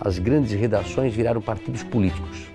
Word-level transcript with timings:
as 0.00 0.18
grandes 0.18 0.52
redações 0.52 1.14
viraram 1.14 1.40
partidos 1.40 1.82
políticos. 1.82 2.48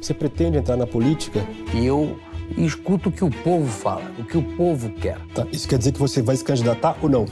Você 0.00 0.14
pretende 0.14 0.58
entrar 0.58 0.76
na 0.76 0.86
política? 0.86 1.44
E 1.74 1.84
eu 1.84 2.18
escuto 2.56 3.08
o 3.08 3.12
que 3.12 3.24
o 3.24 3.30
povo 3.30 3.66
fala, 3.66 4.10
o 4.18 4.24
que 4.24 4.36
o 4.36 4.42
povo 4.42 4.90
quer. 4.90 5.18
Tá, 5.34 5.46
isso 5.52 5.68
quer 5.68 5.78
dizer 5.78 5.92
que 5.92 5.98
você 5.98 6.22
vai 6.22 6.36
se 6.36 6.44
candidatar 6.44 6.96
ou 7.02 7.08
não? 7.08 7.26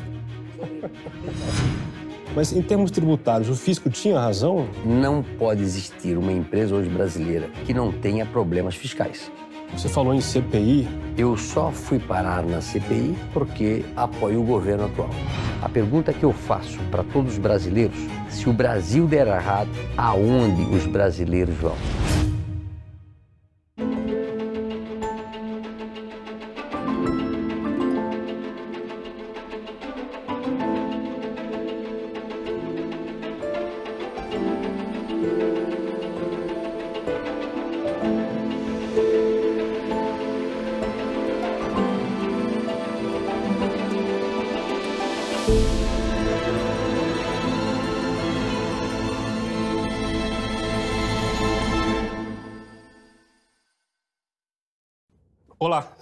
Mas 2.35 2.53
em 2.53 2.63
termos 2.63 2.91
tributários, 2.91 3.49
o 3.49 3.57
fisco 3.57 3.91
tinha 3.91 4.21
razão? 4.21 4.69
Não 4.85 5.23
pode 5.23 5.63
existir 5.63 6.17
uma 6.17 6.31
empresa 6.31 6.75
hoje 6.75 6.89
brasileira 6.89 7.49
que 7.67 7.75
não 7.75 7.91
tenha 7.91 8.25
problemas 8.27 8.77
fiscais. 8.77 9.31
Você 9.73 9.89
falou 9.89 10.15
em 10.15 10.21
CPI. 10.21 10.89
Eu 11.17 11.37
só 11.37 11.71
fui 11.73 11.99
parar 11.99 12.45
na 12.45 12.61
CPI 12.61 13.17
porque 13.33 13.85
apoio 13.97 14.41
o 14.41 14.45
governo 14.45 14.85
atual. 14.85 15.11
A 15.61 15.69
pergunta 15.69 16.13
que 16.13 16.25
eu 16.25 16.33
faço 16.33 16.79
para 16.91 17.03
todos 17.03 17.33
os 17.33 17.39
brasileiros: 17.39 17.99
se 18.29 18.49
o 18.49 18.53
Brasil 18.53 19.07
der 19.07 19.27
errado, 19.27 19.71
aonde 19.97 20.63
os 20.75 20.87
brasileiros 20.87 21.57
vão? 21.57 21.77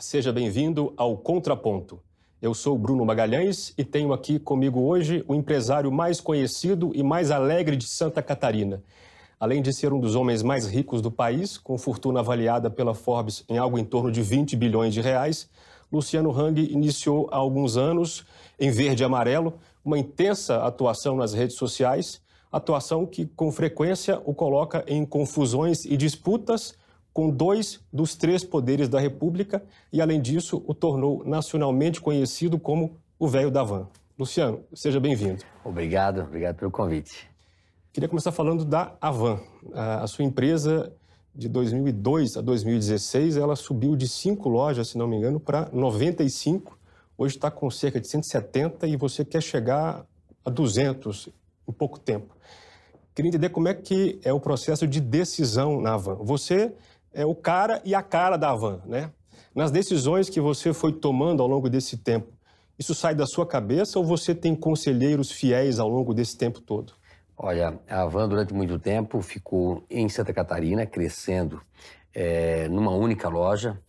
Seja 0.07 0.33
bem-vindo 0.33 0.95
ao 0.97 1.17
Contraponto. 1.17 1.99
Eu 2.41 2.55
sou 2.55 2.79
Bruno 2.79 3.05
Magalhães 3.05 3.75
e 3.77 3.85
tenho 3.85 4.12
aqui 4.12 4.39
comigo 4.39 4.83
hoje 4.83 5.25
o 5.27 5.35
empresário 5.35 5.91
mais 5.91 6.21
conhecido 6.21 6.93
e 6.95 7.03
mais 7.03 7.33
alegre 7.33 7.75
de 7.75 7.89
Santa 7.89 8.23
Catarina. 8.23 8.81
Além 9.41 9.61
de 9.61 9.75
ser 9.75 9.93
um 9.93 9.99
dos 9.99 10.15
homens 10.15 10.45
mais 10.45 10.65
ricos 10.65 11.03
do 11.03 11.11
país, 11.11 11.59
com 11.59 11.77
fortuna 11.77 12.21
avaliada 12.21 12.71
pela 12.71 12.95
Forbes 12.95 13.43
em 13.49 13.59
algo 13.59 13.81
em 13.81 13.84
torno 13.84 14.12
de 14.12 14.23
20 14.23 14.55
bilhões 14.55 14.95
de 14.95 15.01
reais, 15.01 15.51
Luciano 15.93 16.31
Hang 16.31 16.61
iniciou 16.73 17.29
há 17.33 17.37
alguns 17.37 17.77
anos, 17.77 18.25
em 18.61 18.71
verde 18.71 19.03
e 19.03 19.05
amarelo, 19.05 19.55
uma 19.84 19.99
intensa 19.99 20.65
atuação 20.65 21.17
nas 21.17 21.34
redes 21.34 21.57
sociais, 21.57 22.23
atuação 22.53 23.07
que 23.07 23.27
com 23.27 23.51
frequência 23.51 24.23
o 24.25 24.33
coloca 24.33 24.84
em 24.87 25.05
confusões 25.05 25.84
e 25.84 25.97
disputas 25.97 26.77
com 27.17 27.31
dois 27.31 27.81
dos 27.91 28.14
três 28.14 28.45
poderes 28.45 28.91
da 28.91 29.00
República 29.00 29.64
e, 29.91 30.03
além 30.03 30.20
disso, 30.20 30.62
o 30.67 30.75
tornou 30.75 31.25
nacionalmente 31.25 31.98
conhecido 31.98 32.59
como 32.59 32.98
o 33.19 33.27
velho 33.27 33.50
da 33.50 33.62
van. 33.62 33.89
Luciano, 34.19 34.61
seja 34.75 35.00
bem-vindo. 35.00 35.42
Obrigado, 35.64 36.20
obrigado 36.20 36.56
pelo 36.56 36.70
convite. 36.70 37.27
Queria 37.91 38.06
começar 38.06 38.33
falando 38.33 38.67
da 38.67 38.94
Avan. 39.00 39.41
A 39.72 40.06
sua 40.06 40.27
empresa, 40.27 40.92
de 41.34 41.48
2002 41.48 42.37
a 42.37 42.42
2016, 42.42 43.39
ela 43.39 43.56
subiu 43.56 43.97
de 43.97 44.06
cinco 44.06 44.50
lojas, 44.50 44.89
se 44.89 44.98
não 44.98 45.09
me 45.09 45.17
engano, 45.17 45.41
para 45.41 45.70
95. 45.72 46.78
Hoje 47.17 47.37
está 47.37 47.50
com 47.50 47.70
cerca 47.70 47.98
de 47.98 48.09
170 48.09 48.87
e 48.87 48.94
você 48.94 49.25
quer 49.25 49.42
chegar 49.42 50.05
a 50.44 50.50
200 50.50 51.31
em 51.67 51.72
pouco 51.72 51.98
tempo. 51.98 52.37
Queria 53.14 53.31
entender 53.31 53.48
como 53.48 53.69
é 53.69 53.72
que 53.72 54.20
é 54.22 54.34
o 54.34 54.39
processo 54.39 54.87
de 54.87 55.00
decisão 55.00 55.81
na 55.81 55.94
Avan. 55.94 56.17
Você 56.17 56.75
é 57.17 57.25
o 57.25 57.34
cara 57.34 57.81
e 57.83 57.95
a 57.95 58.03
cara 58.03 58.36
da 58.36 58.50
Avan, 58.50 58.83
né? 58.84 59.11
Nas 59.55 59.70
decisões 59.70 60.28
que 60.28 60.38
você 60.38 60.75
foi 60.75 60.93
tomando 60.93 61.43
ao 61.43 61.49
longo 61.49 61.71
desse 61.71 61.97
tempo, 61.97 62.31
isso 62.78 62.94
sai 62.94 63.15
da 63.15 63.27
sua 63.27 63.47
cabeça 63.47 63.99
ou 63.99 64.04
você 64.04 64.34
tem 64.34 64.54
conselheiros 64.54 65.32
fiéis 65.32 65.78
ao 65.78 65.88
longo 65.88 66.12
desse 66.12 66.37
tempo 66.37 66.60
todo? 66.60 66.93
Olha, 67.34 67.81
a 67.88 68.03
Avan 68.03 68.28
durante 68.28 68.53
muito 68.53 68.78
tempo 68.78 69.22
ficou 69.22 69.82
em 69.88 70.10
Santa 70.10 70.34
Catarina, 70.34 70.84
crescendo 70.84 71.62
é, 72.15 72.69
numa 72.69 72.91
única 72.91 73.31
loja. 73.31 73.81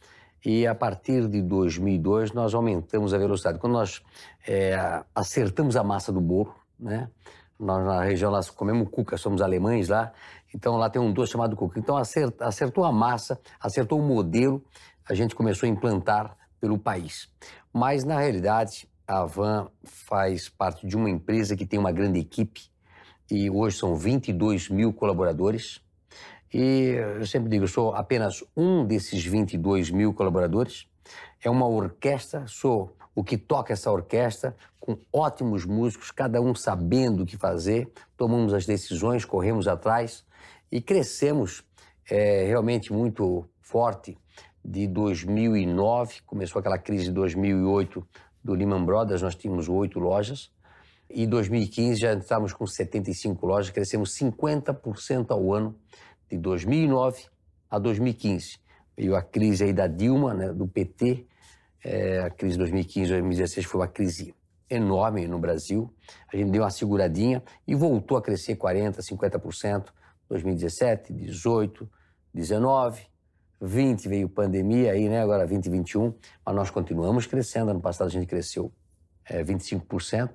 E 0.45 0.65
a 0.65 0.73
partir 0.73 1.27
de 1.27 1.41
2002 1.41 2.31
nós 2.31 2.53
aumentamos 2.53 3.13
a 3.13 3.17
velocidade. 3.17 3.59
Quando 3.59 3.73
nós 3.73 4.01
é, 4.47 5.03
acertamos 5.13 5.75
a 5.75 5.83
massa 5.83 6.13
do 6.13 6.21
bolo, 6.21 6.55
né? 6.79 7.09
Nós 7.59 7.83
na 7.85 8.03
região 8.03 8.31
nós 8.31 8.49
comemos 8.49 8.87
cuca, 8.89 9.17
somos 9.17 9.41
alemães 9.41 9.89
lá, 9.89 10.13
então 10.57 10.75
lá 10.75 10.89
tem 10.89 10.99
um 10.99 11.13
doce 11.13 11.33
chamado 11.33 11.55
cuca. 11.55 11.77
Então 11.77 11.95
acertou 11.95 12.83
a 12.83 12.91
massa, 12.91 13.39
acertou 13.59 13.99
o 13.99 14.01
modelo, 14.01 14.63
a 15.07 15.13
gente 15.13 15.35
começou 15.35 15.67
a 15.67 15.69
implantar 15.69 16.35
pelo 16.59 16.79
país. 16.79 17.29
Mas 17.71 18.03
na 18.03 18.17
realidade 18.19 18.89
a 19.07 19.23
Van 19.23 19.69
faz 19.83 20.49
parte 20.49 20.87
de 20.87 20.97
uma 20.97 21.11
empresa 21.11 21.55
que 21.55 21.63
tem 21.63 21.77
uma 21.77 21.91
grande 21.91 22.19
equipe 22.19 22.71
e 23.29 23.51
hoje 23.51 23.77
são 23.77 23.95
22 23.95 24.67
mil 24.69 24.91
colaboradores. 24.91 25.79
E 26.51 26.95
eu 27.19 27.27
sempre 27.27 27.49
digo, 27.49 27.65
eu 27.65 27.69
sou 27.69 27.93
apenas 27.93 28.43
um 28.55 28.83
desses 28.83 29.23
22 29.23 29.91
mil 29.91 30.11
colaboradores. 30.11 30.87
É 31.39 31.51
uma 31.51 31.67
orquestra, 31.67 32.45
sou 32.47 32.97
o 33.13 33.23
que 33.23 33.37
toca 33.37 33.73
essa 33.73 33.91
orquestra, 33.91 34.55
com 34.79 34.97
ótimos 35.13 35.65
músicos, 35.65 36.09
cada 36.09 36.41
um 36.41 36.55
sabendo 36.55 37.21
o 37.21 37.25
que 37.27 37.37
fazer, 37.37 37.91
tomamos 38.17 38.55
as 38.55 38.65
decisões, 38.65 39.23
corremos 39.23 39.67
atrás 39.67 40.25
e 40.71 40.81
crescemos 40.81 41.63
é, 42.09 42.45
realmente 42.45 42.91
muito 42.91 43.45
forte. 43.61 44.17
De 44.63 44.87
2009, 44.87 46.21
começou 46.25 46.59
aquela 46.59 46.77
crise 46.77 47.05
de 47.05 47.11
2008 47.11 48.05
do 48.43 48.53
Lehman 48.53 48.83
Brothers, 48.83 49.21
nós 49.21 49.35
tínhamos 49.35 49.69
oito 49.69 49.99
lojas, 49.99 50.51
e 51.09 51.25
2015 51.25 51.95
já 51.95 52.13
estávamos 52.13 52.53
com 52.53 52.67
75 52.67 53.45
lojas, 53.45 53.71
crescemos 53.71 54.11
50% 54.17 55.31
ao 55.31 55.53
ano 55.53 55.75
de 56.29 56.37
2009 56.37 57.25
a 57.69 57.79
2015. 57.79 58.59
Veio 58.95 59.15
a 59.15 59.21
crise 59.21 59.63
aí 59.63 59.73
da 59.73 59.87
Dilma, 59.87 60.33
né, 60.33 60.51
do 60.51 60.67
PT, 60.67 61.25
é, 61.83 62.19
a 62.19 62.29
crise 62.29 62.53
de 62.53 62.59
2015, 62.59 63.11
2016 63.11 63.65
foi 63.65 63.81
uma 63.81 63.87
crise 63.87 64.33
enorme 64.69 65.27
no 65.27 65.39
Brasil. 65.39 65.93
A 66.31 66.35
gente 66.35 66.51
deu 66.51 66.63
uma 66.63 66.69
seguradinha 66.69 67.41
e 67.65 67.75
voltou 67.75 68.17
a 68.17 68.21
crescer 68.21 68.55
40%, 68.55 68.97
50%. 68.97 69.85
2017, 70.29 71.13
18, 71.13 71.89
19, 72.33 73.01
20 73.59 74.07
veio 74.07 74.29
pandemia 74.29 74.91
aí, 74.91 75.09
né? 75.09 75.21
Agora 75.21 75.47
2021, 75.47 76.13
mas 76.45 76.55
nós 76.55 76.69
continuamos 76.69 77.25
crescendo. 77.25 77.71
Ano 77.71 77.81
passado 77.81 78.07
a 78.07 78.11
gente 78.11 78.27
cresceu 78.27 78.71
é, 79.25 79.43
25%. 79.43 80.29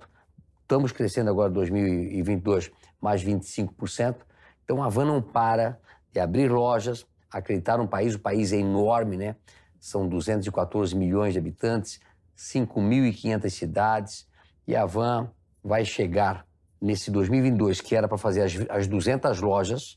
Estamos 0.63 0.93
crescendo 0.93 1.31
agora 1.31 1.51
2022 1.51 2.71
mais 3.01 3.23
25%. 3.23 4.17
Então 4.65 4.83
a 4.83 4.89
Van 4.89 5.05
não 5.05 5.23
para 5.23 5.79
de 6.13 6.21
abrir 6.21 6.51
lojas, 6.51 7.07
acreditar 7.31 7.79
no 7.79 7.87
país. 7.87 8.15
O 8.15 8.19
país 8.19 8.53
é 8.53 8.57
enorme, 8.57 9.17
né? 9.17 9.37
são 9.83 10.09
214 10.09 10.95
milhões 10.95 11.33
de 11.33 11.41
habitantes, 11.41 12.01
5.500 12.37 13.51
cidades, 13.51 14.29
e 14.65 14.77
a 14.77 14.87
Van 14.87 15.29
vai 15.63 15.85
chegar 15.85 16.47
nesse 16.83 17.11
2022, 17.13 17.81
que 17.81 17.95
era 17.95 18.09
para 18.09 18.19
fazer 18.19 18.43
as, 18.43 18.53
as 18.69 18.87
200 18.89 19.41
lojas, 19.41 19.97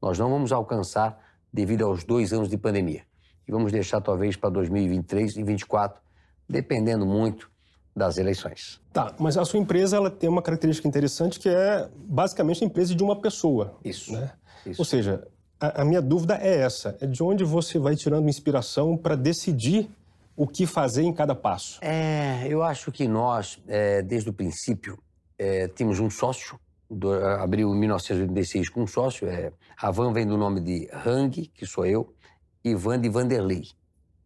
nós 0.00 0.16
não 0.18 0.30
vamos 0.30 0.52
alcançar 0.52 1.18
devido 1.52 1.84
aos 1.84 2.04
dois 2.04 2.32
anos 2.32 2.48
de 2.48 2.56
pandemia. 2.56 3.02
E 3.46 3.50
vamos 3.50 3.72
deixar 3.72 4.00
talvez 4.00 4.36
para 4.36 4.48
2023 4.50 5.32
e 5.32 5.34
2024, 5.34 6.00
dependendo 6.48 7.04
muito 7.04 7.50
das 7.94 8.16
eleições. 8.16 8.80
Tá, 8.92 9.12
mas 9.18 9.36
a 9.36 9.44
sua 9.44 9.58
empresa 9.58 9.96
ela 9.96 10.08
tem 10.08 10.30
uma 10.30 10.40
característica 10.40 10.86
interessante 10.86 11.40
que 11.40 11.48
é 11.48 11.88
basicamente 11.96 12.62
a 12.62 12.66
empresa 12.66 12.94
de 12.94 13.02
uma 13.02 13.20
pessoa. 13.20 13.76
Isso. 13.84 14.12
Né? 14.12 14.30
Isso. 14.64 14.80
Ou 14.80 14.84
seja, 14.84 15.26
a, 15.58 15.82
a 15.82 15.84
minha 15.84 16.00
dúvida 16.00 16.38
é 16.40 16.60
essa: 16.60 16.96
é 17.00 17.06
de 17.06 17.22
onde 17.22 17.42
você 17.42 17.78
vai 17.78 17.96
tirando 17.96 18.28
inspiração 18.28 18.96
para 18.96 19.16
decidir 19.16 19.90
o 20.36 20.46
que 20.46 20.64
fazer 20.64 21.02
em 21.02 21.12
cada 21.12 21.34
passo? 21.34 21.80
É, 21.82 22.46
eu 22.48 22.62
acho 22.62 22.92
que 22.92 23.08
nós, 23.08 23.60
é, 23.66 24.00
desde 24.00 24.30
o 24.30 24.32
princípio, 24.32 24.96
é, 25.40 25.68
temos 25.68 25.98
um 25.98 26.10
sócio. 26.10 26.60
Do, 26.90 27.14
abriu 27.14 27.74
em 27.74 27.78
1986 27.78 28.68
com 28.68 28.82
um 28.82 28.86
sócio. 28.86 29.26
É, 29.26 29.50
a 29.80 29.90
Van 29.90 30.12
vem 30.12 30.26
do 30.26 30.36
nome 30.36 30.60
de 30.60 30.86
Hang, 30.92 31.30
que 31.30 31.64
sou 31.64 31.86
eu, 31.86 32.14
e 32.62 32.74
Van 32.74 33.00
de 33.00 33.08
Vanderlei. 33.08 33.62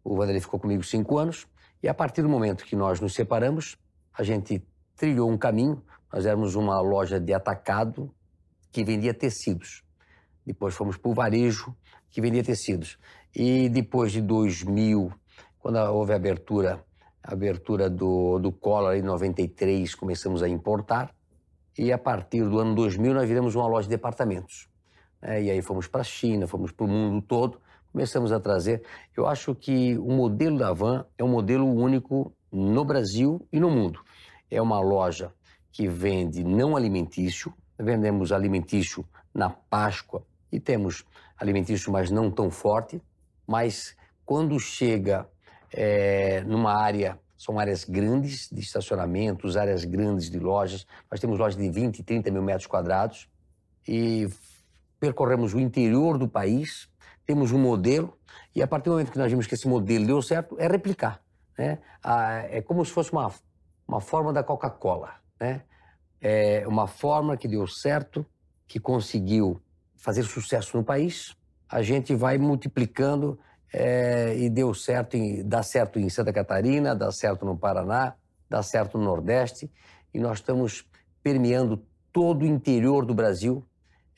O 0.02 0.16
Vanderlei 0.16 0.40
ficou 0.40 0.58
comigo 0.58 0.82
cinco 0.82 1.16
anos. 1.16 1.46
E 1.80 1.88
a 1.88 1.94
partir 1.94 2.20
do 2.22 2.28
momento 2.28 2.64
que 2.64 2.74
nós 2.74 3.00
nos 3.00 3.14
separamos, 3.14 3.76
a 4.12 4.24
gente 4.24 4.66
trilhou 4.96 5.30
um 5.30 5.38
caminho. 5.38 5.80
Nós 6.12 6.26
éramos 6.26 6.56
uma 6.56 6.80
loja 6.80 7.20
de 7.20 7.32
atacado 7.32 8.12
que 8.72 8.82
vendia 8.82 9.14
tecidos. 9.14 9.84
Depois 10.44 10.74
fomos 10.74 10.96
para 10.96 11.10
o 11.12 11.14
varejo, 11.14 11.76
que 12.10 12.20
vendia 12.20 12.42
tecidos. 12.42 12.98
E 13.32 13.68
depois 13.68 14.10
de 14.10 14.20
2000, 14.20 15.12
quando 15.60 15.76
houve 15.76 16.12
a 16.12 16.16
abertura, 16.16 16.84
abertura 17.24 17.88
do, 17.88 18.38
do 18.38 18.52
Collor 18.52 18.94
em 18.94 19.02
93, 19.02 19.94
começamos 19.94 20.42
a 20.42 20.48
importar. 20.48 21.10
e 21.76 21.90
a 21.90 21.98
partir 21.98 22.44
do 22.48 22.60
ano 22.60 22.74
2000 22.74 23.14
nós 23.14 23.28
viramos 23.28 23.54
uma 23.54 23.66
loja 23.66 23.88
de 23.88 23.96
departamentos. 23.96 24.68
É, 25.20 25.42
e 25.42 25.50
aí 25.50 25.62
fomos 25.62 25.88
para 25.88 26.02
a 26.02 26.04
China, 26.04 26.46
fomos 26.46 26.70
para 26.70 26.84
o 26.84 26.88
mundo 26.88 27.22
todo, 27.22 27.58
começamos 27.90 28.30
a 28.30 28.38
trazer. 28.38 28.82
Eu 29.16 29.26
acho 29.26 29.54
que 29.54 29.96
o 29.98 30.12
modelo 30.12 30.58
da 30.58 30.72
Van 30.72 31.06
é 31.16 31.24
um 31.24 31.28
modelo 31.28 31.66
único 31.66 32.32
no 32.52 32.84
Brasil 32.84 33.46
e 33.50 33.58
no 33.58 33.70
mundo. 33.70 34.00
É 34.50 34.60
uma 34.60 34.78
loja 34.80 35.32
que 35.72 35.88
vende 35.88 36.44
não 36.44 36.76
alimentício, 36.76 37.52
vendemos 37.78 38.30
alimentício 38.30 39.04
na 39.32 39.48
Páscoa 39.48 40.22
e 40.52 40.60
temos 40.60 41.04
alimentício, 41.36 41.90
mas 41.90 42.10
não 42.10 42.30
tão 42.30 42.50
forte. 42.50 43.02
Mas 43.46 43.96
quando 44.24 44.58
chega 44.60 45.26
é, 45.76 46.42
numa 46.42 46.72
área, 46.72 47.18
são 47.36 47.58
áreas 47.58 47.84
grandes 47.84 48.48
de 48.50 48.60
estacionamentos, 48.60 49.56
áreas 49.56 49.84
grandes 49.84 50.30
de 50.30 50.38
lojas. 50.38 50.86
Nós 51.10 51.18
temos 51.18 51.38
lojas 51.38 51.56
de 51.56 51.68
20, 51.68 52.02
30 52.02 52.30
mil 52.30 52.42
metros 52.42 52.66
quadrados 52.66 53.28
e 53.86 54.28
percorremos 55.00 55.52
o 55.52 55.58
interior 55.58 56.16
do 56.16 56.28
país, 56.28 56.88
temos 57.26 57.50
um 57.50 57.58
modelo 57.58 58.16
e 58.54 58.62
a 58.62 58.66
partir 58.66 58.84
do 58.84 58.92
momento 58.92 59.10
que 59.10 59.18
nós 59.18 59.30
vimos 59.30 59.46
que 59.46 59.54
esse 59.54 59.66
modelo 59.66 60.06
deu 60.06 60.22
certo, 60.22 60.56
é 60.58 60.68
replicar. 60.68 61.20
Né? 61.58 61.78
É 62.50 62.62
como 62.62 62.84
se 62.84 62.92
fosse 62.92 63.12
uma, 63.12 63.32
uma 63.86 64.00
forma 64.00 64.32
da 64.32 64.44
Coca-Cola. 64.44 65.14
Né? 65.40 65.62
É 66.20 66.66
uma 66.68 66.86
forma 66.86 67.36
que 67.36 67.48
deu 67.48 67.66
certo, 67.66 68.24
que 68.66 68.78
conseguiu 68.78 69.60
fazer 69.96 70.22
sucesso 70.22 70.76
no 70.76 70.84
país. 70.84 71.36
A 71.68 71.82
gente 71.82 72.14
vai 72.14 72.38
multiplicando 72.38 73.38
é, 73.76 74.36
e 74.36 74.48
deu 74.48 74.72
certo, 74.72 75.16
em, 75.16 75.46
dá 75.46 75.60
certo 75.60 75.98
em 75.98 76.08
Santa 76.08 76.32
Catarina, 76.32 76.94
dá 76.94 77.10
certo 77.10 77.44
no 77.44 77.58
Paraná, 77.58 78.14
dá 78.48 78.62
certo 78.62 78.96
no 78.96 79.04
Nordeste 79.04 79.68
e 80.14 80.20
nós 80.20 80.38
estamos 80.38 80.88
permeando 81.24 81.84
todo 82.12 82.42
o 82.42 82.46
interior 82.46 83.04
do 83.04 83.12
Brasil 83.12 83.66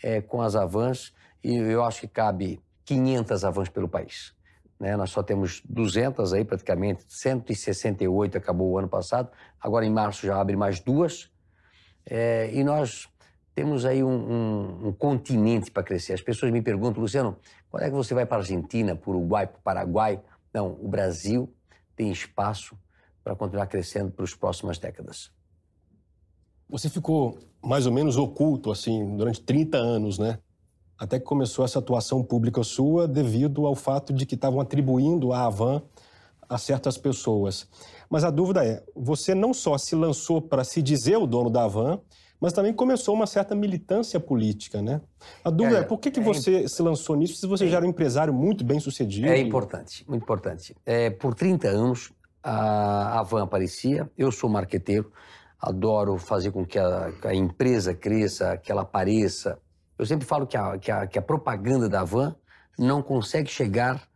é, 0.03 0.21
com 0.21 0.43
as 0.43 0.55
avans 0.55 1.15
e 1.43 1.57
eu 1.57 1.83
acho 1.83 2.03
que 2.03 2.09
cabe 2.09 2.61
500 2.85 3.45
avans 3.47 3.71
pelo 3.71 3.89
país. 3.89 4.35
Né? 4.79 4.95
Nós 4.95 5.09
só 5.09 5.23
temos 5.23 5.63
200 5.65 6.35
aí, 6.35 6.45
praticamente, 6.45 7.07
168 7.09 8.37
acabou 8.37 8.73
o 8.73 8.79
ano 8.79 8.89
passado. 8.89 9.31
Agora, 9.59 9.87
em 9.87 9.91
março, 9.91 10.27
já 10.27 10.39
abre 10.39 10.55
mais 10.55 10.81
duas. 10.81 11.31
É, 12.05 12.51
e 12.53 12.63
nós 12.63 13.09
temos 13.57 13.87
aí 13.87 14.05
um, 14.05 14.11
um, 14.11 14.89
um 14.89 14.93
continente 14.93 15.71
para 15.71 15.83
crescer. 15.83 16.13
As 16.13 16.21
pessoas 16.21 16.53
me 16.53 16.61
perguntam, 16.61 17.01
Luciano, 17.01 17.39
quando 17.71 17.85
é 17.85 17.87
que 17.89 17.97
você 17.97 18.13
vai 18.13 18.27
para 18.27 18.37
a 18.37 18.41
Argentina, 18.41 18.95
para 18.95 19.11
o 19.11 19.15
Uruguai, 19.15 19.47
para 19.47 19.59
o 19.59 19.63
Paraguai? 19.63 20.21
Não, 20.53 20.79
o 20.79 20.87
Brasil 20.87 21.53
tem 21.97 22.13
espaço 22.13 22.79
para 23.25 23.35
continuar 23.35 23.67
crescendo 23.67 24.13
para 24.13 24.25
as 24.25 24.35
próximas 24.35 24.79
décadas. 24.79 25.33
Você 26.69 26.91
ficou 26.91 27.39
mais 27.65 27.87
ou 27.87 27.93
menos 27.93 28.19
oculto, 28.19 28.71
assim, 28.71 29.17
durante 29.17 29.41
30 29.41 29.79
anos, 29.79 30.19
né? 30.19 30.39
até 30.99 31.19
que 31.19 31.25
começou 31.25 31.65
essa 31.65 31.79
atuação 31.79 32.23
pública 32.23 32.63
sua 32.63 33.07
devido 33.07 33.67
ao 33.67 33.75
fato 33.75 34.13
de 34.13 34.25
que 34.25 34.35
estavam 34.35 34.61
atribuindo 34.61 35.33
a 35.33 35.47
Avan 35.47 35.83
a 36.49 36.59
certas 36.59 36.97
pessoas. 36.97 37.67
Mas 38.09 38.25
a 38.25 38.31
dúvida 38.31 38.65
é, 38.65 38.83
você 38.95 39.35
não 39.35 39.53
só 39.53 39.77
se 39.77 39.95
lançou 39.95 40.41
para 40.41 40.65
se 40.65 40.81
dizer 40.81 41.17
o 41.17 41.27
dono 41.27 41.51
da 41.51 41.65
Avan, 41.65 42.01
mas 42.41 42.53
também 42.53 42.73
começou 42.73 43.15
uma 43.15 43.27
certa 43.27 43.55
militância 43.55 44.21
política, 44.21 44.83
né? 44.83 45.01
A 45.45 45.51
dúvida 45.51 45.79
é, 45.79 45.81
é 45.81 45.85
por 45.85 45.99
que, 45.99 46.11
que 46.11 46.21
é 46.21 46.23
você 46.23 46.69
se 46.69 46.83
lançou 46.83 47.17
nisso 47.17 47.37
se 47.37 47.47
você 47.47 47.69
já 47.69 47.79
era 47.79 47.87
um 47.87 47.91
empresário 47.91 48.33
muito 48.33 48.65
bem 48.65 48.79
sucedido? 48.79 49.29
É 49.29 49.39
importante, 49.39 50.05
muito 50.09 50.23
importante. 50.23 50.77
É, 50.85 51.11
por 51.11 51.35
30 51.35 51.69
anos, 51.69 52.13
a 52.43 53.21
Avan 53.21 53.45
aparecia, 53.45 54.11
eu 54.17 54.31
sou 54.31 54.49
marqueteiro, 54.49 55.11
adoro 55.61 56.19
fazer 56.19 56.51
com 56.51 56.65
que 56.65 56.79
a, 56.79 57.11
a 57.25 57.35
empresa 57.35 57.95
cresça, 57.95 58.57
que 58.57 58.71
ela 58.71 58.83
apareça, 58.83 59.59
eu 59.99 60.05
sempre 60.05 60.27
falo 60.27 60.47
que 60.47 60.57
a, 60.57 60.79
que 60.79 60.91
a, 60.91 61.07
que 61.07 61.19
a 61.19 61.23
propaganda 61.23 61.89
da 61.89 62.05
van 62.05 62.37
não 62.79 63.03
consegue 63.03 63.51
chegar 63.51 64.07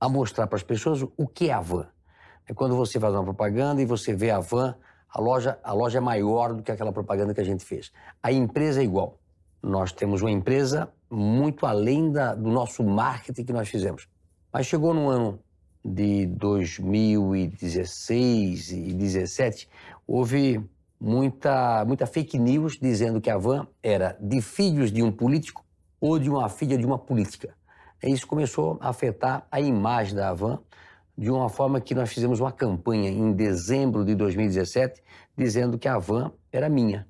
a 0.00 0.08
mostrar 0.08 0.48
para 0.48 0.56
as 0.56 0.64
pessoas 0.64 1.02
o 1.16 1.28
que 1.28 1.48
é 1.48 1.52
a 1.52 1.60
van. 1.60 1.86
É 2.48 2.52
quando 2.52 2.74
você 2.74 2.98
faz 2.98 3.14
uma 3.14 3.22
propaganda 3.22 3.80
e 3.80 3.86
você 3.86 4.12
vê 4.12 4.30
a 4.30 4.40
van, 4.40 4.74
a 5.12 5.20
loja, 5.20 5.58
a 5.62 5.72
loja 5.72 5.98
é 5.98 6.00
maior 6.00 6.54
do 6.54 6.62
que 6.62 6.72
aquela 6.72 6.92
propaganda 6.92 7.34
que 7.34 7.40
a 7.40 7.44
gente 7.44 7.64
fez. 7.64 7.92
A 8.22 8.32
empresa 8.32 8.80
é 8.80 8.84
igual. 8.84 9.18
Nós 9.62 9.92
temos 9.92 10.22
uma 10.22 10.30
empresa 10.30 10.88
muito 11.10 11.66
além 11.66 12.10
da, 12.10 12.34
do 12.34 12.50
nosso 12.50 12.82
marketing 12.82 13.44
que 13.44 13.52
nós 13.52 13.68
fizemos. 13.68 14.08
Mas 14.50 14.66
chegou 14.66 14.94
no 14.94 15.08
ano 15.08 15.38
de 15.84 16.24
2016 16.26 18.70
e 18.70 18.76
2017, 18.76 19.68
houve 20.06 20.64
muita, 20.98 21.84
muita 21.84 22.06
fake 22.06 22.38
news 22.38 22.78
dizendo 22.80 23.20
que 23.20 23.28
a 23.28 23.36
van 23.36 23.66
era 23.82 24.16
de 24.20 24.40
filhos 24.40 24.92
de 24.92 25.02
um 25.02 25.12
político 25.12 25.62
ou 26.00 26.18
de 26.18 26.30
uma 26.30 26.48
filha 26.48 26.78
de 26.78 26.86
uma 26.86 26.98
política. 26.98 27.54
E 28.02 28.10
isso 28.10 28.26
começou 28.26 28.78
a 28.80 28.88
afetar 28.88 29.46
a 29.50 29.60
imagem 29.60 30.14
da 30.14 30.30
Avan 30.30 30.58
de 31.22 31.30
uma 31.30 31.48
forma 31.48 31.80
que 31.80 31.94
nós 31.94 32.12
fizemos 32.12 32.40
uma 32.40 32.50
campanha 32.50 33.08
em 33.08 33.32
dezembro 33.32 34.04
de 34.04 34.12
2017 34.12 35.00
dizendo 35.38 35.78
que 35.78 35.86
a 35.86 35.96
van 35.96 36.32
era 36.50 36.68
minha. 36.68 37.06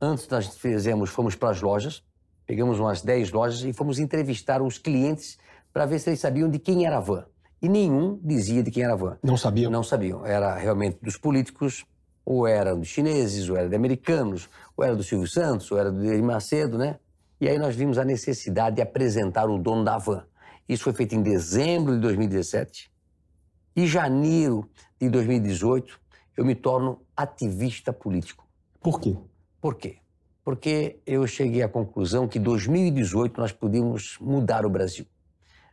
Antes 0.00 0.26
nós 0.28 0.48
fizemos, 0.56 1.10
fomos 1.10 1.36
para 1.36 1.50
as 1.50 1.62
lojas, 1.62 2.02
pegamos 2.44 2.80
umas 2.80 3.02
10 3.02 3.30
lojas 3.30 3.62
e 3.62 3.72
fomos 3.72 4.00
entrevistar 4.00 4.60
os 4.60 4.78
clientes 4.78 5.38
para 5.72 5.86
ver 5.86 6.00
se 6.00 6.10
eles 6.10 6.18
sabiam 6.18 6.50
de 6.50 6.58
quem 6.58 6.86
era 6.86 6.96
a 6.96 7.00
van. 7.00 7.24
E 7.62 7.68
nenhum 7.68 8.18
dizia 8.20 8.64
de 8.64 8.70
quem 8.72 8.82
era 8.82 8.94
a 8.94 8.96
van. 8.96 9.16
Não 9.22 9.36
sabiam? 9.36 9.70
Não 9.70 9.84
sabiam. 9.84 10.26
Era 10.26 10.56
realmente 10.56 10.98
dos 11.00 11.16
políticos, 11.16 11.86
ou 12.24 12.48
era 12.48 12.74
dos 12.74 12.88
chineses, 12.88 13.48
ou 13.48 13.56
era 13.56 13.68
de 13.68 13.76
americanos, 13.76 14.48
ou 14.76 14.84
era 14.84 14.96
do 14.96 15.04
Silvio 15.04 15.28
Santos, 15.28 15.70
ou 15.70 15.78
era 15.78 15.92
do 15.92 16.04
Edir 16.04 16.24
Macedo, 16.24 16.76
né? 16.76 16.98
E 17.40 17.48
aí 17.48 17.60
nós 17.60 17.76
vimos 17.76 17.96
a 17.96 18.04
necessidade 18.04 18.74
de 18.74 18.82
apresentar 18.82 19.48
o 19.48 19.56
dono 19.56 19.84
da 19.84 19.98
van. 19.98 20.24
Isso 20.68 20.82
foi 20.82 20.92
feito 20.92 21.14
em 21.14 21.22
dezembro 21.22 21.94
de 21.94 22.00
2017. 22.00 22.91
Em 23.74 23.86
janeiro 23.86 24.68
de 25.00 25.08
2018, 25.08 25.98
eu 26.36 26.44
me 26.44 26.54
torno 26.54 27.00
ativista 27.16 27.92
político. 27.92 28.46
Por 28.80 29.00
quê? 29.00 29.16
Por 29.60 29.76
quê? 29.76 29.98
Porque 30.44 31.00
eu 31.06 31.26
cheguei 31.26 31.62
à 31.62 31.68
conclusão 31.68 32.28
que 32.28 32.38
em 32.38 32.42
2018 32.42 33.40
nós 33.40 33.52
podíamos 33.52 34.18
mudar 34.20 34.66
o 34.66 34.70
Brasil. 34.70 35.06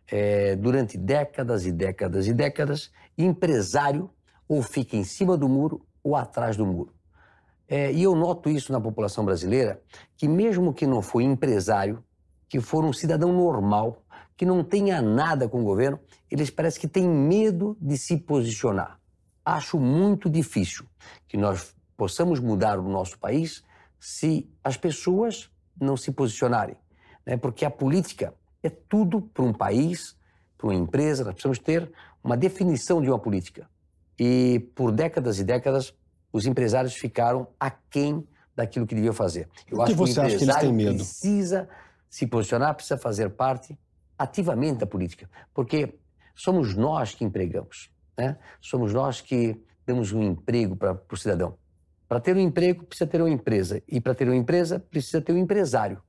É, 0.09 0.55
durante 0.55 0.97
décadas 0.97 1.65
e 1.65 1.71
décadas 1.71 2.27
e 2.27 2.33
décadas, 2.33 2.91
empresário 3.17 4.09
ou 4.47 4.61
fica 4.61 4.95
em 4.95 5.03
cima 5.03 5.37
do 5.37 5.49
muro 5.49 5.85
ou 6.01 6.15
atrás 6.15 6.55
do 6.55 6.65
muro. 6.65 6.93
É, 7.67 7.91
e 7.91 8.03
eu 8.03 8.15
noto 8.15 8.49
isso 8.49 8.71
na 8.71 8.79
população 8.79 9.25
brasileira, 9.25 9.81
que 10.15 10.27
mesmo 10.27 10.73
que 10.73 10.87
não 10.87 11.01
for 11.01 11.21
empresário, 11.21 12.03
que 12.47 12.59
for 12.59 12.83
um 12.83 12.93
cidadão 12.93 13.31
normal, 13.33 14.03
que 14.39 14.45
não 14.45 14.63
tenha 14.63 15.01
nada 15.01 15.49
com 15.49 15.59
o 15.59 15.65
governo, 15.65 15.99
eles 16.31 16.49
parecem 16.49 16.79
que 16.79 16.87
têm 16.87 17.05
medo 17.05 17.75
de 17.77 17.97
se 17.97 18.15
posicionar. 18.15 18.97
Acho 19.43 19.77
muito 19.77 20.29
difícil 20.29 20.85
que 21.27 21.35
nós 21.35 21.75
possamos 21.97 22.39
mudar 22.39 22.79
o 22.79 22.87
nosso 22.87 23.19
país 23.19 23.61
se 23.99 24.49
as 24.63 24.77
pessoas 24.77 25.49
não 25.77 25.97
se 25.97 26.13
posicionarem. 26.13 26.77
Né? 27.25 27.35
Porque 27.35 27.65
a 27.65 27.69
política 27.69 28.33
é 28.63 28.69
tudo 28.69 29.21
para 29.21 29.43
um 29.43 29.51
país, 29.51 30.15
para 30.57 30.67
uma 30.67 30.75
empresa, 30.75 31.25
nós 31.25 31.33
precisamos 31.33 31.59
ter 31.59 31.91
uma 32.23 32.37
definição 32.37 33.01
de 33.01 33.09
uma 33.09 33.19
política. 33.19 33.69
E 34.17 34.71
por 34.73 34.93
décadas 34.93 35.37
e 35.37 35.43
décadas, 35.43 35.93
os 36.31 36.45
empresários 36.45 36.95
ficaram 36.95 37.45
aquém 37.59 38.25
daquilo 38.55 38.87
que 38.87 38.95
deviam 38.95 39.13
fazer. 39.13 39.49
Eu 39.69 39.81
o 39.81 39.85
que 39.85 39.93
você 39.93 40.17
acha 40.21 40.37
que 40.37 40.45
eles 40.45 40.55
têm 40.55 40.71
medo? 40.71 40.95
precisa 40.95 41.67
se 42.09 42.25
posicionar, 42.25 42.73
precisa 42.73 42.97
fazer 42.97 43.31
parte 43.31 43.77
ativamente 44.19 44.79
da 44.79 44.85
política, 44.85 45.27
porque 45.53 45.95
somos 46.35 46.75
nós 46.75 47.15
que 47.15 47.23
empregamos, 47.23 47.89
né? 48.17 48.37
somos 48.61 48.93
nós 48.93 49.21
que 49.21 49.59
damos 49.87 50.11
um 50.11 50.21
emprego 50.21 50.75
para 50.75 51.01
o 51.11 51.17
cidadão. 51.17 51.57
Para 52.07 52.19
ter 52.19 52.35
um 52.35 52.39
emprego, 52.39 52.85
precisa 52.85 53.09
ter 53.09 53.21
uma 53.21 53.29
empresa. 53.29 53.81
E 53.87 54.01
para 54.01 54.13
ter 54.13 54.27
uma 54.27 54.35
empresa, 54.35 54.79
precisa 54.79 55.21
ter 55.21 55.31
um 55.31 55.37
empresário. 55.37 56.01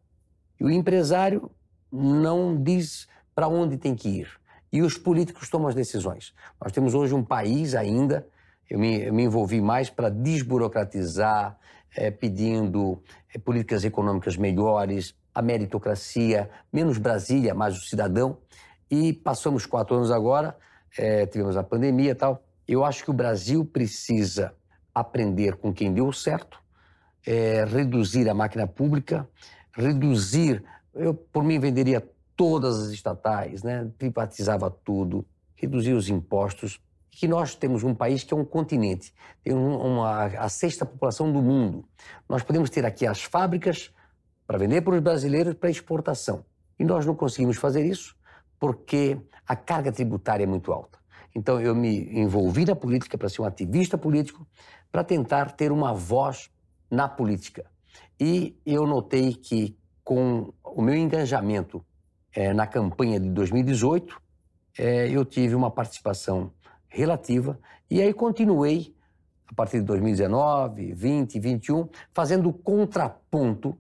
E 0.59 0.65
o 0.65 0.71
empresário 0.71 1.51
não 1.91 2.61
diz 2.63 3.07
para 3.35 3.49
onde 3.49 3.77
tem 3.77 3.95
que 3.95 4.09
ir 4.09 4.41
e 4.73 4.83
os 4.83 4.97
políticos 4.97 5.49
tomam 5.49 5.69
as 5.69 5.75
decisões. 5.75 6.33
Nós 6.63 6.73
temos 6.73 6.95
hoje 6.95 7.15
um 7.15 7.25
país 7.25 7.75
ainda, 7.75 8.27
eu 8.69 8.79
me, 8.79 9.03
eu 9.03 9.13
me 9.13 9.25
envolvi 9.25 9.61
mais 9.61 9.91
para 9.91 10.09
desburocratizar, 10.09 11.59
é, 11.97 12.11
pedindo 12.11 13.03
é, 13.35 13.39
políticas 13.39 13.85
econômicas 13.85 14.37
melhores, 14.37 15.15
a 15.41 15.43
meritocracia, 15.43 16.51
menos 16.73 16.99
Brasília, 16.99 17.55
mais 17.55 17.77
o 17.77 17.81
cidadão. 17.81 18.39
E 18.91 19.13
passamos 19.13 19.67
quatro 19.67 19.97
anos 19.97 20.11
agora, 20.11 20.57
é, 20.97 21.27
tivemos 21.27 21.57
a 21.57 21.63
pandemia 21.63 22.11
e 22.11 22.15
tal. 22.15 22.45
Eu 22.69 22.85
acho 22.85 23.03
que 23.03 23.11
o 23.11 23.15
Brasil 23.15 23.65
precisa 23.65 24.55
aprender 24.95 25.57
com 25.57 25.73
quem 25.73 25.93
deu 25.93 26.13
certo, 26.13 26.61
reduzir 27.69 28.29
a 28.29 28.35
máquina 28.35 28.67
pública, 28.67 29.29
reduzir. 29.73 30.63
Eu, 30.95 31.15
por 31.15 31.43
mim, 31.43 31.59
venderia 31.59 32.07
todas 32.37 32.79
as 32.81 32.91
estatais, 32.91 33.63
né? 33.63 33.89
privatizava 33.99 34.71
tudo, 34.71 35.27
reduzia 35.55 35.97
os 35.97 36.09
impostos 36.09 36.81
que 37.11 37.27
nós 37.27 37.55
temos 37.55 37.83
um 37.83 37.95
país 37.95 38.25
que 38.25 38.33
é 38.33 38.37
um 38.37 38.45
continente, 38.45 39.13
tem 39.43 39.53
uma, 39.53 40.27
a 40.27 40.49
sexta 40.49 40.87
população 40.87 41.33
do 41.33 41.43
mundo. 41.43 41.85
Nós 42.29 42.43
podemos 42.43 42.71
ter 42.71 42.87
aqui 42.87 43.07
as 43.07 43.23
fábricas 43.23 43.93
para 44.51 44.59
vender 44.59 44.81
para 44.81 44.97
os 44.97 45.01
brasileiros 45.01 45.55
para 45.55 45.71
exportação. 45.71 46.45
E 46.77 46.85
nós 46.85 47.07
não 47.07 47.15
conseguimos 47.15 47.57
fazer 47.57 47.87
isso 47.87 48.17
porque 48.59 49.17
a 49.47 49.55
carga 49.55 49.93
tributária 49.93 50.43
é 50.43 50.47
muito 50.47 50.73
alta. 50.73 50.99
Então 51.33 51.61
eu 51.61 51.73
me 51.73 52.11
envolvi 52.19 52.65
na 52.65 52.75
política 52.75 53.17
para 53.17 53.29
ser 53.29 53.43
um 53.43 53.45
ativista 53.45 53.97
político, 53.97 54.45
para 54.91 55.05
tentar 55.05 55.53
ter 55.53 55.71
uma 55.71 55.95
voz 55.95 56.51
na 56.91 57.09
política. 57.09 57.65
E 58.19 58.61
eu 58.67 58.89
notei 58.89 59.35
que 59.35 59.79
com 60.03 60.53
o 60.65 60.83
meu 60.83 60.97
engajamento 60.97 61.81
é, 62.35 62.53
na 62.53 62.67
campanha 62.67 63.21
de 63.21 63.31
2018, 63.31 64.21
é, 64.77 65.09
eu 65.11 65.25
tive 65.25 65.55
uma 65.55 65.71
participação 65.71 66.51
relativa 66.89 67.57
e 67.89 68.03
aí 68.03 68.13
continuei 68.13 68.97
a 69.47 69.55
partir 69.55 69.79
de 69.79 69.85
2019, 69.85 70.93
20, 70.93 71.39
21, 71.39 71.89
fazendo 72.13 72.53
contraponto 72.53 73.79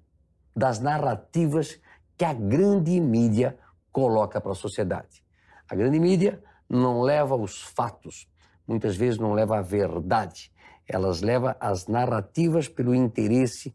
das 0.55 0.79
narrativas 0.79 1.81
que 2.17 2.25
a 2.25 2.33
grande 2.33 3.01
mídia 3.01 3.59
coloca 3.93 4.41
para 4.41 4.53
a 4.53 4.55
sociedade. 4.55 5.25
A 5.69 5.75
grande 5.75 5.99
mídia 5.99 6.43
não 6.69 7.01
leva 7.01 7.35
os 7.37 7.63
fatos, 7.63 8.29
muitas 8.67 8.97
vezes 8.97 9.19
não 9.19 9.33
leva 9.33 9.59
a 9.59 9.63
verdade, 9.63 10.53
elas 10.87 11.23
levam 11.23 11.55
as 11.61 11.87
narrativas 11.87 12.69
pelo 12.69 12.95
interesse 12.95 13.75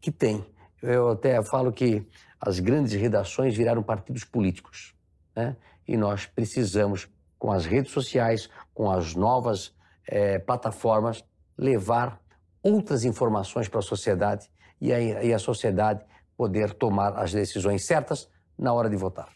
que 0.00 0.10
tem. 0.10 0.44
Eu 0.82 1.10
até 1.10 1.42
falo 1.42 1.72
que 1.72 2.06
as 2.40 2.58
grandes 2.58 2.92
redações 2.94 3.56
viraram 3.56 3.82
partidos 3.82 4.24
políticos. 4.24 4.94
Né? 5.36 5.56
E 5.86 5.96
nós 5.96 6.26
precisamos, 6.26 7.08
com 7.38 7.52
as 7.52 7.66
redes 7.66 7.92
sociais, 7.92 8.48
com 8.72 8.90
as 8.90 9.14
novas 9.14 9.74
é, 10.06 10.38
plataformas, 10.38 11.24
levar 11.56 12.20
outras 12.62 13.04
informações 13.04 13.68
para 13.68 13.78
a 13.78 13.82
sociedade 13.82 14.50
e 14.80 14.92
a, 14.92 15.24
e 15.24 15.32
a 15.32 15.38
sociedade 15.38 16.04
poder 16.36 16.72
tomar 16.74 17.18
as 17.18 17.32
decisões 17.32 17.86
certas 17.86 18.28
na 18.58 18.72
hora 18.72 18.88
de 18.88 18.96
votar. 18.96 19.28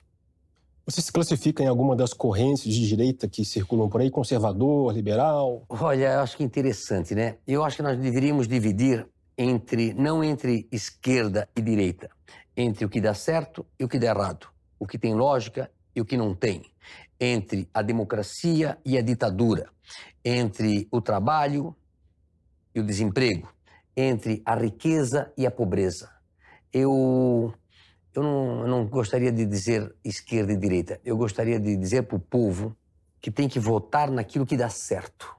Você 0.87 1.01
se 1.01 1.11
classifica 1.11 1.63
em 1.63 1.67
alguma 1.67 1.97
das 1.97 2.13
correntes 2.13 2.65
de 2.65 2.87
direita 2.87 3.27
que 3.27 3.43
circulam 3.43 3.89
por 3.89 4.03
aí, 4.03 4.11
conservador, 4.11 4.93
liberal? 4.93 5.65
Olha, 5.69 6.13
eu 6.13 6.21
acho 6.21 6.37
que 6.37 6.43
é 6.43 6.47
interessante, 6.47 7.15
né? 7.15 7.39
Eu 7.47 7.65
acho 7.65 7.77
que 7.77 7.83
nós 7.83 7.99
deveríamos 7.99 8.47
dividir 8.47 9.07
entre 9.37 9.95
não 9.95 10.23
entre 10.23 10.69
esquerda 10.71 11.49
e 11.57 11.63
direita, 11.63 12.11
entre 12.55 12.85
o 12.85 12.89
que 12.89 13.01
dá 13.01 13.15
certo 13.15 13.65
e 13.79 13.85
o 13.85 13.89
que 13.89 13.99
dá 13.99 14.09
errado, 14.09 14.47
o 14.79 14.87
que 14.87 14.99
tem 14.99 15.15
lógica 15.15 15.71
e 15.97 16.01
o 16.03 16.05
que 16.05 16.19
não 16.19 16.35
tem, 16.35 16.63
entre 17.19 17.67
a 17.73 17.81
democracia 17.81 18.79
e 18.85 18.99
a 18.99 19.03
ditadura, 19.03 19.71
entre 20.25 20.87
o 20.91 21.01
trabalho 21.01 21.75
e 22.75 22.81
o 22.81 22.85
desemprego, 22.85 23.54
entre 23.97 24.43
a 24.45 24.55
riqueza 24.55 25.33
e 25.37 25.47
a 25.47 25.51
pobreza. 25.51 26.11
Eu 26.73 27.55
eu 28.15 28.23
não, 28.23 28.61
eu 28.61 28.69
não 28.69 28.87
gostaria 28.87 29.33
de 29.33 29.45
dizer 29.45 29.93
esquerda 30.05 30.53
e 30.53 30.57
direita. 30.57 31.01
Eu 31.05 31.17
gostaria 31.17 31.59
de 31.59 31.77
dizer 31.77 32.05
para 32.05 32.17
o 32.17 32.21
povo 32.21 32.77
que 33.21 33.31
tem 33.31 33.49
que 33.49 33.59
votar 33.59 34.11
naquilo 34.11 34.47
que 34.47 34.57
dá 34.57 34.69
certo. 34.69 35.35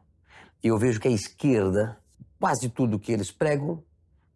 E 0.61 0.67
eu 0.67 0.77
vejo 0.77 0.99
que 0.99 1.07
a 1.07 1.11
esquerda, 1.11 1.97
quase 2.39 2.67
tudo 2.67 2.99
que 2.99 3.13
eles 3.13 3.31
pregam, 3.31 3.81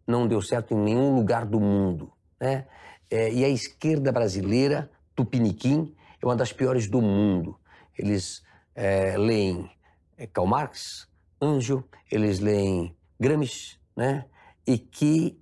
não 0.06 0.26
deu 0.26 0.40
certo 0.40 0.72
em 0.72 0.78
nenhum 0.78 1.14
lugar 1.14 1.44
do 1.44 1.60
mundo. 1.60 2.12
Né? 2.40 2.66
É, 3.10 3.30
e 3.30 3.44
a 3.44 3.48
esquerda 3.48 4.10
brasileira, 4.10 4.90
Tupiniquim, 5.14 5.94
é 6.22 6.24
uma 6.24 6.36
das 6.36 6.52
piores 6.52 6.88
do 6.88 7.02
mundo. 7.02 7.58
Eles 7.98 8.42
é, 8.74 9.18
leem 9.18 9.70
é, 10.16 10.26
Karl 10.26 10.46
Marx, 10.46 11.08
Anjo, 11.42 11.84
eles 12.10 12.38
leem 12.38 12.96
Gramsci, 13.18 13.79
né? 13.96 14.24
e 14.66 14.78
que 14.78 15.38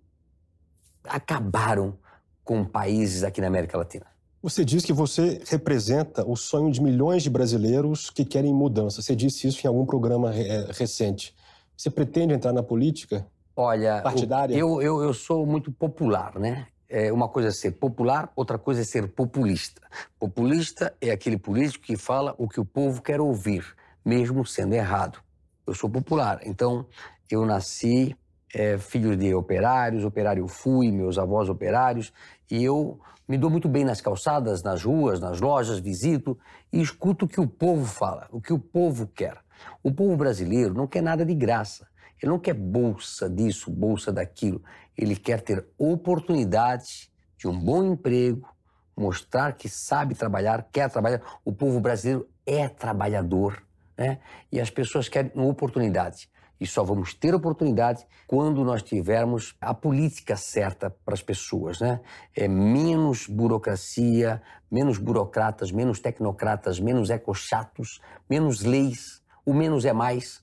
acabaram 1.04 1.98
com 2.44 2.64
países 2.64 3.22
aqui 3.22 3.40
na 3.40 3.46
América 3.46 3.76
Latina. 3.76 4.06
Você 4.42 4.64
diz 4.64 4.84
que 4.84 4.92
você 4.92 5.42
representa 5.48 6.24
o 6.24 6.36
sonho 6.36 6.70
de 6.70 6.80
milhões 6.80 7.22
de 7.22 7.30
brasileiros 7.30 8.08
que 8.08 8.24
querem 8.24 8.54
mudança. 8.54 9.02
Você 9.02 9.14
disse 9.14 9.48
isso 9.48 9.66
em 9.66 9.68
algum 9.68 9.84
programa 9.84 10.34
é, 10.34 10.70
recente. 10.72 11.34
Você 11.76 11.90
pretende 11.90 12.32
entrar 12.32 12.52
na 12.52 12.62
política? 12.62 13.26
Olha, 13.56 14.00
partidária? 14.00 14.54
Eu, 14.54 14.80
eu, 14.80 15.02
eu 15.02 15.12
sou 15.12 15.44
muito 15.44 15.72
popular, 15.72 16.38
né? 16.38 16.68
É 16.88 17.12
uma 17.12 17.28
coisa 17.28 17.48
é 17.48 17.52
ser 17.52 17.72
popular, 17.72 18.32
outra 18.34 18.56
coisa 18.56 18.80
é 18.80 18.84
ser 18.84 19.08
populista. 19.08 19.82
Populista 20.18 20.94
é 21.00 21.10
aquele 21.10 21.36
político 21.36 21.84
que 21.84 21.96
fala 21.96 22.34
o 22.38 22.48
que 22.48 22.60
o 22.60 22.64
povo 22.64 23.02
quer 23.02 23.20
ouvir, 23.20 23.76
mesmo 24.04 24.46
sendo 24.46 24.74
errado. 24.74 25.18
Eu 25.66 25.74
sou 25.74 25.90
popular, 25.90 26.40
então 26.44 26.86
eu 27.30 27.44
nasci 27.44 28.16
é, 28.54 28.78
filho 28.78 29.16
de 29.16 29.34
operários, 29.34 30.04
operário 30.04 30.46
fui, 30.48 30.90
meus 30.90 31.18
avós 31.18 31.48
operários, 31.48 32.12
e 32.50 32.62
eu 32.62 33.00
me 33.28 33.36
dou 33.36 33.50
muito 33.50 33.68
bem 33.68 33.84
nas 33.84 34.00
calçadas, 34.00 34.62
nas 34.62 34.82
ruas, 34.82 35.20
nas 35.20 35.40
lojas, 35.40 35.78
visito 35.78 36.38
e 36.72 36.80
escuto 36.80 37.26
o 37.26 37.28
que 37.28 37.40
o 37.40 37.46
povo 37.46 37.84
fala, 37.84 38.26
o 38.30 38.40
que 38.40 38.52
o 38.52 38.58
povo 38.58 39.06
quer. 39.06 39.36
O 39.82 39.92
povo 39.92 40.16
brasileiro 40.16 40.72
não 40.72 40.86
quer 40.86 41.02
nada 41.02 41.26
de 41.26 41.34
graça. 41.34 41.86
Ele 42.20 42.32
não 42.32 42.38
quer 42.38 42.54
bolsa 42.54 43.28
disso, 43.28 43.70
bolsa 43.70 44.12
daquilo. 44.12 44.62
Ele 44.96 45.14
quer 45.14 45.40
ter 45.40 45.66
oportunidade 45.76 47.10
de 47.36 47.46
um 47.46 47.58
bom 47.58 47.84
emprego, 47.84 48.48
mostrar 48.96 49.52
que 49.52 49.68
sabe 49.68 50.14
trabalhar, 50.14 50.66
quer 50.72 50.90
trabalhar. 50.90 51.20
O 51.44 51.52
povo 51.52 51.80
brasileiro 51.80 52.28
é 52.46 52.66
trabalhador, 52.66 53.62
né? 53.96 54.18
E 54.50 54.60
as 54.60 54.70
pessoas 54.70 55.08
querem 55.08 55.30
oportunidade. 55.36 56.28
E 56.60 56.66
só 56.66 56.82
vamos 56.82 57.14
ter 57.14 57.34
oportunidade 57.34 58.04
quando 58.26 58.64
nós 58.64 58.82
tivermos 58.82 59.54
a 59.60 59.72
política 59.72 60.36
certa 60.36 60.90
para 60.90 61.14
as 61.14 61.22
pessoas, 61.22 61.78
né? 61.80 62.00
É 62.34 62.48
menos 62.48 63.26
burocracia, 63.26 64.42
menos 64.70 64.98
burocratas, 64.98 65.70
menos 65.70 66.00
tecnocratas, 66.00 66.80
menos 66.80 67.10
ecochatos, 67.10 68.00
menos 68.28 68.62
leis. 68.62 69.22
O 69.46 69.54
menos 69.54 69.84
é 69.84 69.92
mais. 69.92 70.42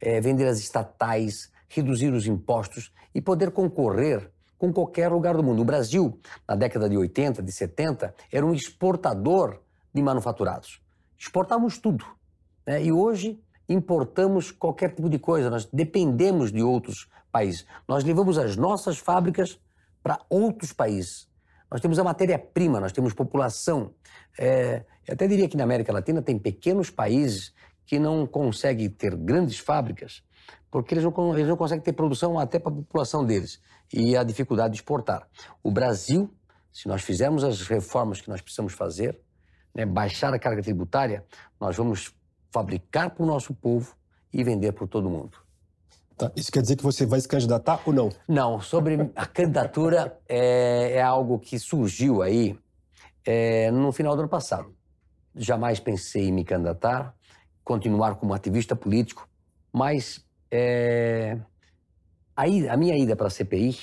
É 0.00 0.20
vender 0.20 0.46
as 0.46 0.58
estatais, 0.58 1.50
reduzir 1.68 2.12
os 2.12 2.26
impostos 2.26 2.92
e 3.14 3.20
poder 3.22 3.50
concorrer 3.50 4.30
com 4.58 4.72
qualquer 4.72 5.10
lugar 5.10 5.36
do 5.36 5.42
mundo. 5.42 5.62
O 5.62 5.64
Brasil, 5.64 6.20
na 6.46 6.54
década 6.54 6.88
de 6.88 6.96
80, 6.96 7.42
de 7.42 7.52
70, 7.52 8.14
era 8.30 8.44
um 8.44 8.52
exportador 8.52 9.60
de 9.92 10.02
manufaturados. 10.02 10.80
Exportávamos 11.18 11.78
tudo. 11.78 12.04
Né? 12.66 12.84
E 12.84 12.92
hoje 12.92 13.40
importamos 13.68 14.50
qualquer 14.50 14.94
tipo 14.94 15.08
de 15.08 15.18
coisa, 15.18 15.50
nós 15.50 15.64
dependemos 15.72 16.52
de 16.52 16.62
outros 16.62 17.08
países. 17.30 17.66
Nós 17.88 18.04
levamos 18.04 18.38
as 18.38 18.56
nossas 18.56 18.98
fábricas 18.98 19.58
para 20.02 20.20
outros 20.28 20.72
países. 20.72 21.28
Nós 21.70 21.80
temos 21.80 21.98
a 21.98 22.04
matéria-prima, 22.04 22.78
nós 22.78 22.92
temos 22.92 23.12
população. 23.12 23.92
É, 24.38 24.84
eu 25.06 25.14
até 25.14 25.26
diria 25.26 25.48
que 25.48 25.56
na 25.56 25.64
América 25.64 25.92
Latina 25.92 26.22
tem 26.22 26.38
pequenos 26.38 26.90
países 26.90 27.52
que 27.86 27.98
não 27.98 28.26
conseguem 28.26 28.88
ter 28.88 29.16
grandes 29.16 29.58
fábricas 29.58 30.22
porque 30.74 30.92
eles 30.92 31.04
não, 31.04 31.34
eles 31.36 31.48
não 31.48 31.56
conseguem 31.56 31.84
ter 31.84 31.92
produção 31.92 32.36
até 32.36 32.58
para 32.58 32.72
a 32.72 32.74
população 32.74 33.24
deles 33.24 33.60
e 33.92 34.16
a 34.16 34.24
dificuldade 34.24 34.72
de 34.74 34.80
exportar. 34.80 35.24
O 35.62 35.70
Brasil, 35.70 36.28
se 36.72 36.88
nós 36.88 37.00
fizermos 37.00 37.44
as 37.44 37.62
reformas 37.62 38.20
que 38.20 38.28
nós 38.28 38.40
precisamos 38.40 38.72
fazer, 38.72 39.16
né, 39.72 39.86
baixar 39.86 40.34
a 40.34 40.38
carga 40.38 40.60
tributária, 40.60 41.24
nós 41.60 41.76
vamos 41.76 42.12
fabricar 42.54 43.10
para 43.10 43.24
o 43.24 43.26
nosso 43.26 43.52
povo 43.52 43.96
e 44.32 44.44
vender 44.44 44.70
para 44.70 44.86
todo 44.86 45.10
mundo. 45.10 45.36
Tá. 46.16 46.30
Isso 46.36 46.52
quer 46.52 46.62
dizer 46.62 46.76
que 46.76 46.84
você 46.84 47.04
vai 47.04 47.20
se 47.20 47.26
candidatar 47.26 47.80
ou 47.84 47.92
não? 47.92 48.10
Não, 48.28 48.60
sobre 48.60 48.94
a 49.16 49.26
candidatura 49.26 50.16
é, 50.28 50.92
é, 50.92 51.02
algo 51.02 51.40
que 51.40 51.58
surgiu 51.58 52.22
aí 52.22 52.56
é, 53.26 53.72
no 53.72 53.90
final 53.90 54.14
do 54.14 54.20
ano 54.20 54.28
passado. 54.28 54.72
Jamais 55.34 55.80
pensei 55.80 56.28
em 56.28 56.32
me 56.32 56.44
candidatar, 56.44 57.12
continuar 57.64 58.14
como 58.14 58.32
ativista 58.32 58.76
político, 58.76 59.28
mas 59.72 60.24
é, 60.48 61.36
a, 62.36 62.76
minha 62.76 62.96
ida 62.96 63.16
para 63.16 63.26
a 63.26 63.30
CPI, 63.30 63.76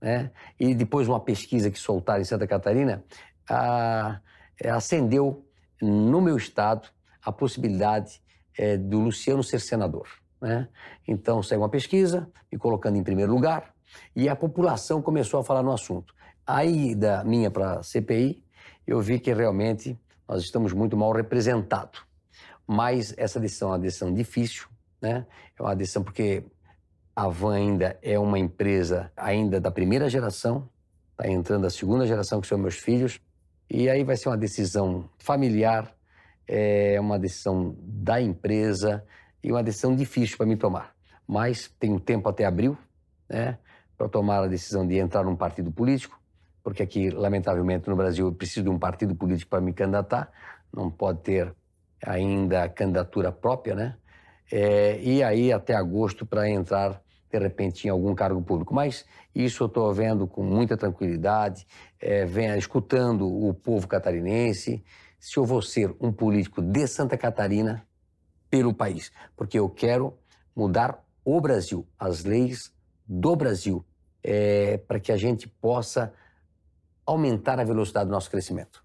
né, 0.00 0.30
e 0.60 0.76
depois 0.76 1.08
uma 1.08 1.18
pesquisa 1.18 1.68
que 1.72 1.78
soltaram 1.78 2.20
em 2.20 2.24
Santa 2.24 2.46
Catarina, 2.46 3.02
a, 3.50 4.20
é, 4.62 4.70
acendeu 4.70 5.44
no 5.80 6.20
meu 6.20 6.36
estado 6.36 6.88
a 7.24 7.32
possibilidade 7.32 8.20
é, 8.56 8.76
do 8.76 9.00
Luciano 9.00 9.42
ser 9.42 9.60
senador. 9.60 10.08
Né? 10.40 10.68
Então 11.06 11.42
saiu 11.42 11.60
uma 11.60 11.68
pesquisa, 11.68 12.28
me 12.50 12.58
colocando 12.58 12.96
em 12.96 13.02
primeiro 13.02 13.32
lugar, 13.32 13.72
e 14.16 14.28
a 14.28 14.34
população 14.34 15.00
começou 15.00 15.40
a 15.40 15.44
falar 15.44 15.62
no 15.62 15.72
assunto. 15.72 16.14
Aí, 16.46 16.94
da 16.94 17.22
minha 17.22 17.50
para 17.50 17.78
a 17.78 17.82
CPI, 17.82 18.42
eu 18.86 19.00
vi 19.00 19.20
que 19.20 19.32
realmente 19.32 19.98
nós 20.28 20.42
estamos 20.42 20.72
muito 20.72 20.96
mal 20.96 21.12
representados. 21.12 22.02
Mas 22.66 23.14
essa 23.16 23.38
decisão 23.38 23.68
é 23.68 23.72
uma 23.72 23.78
decisão 23.78 24.12
difícil, 24.12 24.66
né? 25.00 25.26
É 25.58 25.62
uma 25.62 25.76
decisão 25.76 26.02
porque 26.02 26.44
a 27.14 27.28
Van 27.28 27.54
ainda 27.54 27.98
é 28.02 28.18
uma 28.18 28.38
empresa 28.38 29.12
ainda 29.16 29.60
da 29.60 29.70
primeira 29.70 30.08
geração, 30.08 30.68
está 31.10 31.28
entrando 31.28 31.66
a 31.66 31.70
segunda 31.70 32.06
geração, 32.06 32.40
que 32.40 32.46
são 32.46 32.58
meus 32.58 32.76
filhos, 32.76 33.20
e 33.68 33.88
aí 33.88 34.02
vai 34.02 34.16
ser 34.16 34.28
uma 34.28 34.36
decisão 34.36 35.08
familiar 35.18 35.94
é 36.54 37.00
uma 37.00 37.18
decisão 37.18 37.74
da 37.78 38.20
empresa 38.20 39.02
e 39.42 39.50
uma 39.50 39.62
decisão 39.62 39.96
difícil 39.96 40.36
para 40.36 40.44
mim 40.44 40.56
tomar. 40.56 40.94
Mas 41.26 41.74
tenho 41.80 41.98
tempo 41.98 42.28
até 42.28 42.44
abril, 42.44 42.76
né, 43.26 43.56
para 43.96 44.06
tomar 44.06 44.44
a 44.44 44.46
decisão 44.46 44.86
de 44.86 44.98
entrar 44.98 45.24
num 45.24 45.34
partido 45.34 45.72
político, 45.72 46.20
porque 46.62 46.82
aqui, 46.82 47.08
lamentavelmente, 47.08 47.88
no 47.88 47.96
Brasil, 47.96 48.26
eu 48.26 48.34
preciso 48.34 48.64
de 48.64 48.68
um 48.68 48.78
partido 48.78 49.14
político 49.14 49.50
para 49.50 49.62
me 49.62 49.72
candidatar, 49.72 50.30
não 50.70 50.90
pode 50.90 51.20
ter 51.20 51.54
ainda 52.04 52.68
candidatura 52.68 53.32
própria, 53.32 53.74
né? 53.74 53.96
É, 54.50 55.00
e 55.00 55.22
aí 55.22 55.50
até 55.50 55.74
agosto 55.74 56.26
para 56.26 56.50
entrar 56.50 57.00
de 57.30 57.38
repente 57.38 57.86
em 57.86 57.90
algum 57.90 58.14
cargo 58.14 58.42
público. 58.42 58.74
Mas 58.74 59.06
isso 59.34 59.62
eu 59.62 59.66
estou 59.68 59.90
vendo 59.94 60.26
com 60.26 60.42
muita 60.42 60.76
tranquilidade, 60.76 61.66
é, 61.98 62.26
escutando 62.58 63.26
o 63.26 63.54
povo 63.54 63.88
catarinense. 63.88 64.84
Se 65.22 65.36
eu 65.36 65.44
vou 65.44 65.62
ser 65.62 65.94
um 66.00 66.10
político 66.10 66.60
de 66.60 66.84
Santa 66.88 67.16
Catarina 67.16 67.86
pelo 68.50 68.74
país, 68.74 69.12
porque 69.36 69.56
eu 69.56 69.70
quero 69.70 70.18
mudar 70.52 71.00
o 71.24 71.40
Brasil, 71.40 71.86
as 71.96 72.24
leis 72.24 72.72
do 73.06 73.36
Brasil, 73.36 73.84
é, 74.20 74.78
para 74.78 74.98
que 74.98 75.12
a 75.12 75.16
gente 75.16 75.46
possa 75.46 76.12
aumentar 77.06 77.60
a 77.60 77.64
velocidade 77.64 78.06
do 78.06 78.10
nosso 78.10 78.28
crescimento. 78.28 78.84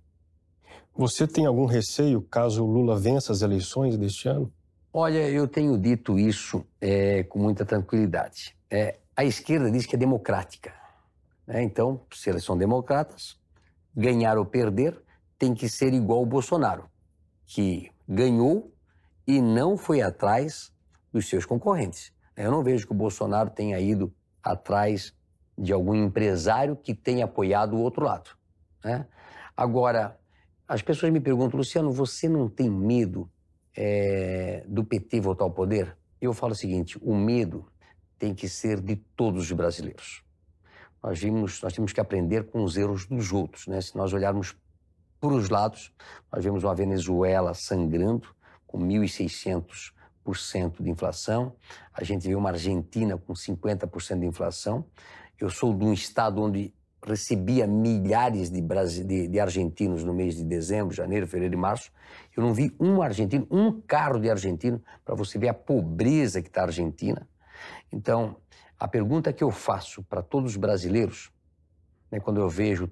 Você 0.95 1.25
tem 1.25 1.47
algum 1.47 1.65
receio 1.65 2.21
caso 2.21 2.63
Lula 2.63 2.99
vença 2.99 3.31
as 3.31 3.41
eleições 3.41 3.97
deste 3.97 4.29
ano? 4.29 4.53
Olha, 4.93 5.27
eu 5.27 5.47
tenho 5.47 5.75
dito 5.75 6.19
isso 6.19 6.63
é, 6.79 7.23
com 7.23 7.39
muita 7.39 7.65
tranquilidade. 7.65 8.55
É, 8.69 8.99
a 9.15 9.25
esquerda 9.25 9.71
diz 9.71 9.87
que 9.87 9.95
é 9.95 9.97
democrática. 9.97 10.71
Né? 11.47 11.63
Então, 11.63 11.99
se 12.13 12.29
eles 12.29 12.43
são 12.43 12.55
democratas, 12.55 13.39
ganhar 13.95 14.37
ou 14.37 14.45
perder 14.45 15.01
tem 15.37 15.53
que 15.53 15.69
ser 15.69 15.93
igual 15.93 16.21
o 16.21 16.25
Bolsonaro, 16.25 16.89
que 17.45 17.91
ganhou 18.07 18.73
e 19.27 19.41
não 19.41 19.77
foi 19.77 20.01
atrás 20.01 20.71
dos 21.11 21.27
seus 21.27 21.45
concorrentes. 21.45 22.11
Eu 22.35 22.51
não 22.51 22.63
vejo 22.63 22.85
que 22.85 22.93
o 22.93 22.95
Bolsonaro 22.95 23.49
tenha 23.49 23.79
ido 23.79 24.13
atrás 24.43 25.13
de 25.57 25.73
algum 25.73 25.95
empresário 25.95 26.75
que 26.75 26.93
tenha 26.93 27.25
apoiado 27.25 27.75
o 27.75 27.79
outro 27.79 28.05
lado. 28.05 28.29
Né? 28.83 29.07
Agora, 29.55 30.19
as 30.67 30.81
pessoas 30.81 31.11
me 31.11 31.19
perguntam, 31.19 31.57
Luciano, 31.57 31.91
você 31.91 32.29
não 32.29 32.47
tem 32.47 32.69
medo 32.69 33.29
é, 33.75 34.63
do 34.67 34.83
PT 34.83 35.19
voltar 35.19 35.45
ao 35.45 35.51
poder? 35.51 35.97
Eu 36.21 36.33
falo 36.33 36.53
o 36.53 36.55
seguinte: 36.55 36.97
o 37.01 37.15
medo 37.15 37.65
tem 38.19 38.33
que 38.33 38.47
ser 38.47 38.79
de 38.81 38.95
todos 38.95 39.43
os 39.43 39.51
brasileiros. 39.51 40.23
Nós, 41.01 41.19
vimos, 41.19 41.61
nós 41.61 41.73
temos 41.73 41.93
que 41.93 41.99
aprender 41.99 42.45
com 42.47 42.63
os 42.63 42.75
erros 42.75 43.05
dos 43.05 43.31
outros. 43.31 43.67
Né? 43.67 43.79
Se 43.81 43.95
nós 43.95 44.13
olharmos 44.13 44.55
para 45.19 45.33
os 45.33 45.49
lados, 45.49 45.91
nós 46.31 46.43
vemos 46.43 46.63
uma 46.63 46.75
Venezuela 46.75 47.53
sangrando, 47.53 48.35
com 48.65 48.79
1.600% 48.79 50.81
de 50.81 50.89
inflação. 50.89 51.55
A 51.93 52.03
gente 52.03 52.27
vê 52.27 52.35
uma 52.35 52.49
Argentina 52.49 53.17
com 53.17 53.33
50% 53.33 54.19
de 54.19 54.25
inflação. 54.25 54.85
Eu 55.39 55.49
sou 55.49 55.73
de 55.73 55.85
um 55.85 55.93
estado 55.93 56.41
onde 56.41 56.73
recebia 57.05 57.65
milhares 57.65 58.49
de, 58.49 58.61
de, 58.61 59.27
de, 59.27 59.39
argentinos 59.39 60.03
no 60.03 60.13
mês 60.13 60.35
de 60.35 60.43
dezembro, 60.43 60.93
janeiro, 60.93 61.25
fevereiro 61.25 61.55
e 61.55 61.57
março. 61.57 61.91
Eu 62.35 62.43
não 62.43 62.53
vi 62.53 62.75
um 62.79 63.01
argentino, 63.01 63.47
um 63.49 63.79
carro 63.79 64.19
de 64.19 64.29
argentino, 64.29 64.81
para 65.05 65.15
você 65.15 65.39
ver 65.39 65.47
a 65.47 65.53
pobreza 65.53 66.41
que 66.41 66.49
está 66.49 66.61
a 66.61 66.65
Argentina. 66.65 67.27
Então, 67.91 68.35
a 68.79 68.87
pergunta 68.87 69.31
que 69.31 69.43
eu 69.43 69.51
faço 69.51 70.03
para 70.03 70.21
todos 70.21 70.51
os 70.51 70.57
brasileiros, 70.57 71.31
né, 72.11 72.19
quando 72.19 72.41
eu 72.41 72.49
vejo 72.49 72.91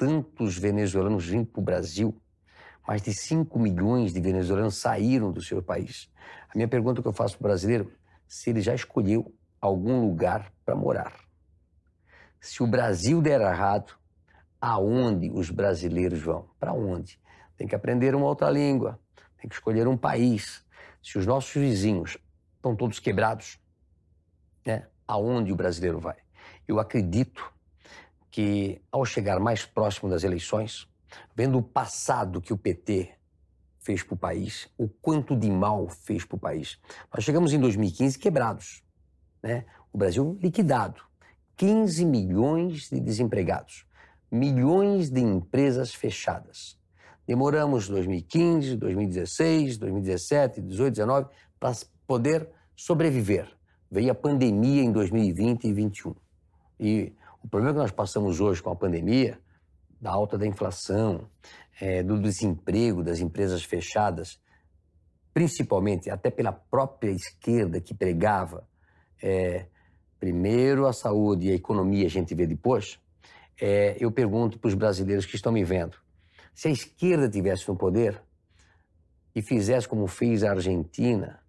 tantos 0.00 0.56
venezuelanos 0.56 1.26
vindo 1.26 1.44
para 1.44 1.60
o 1.60 1.62
Brasil, 1.62 2.18
mais 2.88 3.02
de 3.02 3.12
5 3.12 3.58
milhões 3.58 4.14
de 4.14 4.20
venezuelanos 4.22 4.76
saíram 4.76 5.30
do 5.30 5.42
seu 5.42 5.62
país. 5.62 6.10
A 6.48 6.56
minha 6.56 6.66
pergunta 6.66 7.02
que 7.02 7.06
eu 7.06 7.12
faço 7.12 7.36
para 7.36 7.44
o 7.44 7.48
brasileiro, 7.48 7.92
se 8.26 8.48
ele 8.48 8.62
já 8.62 8.74
escolheu 8.74 9.30
algum 9.60 10.00
lugar 10.00 10.50
para 10.64 10.74
morar. 10.74 11.12
Se 12.40 12.62
o 12.62 12.66
Brasil 12.66 13.20
der 13.20 13.42
errado, 13.42 13.92
aonde 14.58 15.30
os 15.30 15.50
brasileiros 15.50 16.22
vão? 16.22 16.48
Para 16.58 16.72
onde? 16.72 17.20
Tem 17.54 17.68
que 17.68 17.74
aprender 17.74 18.14
uma 18.14 18.24
outra 18.24 18.48
língua, 18.48 18.98
tem 19.38 19.50
que 19.50 19.54
escolher 19.54 19.86
um 19.86 19.98
país. 19.98 20.64
Se 21.02 21.18
os 21.18 21.26
nossos 21.26 21.52
vizinhos 21.52 22.16
estão 22.56 22.74
todos 22.74 22.98
quebrados, 22.98 23.60
né, 24.64 24.86
aonde 25.06 25.52
o 25.52 25.56
brasileiro 25.56 26.00
vai? 26.00 26.16
Eu 26.66 26.80
acredito 26.80 27.52
que, 28.30 28.80
ao 28.90 29.04
chegar 29.04 29.40
mais 29.40 29.64
próximo 29.64 30.08
das 30.08 30.22
eleições, 30.22 30.88
vendo 31.34 31.58
o 31.58 31.62
passado 31.62 32.40
que 32.40 32.52
o 32.52 32.56
PT 32.56 33.10
fez 33.80 34.02
para 34.02 34.14
o 34.14 34.18
país, 34.18 34.68
o 34.78 34.88
quanto 34.88 35.34
de 35.34 35.50
mal 35.50 35.88
fez 35.88 36.24
para 36.24 36.36
o 36.36 36.38
país. 36.38 36.78
Nós 37.12 37.24
chegamos 37.24 37.52
em 37.52 37.58
2015 37.58 38.18
quebrados, 38.18 38.82
né? 39.42 39.64
o 39.92 39.98
Brasil 39.98 40.38
liquidado. 40.40 41.02
15 41.56 42.06
milhões 42.06 42.88
de 42.88 43.00
desempregados, 43.00 43.84
milhões 44.30 45.10
de 45.10 45.20
empresas 45.20 45.94
fechadas. 45.94 46.78
Demoramos 47.26 47.86
2015, 47.86 48.76
2016, 48.76 49.76
2017, 49.76 50.60
2018, 50.62 50.94
2019 50.96 51.28
para 51.58 51.76
poder 52.06 52.48
sobreviver. 52.74 53.46
Veio 53.90 54.10
a 54.10 54.14
pandemia 54.14 54.82
em 54.82 54.90
2020 54.90 55.64
e 55.64 55.72
2021. 55.74 56.14
E 56.80 57.12
o 57.42 57.48
problema 57.48 57.74
que 57.74 57.80
nós 57.80 57.90
passamos 57.90 58.40
hoje 58.40 58.62
com 58.62 58.70
a 58.70 58.76
pandemia, 58.76 59.38
da 60.00 60.10
alta 60.10 60.38
da 60.38 60.46
inflação, 60.46 61.28
é, 61.80 62.02
do 62.02 62.20
desemprego, 62.20 63.02
das 63.02 63.20
empresas 63.20 63.62
fechadas, 63.62 64.40
principalmente 65.32 66.10
até 66.10 66.30
pela 66.30 66.52
própria 66.52 67.10
esquerda 67.10 67.80
que 67.80 67.94
pregava 67.94 68.68
é, 69.22 69.66
primeiro 70.18 70.86
a 70.86 70.92
saúde 70.92 71.48
e 71.48 71.52
a 71.52 71.54
economia 71.54 72.06
a 72.06 72.10
gente 72.10 72.34
vê 72.34 72.46
depois, 72.46 72.98
é, 73.60 73.96
eu 73.98 74.10
pergunto 74.10 74.58
para 74.58 74.68
os 74.68 74.74
brasileiros 74.74 75.26
que 75.26 75.36
estão 75.36 75.52
me 75.52 75.64
vendo, 75.64 75.96
se 76.54 76.68
a 76.68 76.70
esquerda 76.70 77.28
tivesse 77.28 77.68
no 77.68 77.76
poder 77.76 78.20
e 79.34 79.40
fizesse 79.40 79.88
como 79.88 80.06
fez 80.06 80.42
a 80.42 80.50
Argentina, 80.50 81.40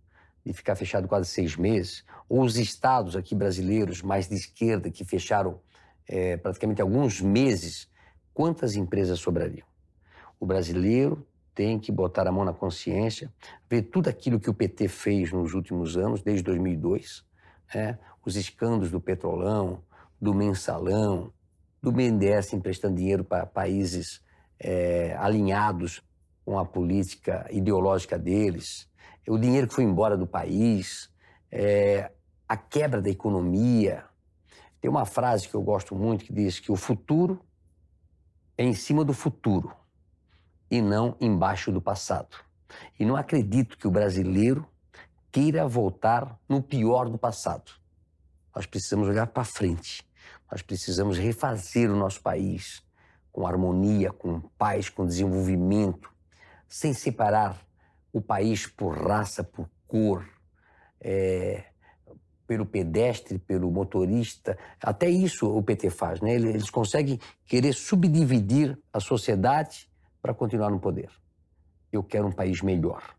de 0.45 0.54
ficar 0.54 0.75
fechado 0.75 1.08
quase 1.08 1.30
seis 1.30 1.56
meses, 1.56 2.04
ou 2.27 2.41
os 2.41 2.58
estados 2.58 3.15
aqui 3.15 3.36
brasileiros 3.36 4.01
mais 4.01 4.27
de 4.27 4.36
esquerda 4.36 4.89
que 4.89 5.06
fecharam 5.06 5.60
é, 6.08 6.38
praticamente 6.38 6.82
alguns 6.82 7.22
meses, 7.22 7.90
quantas 8.34 8.76
empresas 8.76 9.20
sobrariam? 9.20 9.66
O 10.40 10.46
brasileiro 10.46 11.26
tem 11.54 11.80
que 11.80 11.92
botar 11.92 12.28
a 12.28 12.32
mão 12.32 12.46
na 12.46 12.54
consciência, 12.54 13.32
ver 13.70 13.84
tudo 13.84 14.10
aquilo 14.10 14.40
que 14.40 14.50
o 14.50 14.54
PT 14.54 14.88
fez 14.88 15.32
nos 15.32 15.54
últimos 15.54 15.98
anos, 15.98 16.22
desde 16.22 16.44
2002, 16.44 17.24
é, 17.74 17.98
os 18.26 18.36
escândalos 18.36 18.92
do 18.92 19.00
Petrolão, 19.00 19.84
do 20.20 20.34
Mensalão, 20.34 21.34
do 21.82 21.92
BNDES 21.92 22.54
emprestando 22.54 22.96
dinheiro 22.96 23.24
para 23.24 23.46
países 23.46 24.22
é, 24.60 25.16
alinhados 25.18 26.02
com 26.46 26.60
a 26.60 26.66
política 26.66 27.48
ideológica 27.52 28.18
deles, 28.18 28.90
o 29.28 29.38
dinheiro 29.38 29.68
que 29.68 29.74
foi 29.74 29.84
embora 29.84 30.18
do 30.18 30.28
país, 30.28 31.10
é, 31.52 32.12
a 32.48 32.58
quebra 32.58 33.02
da 33.02 33.10
economia. 33.10 34.04
Tem 34.82 34.89
uma 34.89 35.06
frase 35.06 35.48
que 35.48 35.54
eu 35.54 35.62
gosto 35.62 35.96
muito 35.96 36.26
que 36.26 36.34
diz 36.34 36.60
que 36.60 36.72
o 36.72 36.76
futuro 36.76 37.39
é 38.58 38.63
em 38.63 38.74
cima 38.74 39.06
do 39.06 39.13
futuro 39.13 39.72
e 40.70 40.82
não 40.82 41.15
embaixo 41.22 41.72
do 41.72 41.80
passado. 41.80 42.36
E 43.00 43.06
não 43.06 43.15
acredito 43.15 43.78
que 43.78 43.88
o 43.88 43.91
brasileiro 43.91 44.67
queira 45.32 45.67
voltar 45.67 46.39
no 46.50 46.63
pior 46.63 47.10
do 47.10 47.17
passado. 47.17 47.72
Nós 48.56 48.65
precisamos 48.65 49.08
olhar 49.08 49.28
para 49.28 49.44
frente. 49.44 50.04
Nós 50.52 50.62
precisamos 50.62 51.17
refazer 51.17 51.89
o 51.91 51.96
nosso 51.96 52.22
país 52.22 52.84
com 53.32 53.46
harmonia, 53.48 54.12
com 54.12 54.41
paz, 54.58 54.89
com 54.89 55.06
desenvolvimento, 55.06 56.12
sem 56.67 56.94
separar 56.94 57.65
o 58.12 58.20
país 58.22 58.65
por 58.65 58.98
raça, 58.98 59.44
por 59.44 59.70
cor, 59.88 60.28
é, 61.00 61.70
pelo 62.52 62.66
pedestre, 62.66 63.40
pelo 63.40 63.72
motorista. 63.72 64.58
Até 64.84 65.10
isso 65.10 65.50
o 65.50 65.64
PT 65.64 65.90
faz, 65.90 66.20
né? 66.20 66.34
Eles 66.34 66.70
conseguem 66.70 67.18
querer 67.46 67.72
subdividir 67.72 68.78
a 68.92 69.00
sociedade 69.00 69.90
para 70.22 70.34
continuar 70.34 70.70
no 70.70 70.78
poder. 70.78 71.10
Eu 71.94 72.04
quero 72.04 72.28
um 72.28 72.32
país 72.34 72.62
melhor. 72.62 73.16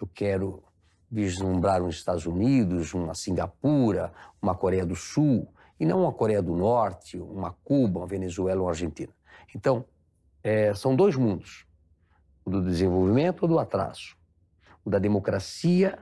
Eu 0.00 0.06
quero 0.06 0.62
vislumbrar 1.10 1.82
uns 1.82 1.96
Estados 1.96 2.26
Unidos, 2.26 2.94
uma 2.94 3.12
Singapura, 3.12 4.12
uma 4.40 4.54
Coreia 4.54 4.86
do 4.86 4.94
Sul, 4.94 5.52
e 5.80 5.84
não 5.84 6.02
uma 6.02 6.12
Coreia 6.12 6.40
do 6.40 6.54
Norte, 6.54 7.18
uma 7.18 7.50
Cuba, 7.64 7.98
uma 7.98 8.06
Venezuela 8.06 8.62
uma 8.62 8.70
Argentina. 8.70 9.12
Então, 9.52 9.84
é, 10.44 10.72
são 10.74 10.94
dois 10.94 11.16
mundos: 11.16 11.66
o 12.44 12.50
do 12.50 12.62
desenvolvimento 12.62 13.42
ou 13.42 13.48
do 13.48 13.58
atraso, 13.58 14.16
o 14.84 14.90
da 14.90 15.00
democracia 15.00 15.98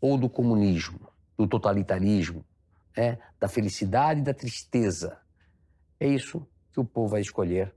ou 0.00 0.18
do 0.18 0.28
comunismo, 0.28 1.09
do 1.40 1.48
totalitarismo, 1.48 2.44
né? 2.94 3.18
da 3.38 3.48
felicidade 3.48 4.20
e 4.20 4.22
da 4.22 4.34
tristeza. 4.34 5.18
É 5.98 6.06
isso 6.06 6.46
que 6.70 6.78
o 6.78 6.84
povo 6.84 7.08
vai 7.08 7.22
escolher 7.22 7.74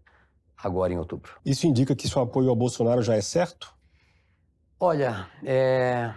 agora 0.58 0.92
em 0.92 0.98
outubro. 0.98 1.32
Isso 1.46 1.66
indica 1.66 1.96
que 1.96 2.10
seu 2.10 2.22
apoio 2.22 2.50
ao 2.50 2.56
Bolsonaro 2.56 3.02
já 3.02 3.16
é 3.16 3.22
certo? 3.22 3.74
Olha, 4.78 5.30
é, 5.44 6.14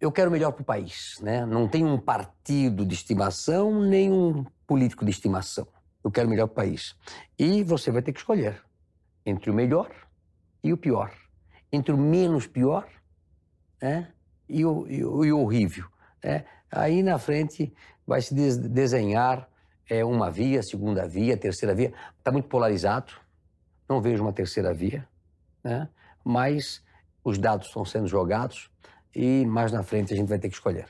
eu 0.00 0.10
quero 0.10 0.28
o 0.28 0.32
melhor 0.32 0.50
para 0.50 0.62
o 0.62 0.64
país, 0.64 1.18
né? 1.22 1.46
Não 1.46 1.68
tenho 1.68 1.86
um 1.86 1.98
partido 1.98 2.84
de 2.84 2.94
estimação 2.94 3.80
nem 3.80 4.10
um 4.10 4.44
político 4.66 5.04
de 5.04 5.12
estimação. 5.12 5.68
Eu 6.02 6.10
quero 6.10 6.26
o 6.26 6.30
melhor 6.30 6.48
para 6.48 6.64
o 6.64 6.66
país. 6.66 6.96
E 7.38 7.62
você 7.62 7.92
vai 7.92 8.02
ter 8.02 8.12
que 8.12 8.18
escolher 8.18 8.60
entre 9.24 9.50
o 9.50 9.54
melhor 9.54 9.90
e 10.64 10.72
o 10.72 10.76
pior, 10.76 11.12
entre 11.70 11.92
o 11.92 11.98
menos 11.98 12.46
pior 12.46 12.88
né? 13.80 14.12
e, 14.48 14.64
o, 14.64 14.86
e, 14.88 15.04
o, 15.04 15.24
e 15.24 15.32
o 15.32 15.40
horrível. 15.40 15.86
Né? 16.22 16.44
Aí 16.70 17.02
na 17.02 17.18
frente 17.18 17.72
vai 18.06 18.20
se 18.20 18.34
des 18.34 18.56
desenhar 18.56 19.48
é, 19.88 20.04
uma 20.04 20.30
via, 20.30 20.62
segunda 20.62 21.06
via, 21.06 21.36
terceira 21.36 21.74
via. 21.74 21.92
Está 22.18 22.30
muito 22.30 22.48
polarizado. 22.48 23.12
Não 23.88 24.00
vejo 24.00 24.22
uma 24.22 24.32
terceira 24.32 24.72
via, 24.74 25.08
né? 25.64 25.88
mas 26.24 26.84
os 27.24 27.38
dados 27.38 27.68
estão 27.68 27.84
sendo 27.84 28.06
jogados 28.06 28.70
e 29.14 29.46
mais 29.46 29.72
na 29.72 29.82
frente 29.82 30.12
a 30.12 30.16
gente 30.16 30.28
vai 30.28 30.38
ter 30.38 30.48
que 30.48 30.54
escolher. 30.54 30.88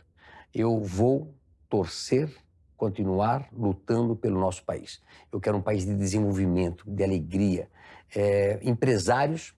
Eu 0.53 0.81
vou 0.81 1.33
torcer, 1.69 2.35
continuar 2.77 3.49
lutando 3.53 4.17
pelo 4.17 4.41
nosso 4.41 4.64
país. 4.64 5.01
Eu 5.31 5.41
quero 5.41 5.57
um 5.57 5.62
país 5.62 5.85
de 5.85 5.95
desenvolvimento, 5.95 6.85
de 6.91 7.05
alegria, 7.05 7.69
é, 8.14 8.59
empresários, 8.62 9.55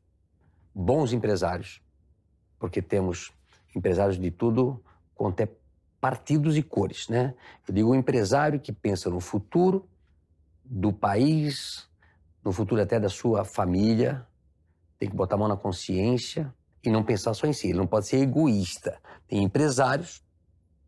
bons 0.74 1.12
empresários, 1.12 1.82
porque 2.58 2.82
temos 2.82 3.32
empresários 3.74 4.18
de 4.18 4.30
tudo 4.30 4.82
quanto 5.14 5.40
é 5.40 5.48
partidos 6.00 6.56
e 6.56 6.62
cores, 6.62 7.08
né? 7.08 7.34
Eu 7.66 7.74
digo 7.74 7.90
um 7.90 7.94
empresário 7.94 8.58
que 8.58 8.72
pensa 8.72 9.10
no 9.10 9.20
futuro 9.20 9.88
do 10.64 10.92
país, 10.92 11.88
no 12.44 12.52
futuro 12.52 12.80
até 12.80 12.98
da 12.98 13.08
sua 13.08 13.44
família, 13.44 14.26
tem 14.98 15.08
que 15.08 15.16
botar 15.16 15.34
a 15.34 15.38
mão 15.38 15.48
na 15.48 15.56
consciência 15.56 16.52
e 16.82 16.90
não 16.90 17.02
pensar 17.02 17.34
só 17.34 17.46
em 17.46 17.52
si. 17.52 17.68
Ele 17.68 17.78
não 17.78 17.86
pode 17.86 18.06
ser 18.06 18.18
egoísta. 18.18 18.98
Tem 19.28 19.42
empresários 19.42 20.22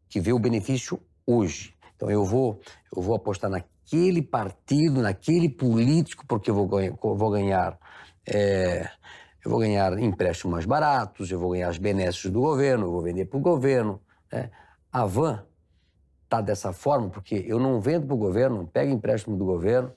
que 0.08 0.20
vê 0.20 0.32
o 0.32 0.38
benefício 0.38 1.00
hoje. 1.26 1.74
Então 1.96 2.10
eu 2.10 2.24
vou, 2.24 2.60
eu 2.94 3.02
vou 3.02 3.14
apostar 3.14 3.50
naquele 3.50 4.22
partido, 4.22 5.02
naquele 5.02 5.48
político, 5.48 6.26
porque 6.26 6.50
eu 6.50 6.54
vou 6.54 6.66
ganhar, 6.66 6.94
vou 7.00 7.30
ganhar 7.30 7.78
é, 8.26 8.88
eu 9.44 9.50
vou 9.50 9.58
ganhar 9.58 9.98
empréstimos 9.98 10.52
mais 10.52 10.66
baratos, 10.66 11.30
eu 11.30 11.38
vou 11.38 11.50
ganhar 11.50 11.68
as 11.68 11.78
benesses 11.78 12.30
do 12.30 12.40
governo, 12.40 12.86
eu 12.86 12.92
vou 12.92 13.02
vender 13.02 13.24
para 13.24 13.38
o 13.38 13.40
governo. 13.40 14.00
Né? 14.30 14.50
A 14.92 15.06
Van 15.06 15.46
está 16.24 16.42
dessa 16.42 16.72
forma 16.72 17.08
porque 17.08 17.44
eu 17.46 17.58
não 17.58 17.80
vendo 17.80 18.06
para 18.06 18.14
o 18.14 18.18
governo, 18.18 18.58
não 18.58 18.66
pego 18.66 18.92
empréstimo 18.92 19.36
do 19.36 19.44
governo 19.44 19.90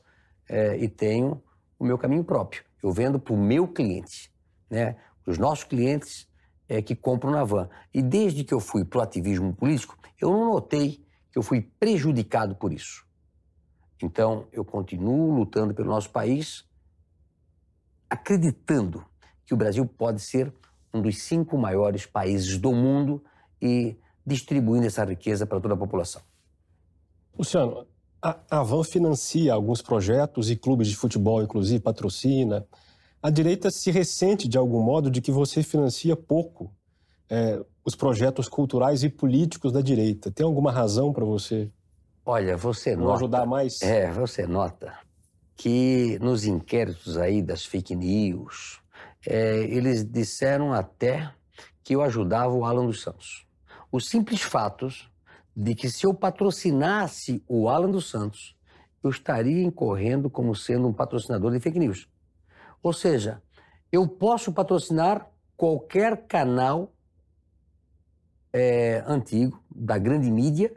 é, 0.48 0.78
e 0.78 0.88
tenho 0.88 1.44
o 1.78 1.84
meu 1.84 1.98
caminho 1.98 2.24
próprio. 2.24 2.64
Eu 2.82 2.92
vendo 2.92 3.20
para 3.20 3.34
o 3.34 3.38
meu 3.38 3.68
cliente, 3.68 4.32
né? 4.70 4.96
Os 5.26 5.38
nossos 5.38 5.66
clientes 5.66 6.30
é, 6.70 6.82
que 6.82 6.96
compram 6.96 7.32
na 7.32 7.44
Van. 7.44 7.70
E 7.94 8.02
desde 8.02 8.44
que 8.44 8.54
eu 8.54 8.60
fui 8.60 8.86
para 8.86 9.00
o 9.00 9.02
ativismo 9.02 9.54
político, 9.54 9.98
eu 10.22 10.30
não 10.30 10.46
notei 10.54 11.06
que 11.32 11.38
eu 11.38 11.44
fui 11.44 11.62
prejudicado 11.62 12.56
por 12.56 12.72
isso. 12.72 13.06
Então, 14.02 14.48
eu 14.52 14.64
continuo 14.64 15.36
lutando 15.36 15.74
pelo 15.74 15.90
nosso 15.90 16.10
país, 16.10 16.64
acreditando 18.10 19.06
que 19.46 19.54
o 19.54 19.58
Brasil 19.58 19.86
pode 19.86 20.22
ser 20.22 20.54
um 20.94 21.02
dos 21.02 21.22
cinco 21.24 21.58
maiores 21.58 22.06
países 22.06 22.58
do 22.58 22.72
mundo 22.72 23.24
e 23.62 23.98
distribuindo 24.26 24.88
essa 24.88 25.04
riqueza 25.04 25.46
para 25.46 25.60
toda 25.60 25.74
a 25.74 25.78
população. 25.78 26.22
Luciano, 27.38 27.86
a 28.22 28.40
Avan 28.50 28.84
financia 28.84 29.54
alguns 29.54 29.82
projetos 29.82 30.50
e 30.50 30.56
clubes 30.56 30.88
de 30.88 30.96
futebol, 30.96 31.44
inclusive, 31.44 31.80
patrocina. 31.80 32.66
A 33.22 33.30
direita 33.30 33.70
se 33.70 33.92
ressente, 33.92 34.48
de 34.48 34.58
algum 34.58 34.82
modo, 34.82 35.12
de 35.12 35.22
que 35.22 35.32
você 35.32 35.62
financia 35.62 36.16
pouco 36.16 36.74
é, 37.30 37.64
os 37.84 37.96
projetos 37.96 38.48
culturais 38.48 39.04
e 39.04 39.10
políticos 39.10 39.72
da 39.72 39.82
direita. 39.82 40.32
Tem 40.32 40.46
alguma 40.46 40.72
razão 40.72 41.14
para 41.14 41.26
você 41.26 41.70
Olha, 42.26 42.58
você 42.58 42.96
não 42.96 43.06
nota, 43.06 43.18
ajudar 43.18 43.46
mais? 43.46 43.82
É, 43.84 44.12
você 44.12 44.48
nota 44.48 44.94
que 45.56 46.18
nos 46.20 46.46
inquéritos 46.46 47.18
aí 47.18 47.42
das 47.42 47.64
fake 47.64 47.96
news, 47.96 48.80
é, 49.26 49.60
eles 49.60 50.04
disseram 50.04 50.74
até 50.74 51.32
que 51.84 51.96
eu 51.96 52.02
ajudava 52.02 52.54
o 52.54 52.66
Alan 52.66 52.88
dos 52.88 53.02
Santos 53.02 53.45
os 53.96 54.10
simples 54.10 54.42
fatos 54.42 55.10
de 55.56 55.74
que 55.74 55.90
se 55.90 56.06
eu 56.06 56.14
patrocinasse 56.14 57.42
o 57.48 57.70
Alan 57.70 57.90
dos 57.90 58.10
Santos, 58.10 58.58
eu 59.02 59.10
estaria 59.10 59.64
incorrendo 59.64 60.30
como 60.30 60.54
sendo 60.54 60.88
um 60.88 60.94
patrocinador 60.94 61.52
de 61.52 61.60
fake 61.62 61.80
news. 61.80 62.10
Ou 62.84 62.92
seja, 62.92 63.42
eu 63.92 64.06
posso 64.08 64.52
patrocinar 64.52 65.32
qualquer 65.56 66.28
canal 66.28 66.94
é, 68.52 69.02
antigo, 69.08 69.64
da 69.74 69.98
grande 69.98 70.30
mídia, 70.30 70.76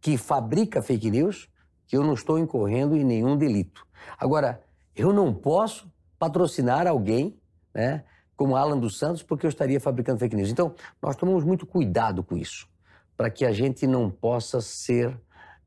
que 0.00 0.16
fabrica 0.16 0.80
fake 0.80 1.10
news, 1.10 1.50
que 1.86 1.96
eu 1.96 2.02
não 2.02 2.14
estou 2.14 2.38
incorrendo 2.38 2.96
em 2.96 3.04
nenhum 3.04 3.36
delito. 3.36 3.86
Agora, 4.18 4.62
eu 4.96 5.12
não 5.12 5.34
posso 5.34 5.92
patrocinar 6.18 6.86
alguém 6.86 7.38
né, 7.74 8.04
como 8.36 8.56
Alan 8.56 8.78
dos 8.78 8.98
Santos, 8.98 9.22
porque 9.22 9.46
eu 9.46 9.50
estaria 9.50 9.80
fabricando 9.80 10.18
fake 10.18 10.34
news. 10.34 10.50
Então, 10.50 10.74
nós 11.00 11.16
tomamos 11.16 11.44
muito 11.44 11.66
cuidado 11.66 12.22
com 12.22 12.36
isso, 12.36 12.68
para 13.16 13.30
que 13.30 13.44
a 13.44 13.52
gente 13.52 13.86
não 13.86 14.10
possa 14.10 14.60
ser 14.60 15.18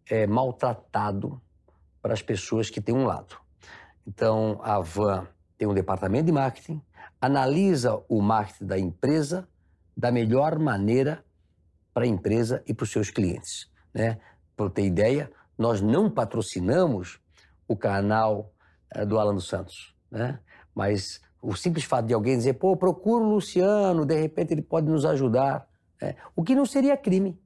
é, 0.09 0.27
maltratado 0.27 1.41
para 2.01 2.13
as 2.13 2.21
pessoas 2.21 2.69
que 2.69 2.81
têm 2.81 2.93
um 2.93 3.05
lado. 3.05 3.37
Então, 4.07 4.59
a 4.63 4.79
Van 4.79 5.27
tem 5.57 5.67
um 5.67 5.73
departamento 5.73 6.25
de 6.25 6.31
marketing, 6.31 6.81
analisa 7.19 8.01
o 8.07 8.21
marketing 8.21 8.65
da 8.65 8.77
empresa 8.77 9.47
da 9.95 10.11
melhor 10.11 10.59
maneira 10.59 11.23
para 11.93 12.03
a 12.03 12.07
empresa 12.07 12.61
e 12.67 12.73
para 12.73 12.83
os 12.83 12.91
seus 12.91 13.09
clientes. 13.09 13.69
Né? 13.93 14.19
Para 14.55 14.69
ter 14.69 14.85
ideia, 14.85 15.31
nós 15.57 15.81
não 15.81 16.09
patrocinamos 16.09 17.19
o 17.67 17.75
canal 17.75 18.51
é, 18.93 19.05
do 19.05 19.17
Alan 19.17 19.33
dos 19.33 19.47
Santos, 19.47 19.95
né? 20.11 20.39
mas 20.73 21.21
o 21.45 21.55
simples 21.55 21.85
fato 21.85 22.07
de 22.07 22.13
alguém 22.13 22.37
dizer, 22.37 22.53
pô, 22.53 22.75
procura 22.75 23.23
o 23.23 23.29
Luciano, 23.29 24.05
de 24.05 24.19
repente 24.19 24.53
ele 24.53 24.61
pode 24.61 24.87
nos 24.87 25.05
ajudar. 25.05 25.67
É, 26.01 26.15
o 26.35 26.43
que 26.43 26.55
não 26.55 26.65
seria 26.65 26.97
crime 26.97 27.39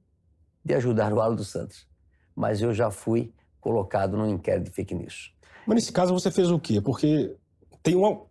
de 0.64 0.74
ajudar 0.74 1.14
o 1.14 1.20
Alan 1.20 1.36
dos 1.36 1.50
Santos. 1.50 1.88
Mas 2.36 2.62
eu 2.62 2.74
já 2.74 2.90
fui 2.90 3.34
colocado 3.60 4.18
no 4.18 4.28
inquérito 4.28 4.66
de 4.66 4.72
fake 4.72 4.96
news. 4.96 5.34
Mas 5.68 5.76
nesse 5.76 5.92
caso 5.92 6.14
você 6.14 6.32
fez 6.32 6.50
o 6.50 6.58
quê? 6.58 6.80
Porque 6.80 7.36
tem 7.84 7.96
uma, 7.96 8.22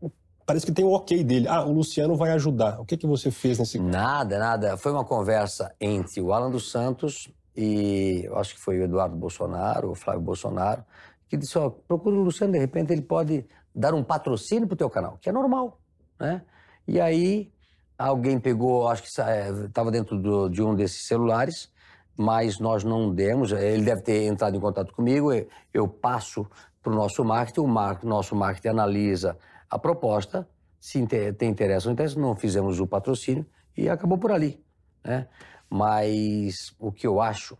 parece 0.46 0.64
que 0.64 0.72
tem 0.72 0.84
um 0.84 0.92
ok 0.92 1.22
dele. 1.22 1.46
Ah, 1.46 1.64
o 1.64 1.72
Luciano 1.72 2.16
vai 2.16 2.30
ajudar. 2.30 2.80
O 2.80 2.86
que, 2.86 2.96
que 2.96 3.06
você 3.06 3.30
fez 3.30 3.58
nesse 3.58 3.78
caso? 3.78 3.90
Nada, 3.90 4.38
nada. 4.38 4.76
Foi 4.76 4.90
uma 4.90 5.04
conversa 5.04 5.74
entre 5.78 6.20
o 6.20 6.32
Alan 6.32 6.50
dos 6.50 6.70
Santos 6.70 7.30
e 7.54 8.22
eu 8.24 8.38
acho 8.38 8.54
que 8.54 8.60
foi 8.60 8.78
o 8.78 8.84
Eduardo 8.84 9.16
Bolsonaro, 9.16 9.90
o 9.90 9.94
Flávio 9.94 10.22
Bolsonaro, 10.22 10.84
que 11.28 11.36
disse, 11.36 11.58
ó, 11.58 11.68
procura 11.68 12.16
o 12.16 12.22
Luciano, 12.22 12.52
de 12.52 12.58
repente 12.58 12.92
ele 12.92 13.02
pode 13.02 13.44
dar 13.78 13.94
um 13.94 14.02
patrocínio 14.02 14.66
para 14.66 14.74
o 14.74 14.76
teu 14.76 14.90
canal, 14.90 15.18
que 15.20 15.28
é 15.28 15.32
normal, 15.32 15.78
né? 16.18 16.42
E 16.86 17.00
aí 17.00 17.52
alguém 17.96 18.40
pegou, 18.40 18.88
acho 18.88 19.02
que 19.02 19.08
estava 19.08 19.90
dentro 19.90 20.18
do, 20.20 20.48
de 20.48 20.60
um 20.60 20.74
desses 20.74 21.06
celulares, 21.06 21.70
mas 22.16 22.58
nós 22.58 22.82
não 22.82 23.14
demos. 23.14 23.52
Ele 23.52 23.84
deve 23.84 24.02
ter 24.02 24.26
entrado 24.26 24.56
em 24.56 24.60
contato 24.60 24.92
comigo. 24.92 25.30
Eu 25.72 25.86
passo 25.86 26.44
para 26.82 26.92
o 26.92 26.96
nosso 26.96 27.24
marketing, 27.24 27.60
o 27.60 27.68
mar, 27.68 28.02
nosso 28.02 28.34
marketing 28.34 28.68
analisa 28.68 29.38
a 29.70 29.78
proposta, 29.78 30.48
se 30.80 31.06
tem 31.06 31.50
interesse 31.50 31.86
ou 31.86 31.90
não 31.90 31.92
interesse, 31.92 32.18
não 32.18 32.34
fizemos 32.34 32.80
o 32.80 32.86
patrocínio 32.86 33.46
e 33.76 33.88
acabou 33.88 34.18
por 34.18 34.32
ali, 34.32 34.60
né? 35.04 35.28
Mas 35.70 36.74
o 36.78 36.90
que 36.90 37.06
eu 37.06 37.20
acho 37.20 37.56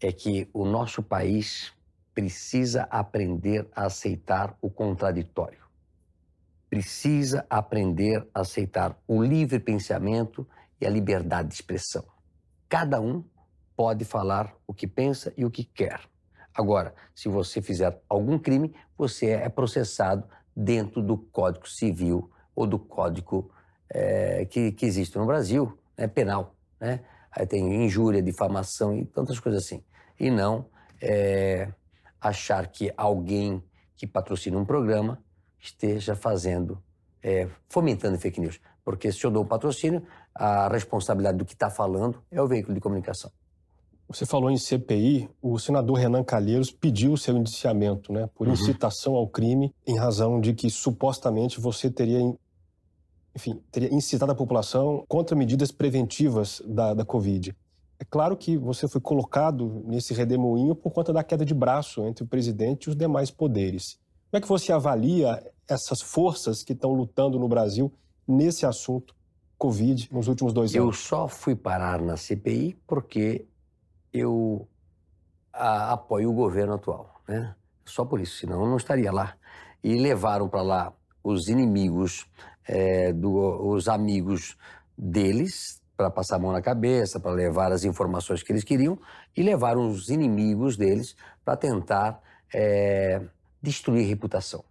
é 0.00 0.12
que 0.12 0.48
o 0.52 0.64
nosso 0.66 1.02
país 1.02 1.72
precisa 2.14 2.84
aprender 2.84 3.68
a 3.74 3.86
aceitar 3.86 4.56
o 4.62 4.70
contraditório. 4.70 5.64
Precisa 6.70 7.44
aprender 7.50 8.26
a 8.32 8.40
aceitar 8.40 8.96
o 9.06 9.22
livre 9.22 9.58
pensamento 9.58 10.46
e 10.80 10.86
a 10.86 10.90
liberdade 10.90 11.48
de 11.48 11.54
expressão. 11.54 12.04
Cada 12.68 13.00
um 13.00 13.24
pode 13.76 14.04
falar 14.04 14.54
o 14.66 14.72
que 14.72 14.86
pensa 14.86 15.32
e 15.36 15.44
o 15.44 15.50
que 15.50 15.64
quer. 15.64 16.00
Agora, 16.54 16.94
se 17.14 17.28
você 17.28 17.60
fizer 17.60 18.00
algum 18.08 18.38
crime, 18.38 18.72
você 18.96 19.30
é 19.30 19.48
processado 19.48 20.26
dentro 20.56 21.02
do 21.02 21.18
Código 21.18 21.68
Civil 21.68 22.30
ou 22.54 22.66
do 22.66 22.78
Código 22.78 23.50
é, 23.90 24.44
que, 24.46 24.70
que, 24.72 24.86
existe 24.86 25.18
no 25.18 25.26
Brasil, 25.26 25.76
né, 25.98 26.06
penal. 26.06 26.54
Né? 26.80 27.00
Aí 27.32 27.44
tem 27.46 27.84
injúria, 27.84 28.22
difamação 28.22 28.96
e 28.96 29.04
tantas 29.04 29.40
coisas 29.40 29.64
assim. 29.64 29.82
E 30.18 30.30
não 30.30 30.66
é, 31.00 31.72
achar 32.28 32.66
que 32.68 32.92
alguém 32.96 33.62
que 33.96 34.06
patrocina 34.06 34.58
um 34.58 34.64
programa 34.64 35.22
esteja 35.58 36.16
fazendo, 36.16 36.82
é, 37.22 37.48
fomentando 37.68 38.18
fake 38.18 38.40
news. 38.40 38.60
Porque 38.82 39.12
se 39.12 39.24
eu 39.24 39.30
dou 39.30 39.44
o 39.44 39.46
patrocínio, 39.46 40.02
a 40.34 40.68
responsabilidade 40.68 41.38
do 41.38 41.44
que 41.44 41.52
está 41.52 41.70
falando 41.70 42.22
é 42.30 42.40
o 42.40 42.46
veículo 42.46 42.74
de 42.74 42.80
comunicação. 42.80 43.30
Você 44.08 44.26
falou 44.26 44.50
em 44.50 44.58
CPI, 44.58 45.30
o 45.40 45.58
senador 45.58 45.98
Renan 45.98 46.22
Calheiros 46.22 46.70
pediu 46.70 47.12
o 47.12 47.18
seu 47.18 47.36
indiciamento, 47.36 48.12
né, 48.12 48.28
por 48.34 48.46
uhum. 48.46 48.52
incitação 48.52 49.14
ao 49.14 49.26
crime, 49.26 49.74
em 49.86 49.96
razão 49.96 50.40
de 50.40 50.52
que 50.52 50.68
supostamente 50.68 51.60
você 51.60 51.90
teria 51.90 52.20
enfim, 53.34 53.60
teria 53.72 53.92
incitado 53.92 54.30
a 54.30 54.34
população 54.34 55.04
contra 55.08 55.36
medidas 55.36 55.72
preventivas 55.72 56.62
da, 56.64 56.94
da 56.94 57.04
Covid. 57.04 57.54
É 57.98 58.04
claro 58.04 58.36
que 58.36 58.56
você 58.56 58.88
foi 58.88 59.00
colocado 59.00 59.82
nesse 59.86 60.12
redemoinho 60.12 60.74
por 60.74 60.90
conta 60.90 61.12
da 61.12 61.22
queda 61.22 61.44
de 61.44 61.54
braço 61.54 62.04
entre 62.06 62.24
o 62.24 62.26
presidente 62.26 62.84
e 62.84 62.90
os 62.90 62.96
demais 62.96 63.30
poderes. 63.30 63.98
Como 64.30 64.38
é 64.38 64.40
que 64.40 64.48
você 64.48 64.72
avalia 64.72 65.42
essas 65.68 66.00
forças 66.00 66.62
que 66.62 66.72
estão 66.72 66.92
lutando 66.92 67.38
no 67.38 67.48
Brasil 67.48 67.92
nesse 68.26 68.66
assunto 68.66 69.14
Covid 69.56 70.08
nos 70.12 70.28
últimos 70.28 70.52
dois 70.52 70.74
anos? 70.74 70.86
Eu 70.86 70.92
só 70.92 71.28
fui 71.28 71.54
parar 71.54 72.00
na 72.02 72.16
CPI 72.16 72.76
porque 72.86 73.46
eu 74.12 74.66
a, 75.52 75.92
apoio 75.92 76.30
o 76.30 76.34
governo 76.34 76.74
atual, 76.74 77.22
né? 77.28 77.54
Só 77.84 78.04
por 78.04 78.20
isso, 78.20 78.38
senão 78.38 78.62
eu 78.62 78.68
não 78.68 78.76
estaria 78.76 79.12
lá. 79.12 79.36
E 79.82 79.94
levaram 79.96 80.48
para 80.48 80.62
lá 80.62 80.92
os 81.22 81.48
inimigos, 81.48 82.26
é, 82.66 83.12
do, 83.12 83.68
os 83.68 83.88
amigos 83.88 84.56
deles, 84.96 85.80
para 85.96 86.10
passar 86.10 86.36
a 86.36 86.38
mão 86.38 86.52
na 86.52 86.60
cabeça, 86.60 87.20
para 87.20 87.30
levar 87.30 87.72
as 87.72 87.84
informações 87.84 88.42
que 88.42 88.52
eles 88.52 88.64
queriam, 88.64 88.98
e 89.36 89.42
levaram 89.42 89.88
os 89.88 90.08
inimigos 90.08 90.76
deles 90.76 91.16
para 91.44 91.56
tentar 91.56 92.20
é, 92.52 93.20
destruir 93.62 94.06
reputação. 94.06 94.64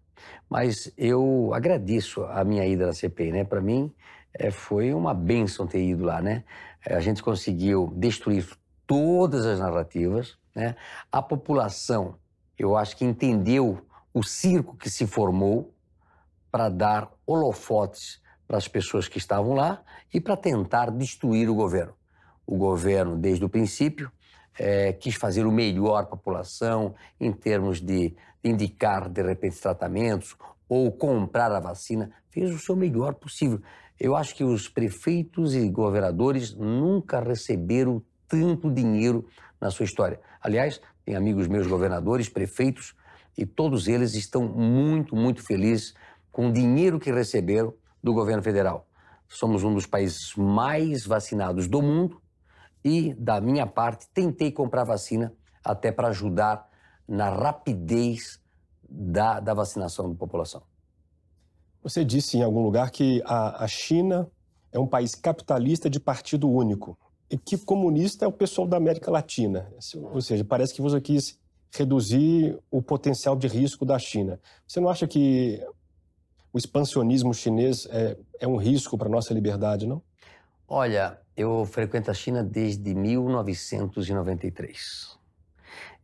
Mas 0.49 0.91
eu 0.97 1.51
agradeço 1.53 2.23
a 2.25 2.43
minha 2.43 2.65
ida 2.65 2.85
na 2.85 2.93
CPI, 2.93 3.31
né? 3.31 3.43
Para 3.43 3.61
mim 3.61 3.91
é, 4.33 4.51
foi 4.51 4.93
uma 4.93 5.13
benção 5.13 5.67
ter 5.67 5.83
ido 5.83 6.03
lá, 6.03 6.21
né? 6.21 6.43
A 6.85 6.99
gente 6.99 7.23
conseguiu 7.23 7.93
destruir 7.95 8.45
todas 8.85 9.45
as 9.45 9.59
narrativas, 9.59 10.37
né? 10.55 10.75
A 11.11 11.21
população, 11.21 12.15
eu 12.57 12.75
acho 12.77 12.95
que 12.95 13.05
entendeu 13.05 13.85
o 14.13 14.23
circo 14.23 14.77
que 14.77 14.89
se 14.89 15.07
formou 15.07 15.73
para 16.51 16.69
dar 16.69 17.11
holofotes 17.25 18.21
para 18.47 18.57
as 18.57 18.67
pessoas 18.67 19.07
que 19.07 19.17
estavam 19.17 19.53
lá 19.53 19.81
e 20.13 20.19
para 20.19 20.37
tentar 20.37 20.91
destruir 20.91 21.49
o 21.49 21.55
governo. 21.55 21.93
O 22.45 22.57
governo, 22.57 23.17
desde 23.17 23.43
o 23.43 23.49
princípio, 23.49 24.11
é, 24.57 24.93
quis 24.93 25.15
fazer 25.15 25.45
o 25.45 25.51
melhor 25.51 26.05
para 26.05 26.13
a 26.13 26.17
população 26.17 26.93
em 27.19 27.31
termos 27.31 27.79
de 27.79 28.15
indicar, 28.43 29.09
de 29.09 29.21
repente, 29.21 29.59
tratamentos 29.59 30.35
ou 30.67 30.91
comprar 30.91 31.51
a 31.51 31.59
vacina, 31.59 32.11
fez 32.29 32.53
o 32.53 32.59
seu 32.59 32.75
melhor 32.75 33.15
possível. 33.15 33.61
Eu 33.99 34.15
acho 34.15 34.35
que 34.35 34.43
os 34.43 34.67
prefeitos 34.67 35.55
e 35.55 35.69
governadores 35.69 36.53
nunca 36.53 37.19
receberam 37.21 38.03
tanto 38.27 38.71
dinheiro 38.71 39.27
na 39.61 39.71
sua 39.71 39.85
história. 39.85 40.19
Aliás, 40.41 40.81
tem 41.05 41.15
amigos 41.15 41.47
meus 41.47 41.67
governadores, 41.67 42.29
prefeitos, 42.29 42.95
e 43.37 43.45
todos 43.45 43.87
eles 43.87 44.13
estão 44.13 44.47
muito, 44.47 45.15
muito 45.15 45.43
felizes 45.43 45.93
com 46.31 46.49
o 46.49 46.51
dinheiro 46.51 46.99
que 46.99 47.11
receberam 47.11 47.73
do 48.03 48.13
governo 48.13 48.43
federal. 48.43 48.85
Somos 49.29 49.63
um 49.63 49.73
dos 49.73 49.85
países 49.85 50.35
mais 50.35 51.05
vacinados 51.05 51.67
do 51.67 51.81
mundo 51.81 52.21
e, 52.83 53.13
da 53.13 53.39
minha 53.39 53.65
parte, 53.65 54.07
tentei 54.13 54.51
comprar 54.51 54.83
vacina 54.83 55.33
até 55.63 55.91
para 55.91 56.09
ajudar 56.09 56.69
na 57.07 57.29
rapidez 57.29 58.41
da, 58.87 59.39
da 59.39 59.53
vacinação 59.53 60.09
da 60.09 60.15
população. 60.15 60.61
Você 61.81 62.03
disse 62.03 62.37
em 62.37 62.43
algum 62.43 62.61
lugar 62.61 62.91
que 62.91 63.21
a, 63.25 63.63
a 63.63 63.67
China 63.67 64.29
é 64.71 64.79
um 64.79 64.87
país 64.87 65.15
capitalista 65.15 65.89
de 65.89 65.99
partido 65.99 66.49
único 66.49 66.97
e 67.29 67.37
que 67.37 67.57
comunista 67.57 68.25
é 68.25 68.27
o 68.27 68.31
pessoal 68.31 68.67
da 68.67 68.77
América 68.77 69.09
Latina. 69.09 69.71
Ou 70.13 70.21
seja, 70.21 70.43
parece 70.43 70.73
que 70.73 70.81
você 70.81 70.99
quis 71.01 71.39
reduzir 71.75 72.57
o 72.69 72.81
potencial 72.81 73.35
de 73.35 73.47
risco 73.47 73.85
da 73.85 73.97
China. 73.97 74.39
Você 74.67 74.79
não 74.79 74.89
acha 74.89 75.07
que 75.07 75.59
o 76.53 76.57
expansionismo 76.57 77.33
chinês 77.33 77.87
é, 77.89 78.15
é 78.39 78.47
um 78.47 78.55
risco 78.57 78.95
para 78.95 79.07
a 79.07 79.11
nossa 79.11 79.33
liberdade, 79.33 79.87
não? 79.87 80.03
Olha, 80.67 81.19
eu 81.35 81.65
frequento 81.65 82.11
a 82.11 82.13
China 82.13 82.43
desde 82.43 82.93
1993. 82.93 85.17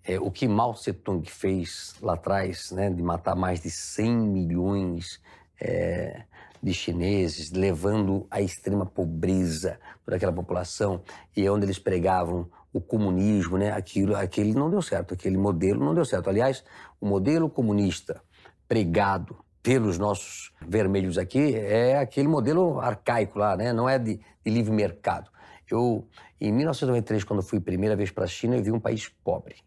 É, 0.04 0.20
o 0.20 0.32
que 0.32 0.48
Mao 0.48 0.74
Tse-tung 0.74 1.24
fez 1.30 1.94
lá 2.02 2.16
atrás, 2.16 2.72
né, 2.72 2.90
de 2.90 3.04
matar 3.04 3.36
mais 3.36 3.62
de 3.62 3.70
100 3.70 4.12
milhões 4.12 5.22
é, 5.62 6.24
de 6.64 6.74
chineses, 6.74 7.52
levando 7.52 8.26
à 8.32 8.42
extrema 8.42 8.88
pobreza 8.88 9.80
toda 10.04 10.18
aquela 10.18 10.34
população, 10.34 11.04
e 11.38 11.46
é 11.46 11.52
onde 11.52 11.66
eles 11.66 11.78
pregavam 11.78 12.50
o 12.74 12.82
comunismo, 12.82 13.56
né, 13.58 13.72
aquilo, 13.72 14.16
aquele 14.16 14.54
não 14.54 14.70
deu 14.70 14.82
certo, 14.82 15.14
aquele 15.14 15.38
modelo 15.38 15.86
não 15.86 15.94
deu 15.94 16.06
certo. 16.06 16.28
Aliás, 16.28 16.64
o 17.00 17.06
modelo 17.06 17.48
comunista 17.50 18.20
pregado 18.68 19.38
pelos 19.62 19.98
nossos 19.98 20.52
vermelhos 20.62 21.18
aqui 21.18 21.56
é 21.56 21.98
aquele 21.98 22.28
modelo 22.28 22.80
arcaico 22.80 23.38
lá, 23.38 23.58
né? 23.58 23.74
Não 23.74 23.88
é 23.90 24.00
de, 24.00 24.20
de 24.44 24.52
livre 24.52 24.72
mercado. 24.72 25.30
Eu, 25.70 26.08
em 26.40 26.52
1993, 26.52 27.24
quando 27.24 27.44
fui 27.44 27.60
primeira 27.60 27.96
vez 27.96 28.10
para 28.10 28.24
a 28.24 28.28
China, 28.28 28.56
eu 28.56 28.64
vi 28.64 28.72
um 28.72 28.80
país 28.80 29.10
pobre. 29.24 29.58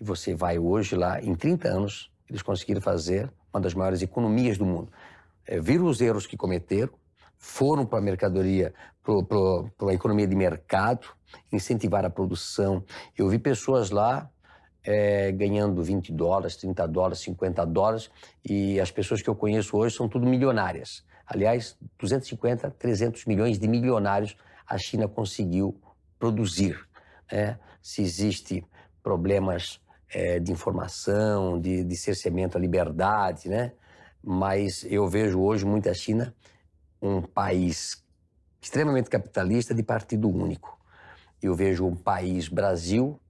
E 0.00 0.04
você 0.04 0.34
vai 0.34 0.58
hoje 0.58 0.94
lá, 0.94 1.20
em 1.20 1.34
30 1.34 1.68
anos, 1.68 2.10
eles 2.28 2.42
conseguiram 2.42 2.80
fazer 2.80 3.30
uma 3.52 3.60
das 3.60 3.74
maiores 3.74 4.02
economias 4.02 4.56
do 4.56 4.64
mundo. 4.64 4.90
É, 5.46 5.60
viram 5.60 5.86
os 5.86 6.00
erros 6.00 6.26
que 6.26 6.36
cometeram, 6.36 6.92
foram 7.38 7.84
para 7.84 7.98
a 7.98 8.02
mercadoria, 8.02 8.72
para 9.02 9.90
a 9.90 9.94
economia 9.94 10.26
de 10.26 10.34
mercado, 10.34 11.06
incentivar 11.52 12.04
a 12.04 12.10
produção. 12.10 12.84
Eu 13.16 13.28
vi 13.28 13.38
pessoas 13.38 13.90
lá 13.90 14.30
é, 14.86 15.32
ganhando 15.32 15.82
20 15.82 16.12
dólares, 16.12 16.56
30 16.56 16.86
dólares, 16.86 17.18
50 17.20 17.66
dólares, 17.66 18.10
e 18.44 18.80
as 18.80 18.90
pessoas 18.90 19.20
que 19.20 19.28
eu 19.28 19.34
conheço 19.34 19.76
hoje 19.76 19.96
são 19.96 20.08
tudo 20.08 20.26
milionárias. 20.26 21.04
Aliás, 21.26 21.76
250, 21.98 22.70
300 22.70 23.24
milhões 23.24 23.58
de 23.58 23.66
milionários 23.66 24.36
a 24.66 24.78
China 24.78 25.08
conseguiu 25.08 25.80
produzir. 26.18 26.78
Né? 27.30 27.58
Se 27.82 28.00
existe 28.00 28.64
problemas 29.02 29.80
é, 30.08 30.38
de 30.38 30.52
informação, 30.52 31.60
de, 31.60 31.82
de 31.82 31.96
cerceamento 31.96 32.56
à 32.56 32.60
liberdade, 32.60 33.48
né? 33.48 33.72
mas 34.22 34.84
eu 34.88 35.08
vejo 35.08 35.40
hoje 35.40 35.64
muita 35.64 35.92
China 35.94 36.32
um 37.02 37.20
país 37.20 38.04
extremamente 38.60 39.10
capitalista 39.10 39.74
de 39.74 39.82
partido 39.82 40.28
único. 40.28 40.78
Eu 41.42 41.54
vejo 41.54 41.84
um 41.86 41.94
país, 41.94 42.48
Brasil, 42.48 43.20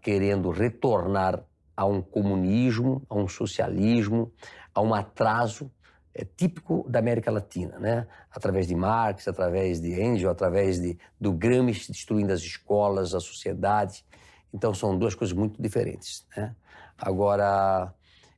querendo 0.00 0.50
retornar 0.50 1.42
a 1.76 1.84
um 1.84 2.02
comunismo, 2.02 3.02
a 3.08 3.14
um 3.14 3.26
socialismo, 3.26 4.32
a 4.74 4.80
um 4.80 4.94
atraso 4.94 5.70
é, 6.14 6.24
típico 6.24 6.86
da 6.88 6.98
América 6.98 7.30
Latina, 7.30 7.78
né? 7.78 8.06
Através 8.30 8.66
de 8.66 8.74
Marx, 8.74 9.26
através 9.26 9.80
de 9.80 10.00
Engels, 10.00 10.30
através 10.30 10.80
de, 10.80 10.98
do 11.20 11.32
Gramsci 11.32 11.90
destruindo 11.90 12.32
as 12.32 12.40
escolas, 12.40 13.14
a 13.14 13.20
sociedade. 13.20 14.04
Então 14.52 14.74
são 14.74 14.96
duas 14.96 15.14
coisas 15.14 15.34
muito 15.36 15.60
diferentes, 15.60 16.26
né? 16.36 16.54
Agora, 16.98 17.92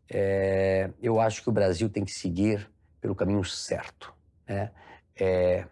é, 0.08 0.90
eu 1.02 1.20
acho 1.20 1.42
que 1.42 1.48
o 1.48 1.52
Brasil 1.52 1.90
tem 1.90 2.04
que 2.04 2.12
seguir 2.12 2.70
pelo 3.00 3.14
caminho 3.14 3.44
certo, 3.44 4.14
né? 4.46 4.70
É, 5.16 5.66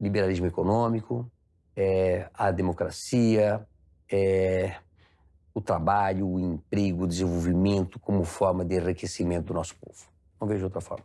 liberalismo 0.00 0.46
econômico, 0.46 1.30
é, 1.76 2.28
a 2.34 2.50
democracia, 2.50 3.66
é, 4.12 4.76
o 5.54 5.60
trabalho, 5.60 6.28
o 6.28 6.38
emprego, 6.38 7.04
o 7.04 7.06
desenvolvimento 7.06 7.98
como 7.98 8.24
forma 8.24 8.64
de 8.64 8.76
enriquecimento 8.76 9.46
do 9.46 9.54
nosso 9.54 9.74
povo. 9.76 10.06
Não 10.40 10.46
vejo 10.46 10.64
outra 10.64 10.80
forma. 10.80 11.04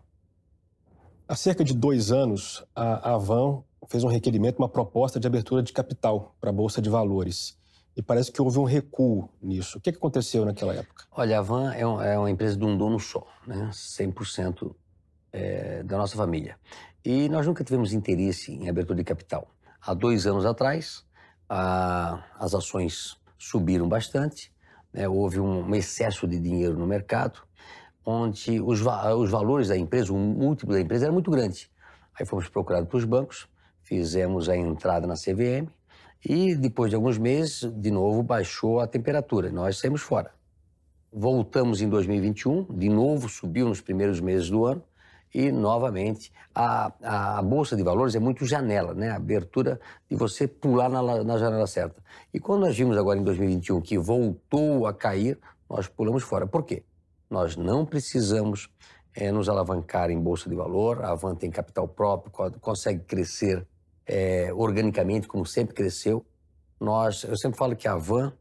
Há 1.28 1.36
cerca 1.36 1.64
de 1.64 1.74
dois 1.74 2.12
anos, 2.12 2.66
a 2.76 3.14
Avan 3.14 3.64
fez 3.88 4.04
um 4.04 4.08
requerimento, 4.08 4.60
uma 4.60 4.70
proposta 4.70 5.20
de 5.20 5.28
abertura 5.28 5.64
de 5.64 5.74
capital 5.74 6.36
para 6.40 6.50
a 6.50 6.54
Bolsa 6.54 6.82
de 6.82 6.90
Valores. 6.90 7.58
E 7.96 8.02
parece 8.02 8.32
que 8.32 8.42
houve 8.42 8.60
um 8.60 8.64
recuo 8.64 9.30
nisso. 9.42 9.78
O 9.78 9.82
que 9.82 9.90
aconteceu 9.90 10.46
naquela 10.46 10.74
época? 10.74 11.06
Olha, 11.12 11.38
a 11.38 11.40
Avan 11.40 11.74
é, 11.74 11.82
é 11.82 12.18
uma 12.18 12.30
empresa 12.30 12.56
de 12.56 12.64
um 12.64 12.78
dono 12.78 13.00
só, 13.00 13.26
né? 13.46 13.70
100% 13.72 14.74
é, 15.34 15.84
da 15.84 15.98
nossa 15.98 16.16
família. 16.16 16.58
E 17.04 17.28
nós 17.30 17.48
nunca 17.48 17.64
tivemos 17.64 17.94
interesse 17.94 18.54
em 18.54 18.70
abertura 18.70 18.98
de 18.98 19.04
capital. 19.04 19.48
Há 19.82 19.94
dois 19.94 20.28
anos 20.28 20.46
atrás, 20.46 21.04
a, 21.50 22.24
as 22.40 22.54
ações 22.54 23.18
subiram 23.38 23.88
bastante, 23.88 24.52
né? 24.94 25.08
houve 25.08 25.40
um, 25.40 25.66
um, 25.66 25.76
excesso 25.76 26.28
de 26.28 26.40
dinheiro 26.40 26.78
no 26.78 26.88
mercado, 26.88 27.40
onde 28.06 28.60
os, 28.62 28.82
os 28.82 29.32
valores 29.32 29.68
da 29.68 29.78
empresa, 29.78 30.14
o 30.14 30.18
múltiplo 30.18 30.74
da 30.74 30.82
empresa 30.82 31.06
era 31.06 31.14
muito 31.14 31.30
grande. 31.30 31.70
Aí 32.20 32.26
fomos 32.26 32.50
procurados 32.50 32.90
pelos 32.90 33.06
bancos, 33.06 33.48
fizemos 33.84 34.50
a 34.50 34.58
entrada 34.58 35.06
na 35.06 35.16
CVM 35.16 35.70
e 36.26 36.56
depois 36.56 36.90
de 36.90 36.96
alguns 36.96 37.18
meses, 37.18 37.72
de 37.76 37.92
novo, 37.92 38.24
baixou 38.24 38.80
a 38.80 38.88
temperatura. 38.88 39.52
Nós 39.52 39.78
saímos 39.78 40.02
fora. 40.02 40.32
Voltamos 41.12 41.82
em 41.82 41.88
2021, 41.88 42.64
de 42.64 42.90
novo 42.90 43.30
subiu 43.30 43.68
nos 43.68 43.82
primeiros 43.82 44.20
meses 44.20 44.50
do 44.50 44.66
ano 44.66 44.84
e, 45.34 45.52
novamente, 45.52 46.32
a, 46.54 47.38
a, 47.38 47.42
Bolsa 47.42 47.76
de 47.76 47.84
Valores 47.84 48.16
é 48.16 48.20
muito 48.20 48.46
janela, 48.46 48.94
né? 48.94 49.10
A 49.10 49.16
abertura 49.16 49.80
de 50.10 50.16
você 50.16 50.48
pular 50.48 50.90
na, 50.90 51.24
na 51.24 51.38
janela 51.38 51.68
certa. 51.68 52.02
E 52.34 52.40
quando 52.40 52.62
nós 52.62 52.78
vimos 52.78 52.98
agora 52.98 53.20
em 53.20 53.24
2021 53.24 53.82
que 53.82 53.98
voltou 53.98 54.88
a 54.88 54.94
cair, 54.94 55.38
nós 55.70 55.88
pulamos 55.88 56.24
fora. 56.24 56.48
Por 56.48 56.64
quê? 56.64 56.84
Nós 57.30 57.56
não 57.56 57.86
precisamos 57.86 58.70
é, 59.14 59.32
nos 59.32 59.50
alavancar 59.50 60.10
em 60.10 60.20
bolsa 60.20 60.50
de 60.50 60.56
valor. 60.56 61.04
A 61.04 61.12
Avan 61.12 61.36
tem 61.36 61.52
capital 61.52 61.88
próprio, 61.88 62.32
consegue 62.60 63.04
crescer 63.04 63.68
é, 64.06 64.52
organicamente, 64.54 65.28
como 65.28 65.46
sempre 65.46 65.76
cresceu. 65.76 66.26
Nós, 66.80 67.24
eu 67.24 67.36
sempre 67.38 67.58
falo 67.58 67.76
que 67.76 67.88
a 67.88 67.94
Avan 67.94 68.32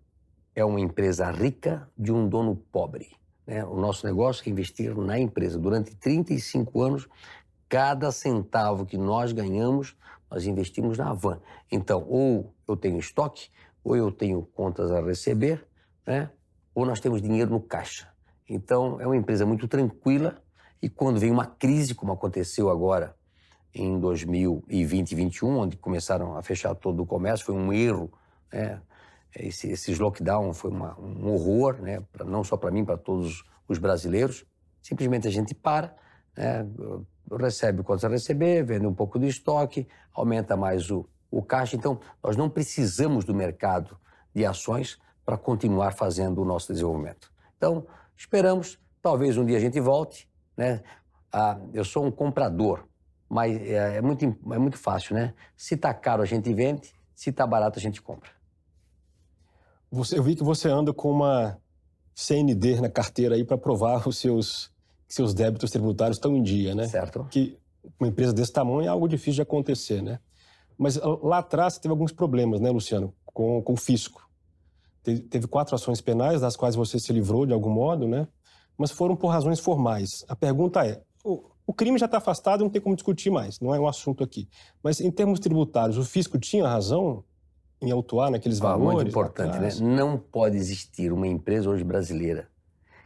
é 0.55 0.65
uma 0.65 0.81
empresa 0.81 1.31
rica 1.31 1.89
de 1.99 2.13
um 2.13 2.29
dono 2.29 2.57
pobre. 2.71 3.09
Né? 3.47 3.65
O 3.65 3.77
nosso 3.77 4.07
negócio 4.07 4.43
é 4.47 4.51
investir 4.51 4.97
na 4.97 5.19
empresa. 5.19 5.59
Durante 5.59 5.95
35 5.95 6.83
anos, 6.83 7.09
cada 7.69 8.11
centavo 8.11 8.85
que 8.85 8.99
nós 8.99 9.33
ganhamos, 9.33 9.97
nós 10.31 10.47
investimos 10.47 10.99
na 10.99 11.11
Avan. 11.11 11.41
Então, 11.71 12.05
ou 12.09 12.55
eu 12.67 12.77
tenho 12.77 12.99
estoque, 12.99 13.49
ou 13.85 13.97
eu 13.97 14.11
tenho 14.11 14.43
contas 14.43 14.91
a 14.91 15.01
receber, 15.01 15.67
né? 16.07 16.31
ou 16.75 16.85
nós 16.85 17.01
temos 17.01 17.23
dinheiro 17.23 17.51
no 17.51 17.61
caixa. 17.61 18.09
Então, 18.49 19.01
é 19.01 19.07
uma 19.07 19.17
empresa 19.17 19.47
muito 19.47 19.67
tranquila 19.67 20.37
e 20.83 20.89
quando 20.89 21.19
vem 21.19 21.31
uma 21.31 21.47
crise, 21.47 21.95
como 21.95 22.13
aconteceu 22.13 22.69
agora 22.69 23.17
em 23.75 23.99
2020 23.99 24.65
e 24.69 24.85
2021, 24.85 25.59
onde 25.59 25.77
começaram 25.77 26.37
a 26.37 26.43
fechar 26.43 26.75
todo 26.75 27.03
o 27.03 27.07
comércio, 27.07 27.47
foi 27.47 27.55
um 27.55 27.73
erro, 27.73 28.13
né? 28.53 28.81
Esse, 29.39 29.69
esses 29.69 29.99
lockdown 29.99 30.55
foi 30.55 30.71
uma, 30.71 30.99
um 30.99 31.29
horror, 31.29 31.81
né? 31.81 32.03
Pra, 32.13 32.25
não 32.25 32.43
só 32.43 32.57
para 32.57 32.71
mim, 32.71 32.85
para 32.85 32.97
todos 32.97 33.45
os 33.69 33.79
brasileiros. 33.79 34.47
Simplesmente 34.83 35.29
a 35.29 35.31
gente 35.31 35.55
para, 35.55 35.95
né? 36.37 36.67
recebe 37.39 37.83
quanto 37.83 38.07
a 38.07 38.09
receber, 38.09 38.65
vende 38.65 38.87
um 38.87 38.95
pouco 38.95 39.19
de 39.19 39.27
estoque, 39.27 39.87
aumenta 40.15 40.57
mais 40.57 40.91
o, 40.91 41.07
o 41.31 41.43
caixa. 41.43 41.77
Então, 41.77 42.01
nós 42.23 42.37
não 42.37 42.49
precisamos 42.49 43.25
do 43.25 43.35
mercado 43.35 43.99
de 44.35 44.45
ações 44.47 44.99
para 45.25 45.37
continuar 45.37 45.93
fazendo 45.93 46.41
o 46.41 46.45
nosso 46.45 46.73
desenvolvimento. 46.73 47.33
Então, 47.57 47.87
esperamos, 48.17 48.79
talvez 49.03 49.37
um 49.37 49.45
dia 49.45 49.57
a 49.57 49.61
gente 49.61 49.81
volte. 49.81 50.29
Né? 50.57 50.83
Ah, 51.33 51.59
eu 51.75 51.85
sou 51.85 52.07
um 52.07 52.11
comprador, 52.11 52.85
mas 53.29 53.55
é, 53.61 53.97
é, 53.97 54.01
muito, 54.01 54.25
é 54.25 54.59
muito 54.59 54.79
fácil, 54.79 55.15
né? 55.15 55.35
Se 55.57 55.75
está 55.75 55.93
caro, 55.93 56.23
a 56.23 56.27
gente 56.27 56.53
vende, 56.55 56.95
se 57.15 57.31
está 57.31 57.47
barato, 57.47 57.79
a 57.79 57.83
gente 57.83 58.01
compra. 58.01 58.31
Você, 59.91 60.19
eu 60.19 60.23
vi 60.23 60.35
que 60.35 60.43
você 60.43 60.69
anda 60.69 60.93
com 60.93 61.11
uma 61.11 61.59
CND 62.15 62.81
na 62.81 62.89
carteira 62.89 63.35
aí 63.35 63.45
para 63.45 63.59
provar 63.59 64.07
os 64.09 64.19
seus, 64.19 64.71
seus 65.07 65.35
débitos 65.35 65.71
tributários 65.71 66.17
estão 66.17 66.37
em 66.37 66.43
dia, 66.43 66.75
né? 66.75 66.89
Certo. 66.89 67.27
Que 67.31 67.59
uma 67.99 68.09
empresa 68.09 68.33
desse 68.33 68.53
tamanho 68.53 68.83
é 68.83 68.89
algo 68.89 69.09
difícil 69.09 69.35
de 69.35 69.43
acontecer, 69.43 70.03
né? 70.03 70.19
Mas 70.79 70.99
ah, 70.99 71.19
lá 71.23 71.39
atrás 71.39 71.79
teve 71.79 71.93
alguns 71.93 72.13
problemas, 72.13 72.61
né, 72.61 72.71
Luciano, 72.71 73.15
com, 73.25 73.63
com 73.63 73.73
o 73.75 73.77
fisco. 73.77 74.29
Teve, 75.03 75.21
teve 75.21 75.47
quatro 75.47 75.75
ações 75.75 76.01
penais, 76.01 76.41
das 76.41 76.57
quais 76.57 76.75
você 76.75 76.99
se 76.99 77.13
livrou 77.13 77.47
de 77.47 77.53
algum 77.53 77.71
modo, 77.71 78.09
né? 78.09 78.27
Mas 78.77 78.91
foram 78.91 79.15
por 79.15 79.29
razões 79.29 79.61
formais. 79.61 80.25
A 80.29 80.35
pergunta 80.35 80.85
é: 80.87 81.03
o, 81.25 81.45
o 81.67 81.73
crime 81.73 81.99
já 81.99 82.07
está 82.07 82.19
afastado, 82.19 82.63
não 82.63 82.71
tem 82.71 82.81
como 82.81 82.97
discutir 82.97 83.31
mais, 83.31 83.61
não 83.61 83.75
é 83.75 83.81
um 83.81 83.87
assunto 83.87 84.25
aqui. 84.25 84.49
Mas 84.83 85.01
em 85.01 85.11
termos 85.11 85.39
tributários, 85.39 85.97
o 85.97 86.05
fisco 86.05 86.39
tinha 86.39 86.67
razão 86.67 87.25
em 87.81 87.91
autuar 87.91 88.31
naqueles 88.31 88.61
ah, 88.61 88.65
valores? 88.65 88.95
Muito 88.95 89.09
importante, 89.09 89.59
né? 89.59 89.69
Não 89.81 90.19
pode 90.19 90.57
existir 90.57 91.13
uma 91.13 91.27
empresa 91.27 91.69
hoje 91.69 91.85
brasileira 91.85 92.49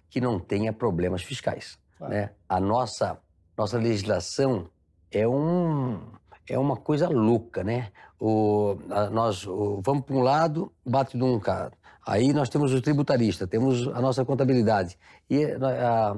que 0.08 0.20
não 0.20 0.38
tenha 0.38 0.72
problemas 0.72 1.22
fiscais. 1.22 1.78
Claro. 1.96 2.12
Né? 2.12 2.30
A 2.48 2.60
nossa, 2.60 3.18
nossa 3.56 3.78
legislação 3.78 4.68
é 5.10 5.26
um 5.26 6.00
é 6.48 6.58
uma 6.58 6.76
coisa 6.76 7.08
louca, 7.08 7.62
né? 7.62 7.92
O, 8.18 8.76
a, 8.90 9.08
nós 9.08 9.46
o, 9.46 9.80
vamos 9.82 10.04
para 10.04 10.16
um 10.16 10.20
lado, 10.20 10.72
bate 10.84 11.16
de 11.16 11.22
um 11.22 11.38
cara. 11.38 11.72
Aí 12.04 12.32
nós 12.32 12.48
temos 12.48 12.74
o 12.74 12.82
tributarista, 12.82 13.46
temos 13.46 13.86
a 13.88 14.00
nossa 14.00 14.24
contabilidade. 14.24 14.98
E 15.28 15.44
a, 15.44 16.16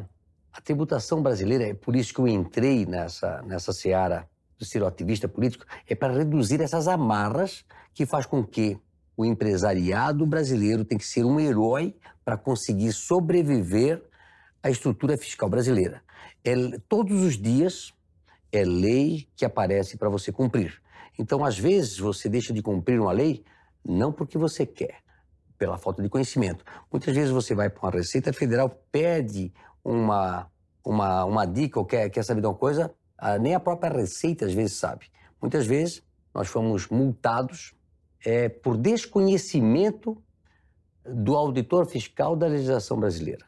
a, 0.52 0.60
tributação 0.62 1.22
brasileira, 1.22 1.64
é 1.68 1.74
por 1.74 1.94
isso 1.94 2.14
que 2.14 2.20
eu 2.20 2.26
entrei 2.26 2.86
nessa, 2.86 3.42
nessa 3.42 3.72
seara 3.72 4.26
do 4.58 4.64
ser 4.64 4.82
ativista 4.84 5.28
político, 5.28 5.66
é 5.86 5.94
para 5.94 6.14
reduzir 6.14 6.62
essas 6.62 6.88
amarras 6.88 7.64
que 7.94 8.06
faz 8.06 8.26
com 8.26 8.44
que 8.44 8.78
o 9.16 9.24
empresariado 9.24 10.26
brasileiro 10.26 10.84
tem 10.84 10.98
que 10.98 11.04
ser 11.04 11.24
um 11.24 11.38
herói 11.38 11.94
para 12.24 12.36
conseguir 12.36 12.92
sobreviver 12.92 14.02
à 14.62 14.70
estrutura 14.70 15.16
fiscal 15.16 15.48
brasileira. 15.48 16.02
É, 16.44 16.54
todos 16.88 17.22
os 17.22 17.36
dias 17.36 17.92
é 18.50 18.64
lei 18.64 19.28
que 19.36 19.44
aparece 19.44 19.96
para 19.96 20.08
você 20.08 20.32
cumprir. 20.32 20.80
Então, 21.18 21.44
às 21.44 21.58
vezes, 21.58 21.98
você 21.98 22.28
deixa 22.28 22.52
de 22.52 22.62
cumprir 22.62 23.00
uma 23.00 23.12
lei 23.12 23.44
não 23.84 24.12
porque 24.12 24.38
você 24.38 24.64
quer, 24.64 24.98
pela 25.58 25.76
falta 25.76 26.02
de 26.02 26.08
conhecimento. 26.08 26.64
Muitas 26.90 27.14
vezes 27.14 27.30
você 27.30 27.54
vai 27.54 27.68
para 27.68 27.86
uma 27.86 27.92
Receita 27.92 28.32
Federal, 28.32 28.68
pede 28.90 29.52
uma, 29.84 30.50
uma, 30.84 31.24
uma 31.24 31.44
dica 31.44 31.78
ou 31.78 31.84
quer, 31.84 32.08
quer 32.10 32.24
saber 32.24 32.40
de 32.40 32.46
uma 32.46 32.54
coisa, 32.54 32.94
ah, 33.18 33.38
nem 33.38 33.54
a 33.54 33.60
própria 33.60 33.92
Receita 33.92 34.46
às 34.46 34.54
vezes 34.54 34.78
sabe. 34.78 35.06
Muitas 35.40 35.66
vezes 35.66 36.02
nós 36.34 36.48
fomos 36.48 36.88
multados 36.88 37.74
é, 38.24 38.48
por 38.48 38.76
desconhecimento 38.76 40.22
do 41.04 41.36
auditor 41.36 41.86
fiscal 41.86 42.36
da 42.36 42.46
legislação 42.46 42.98
brasileira. 42.98 43.44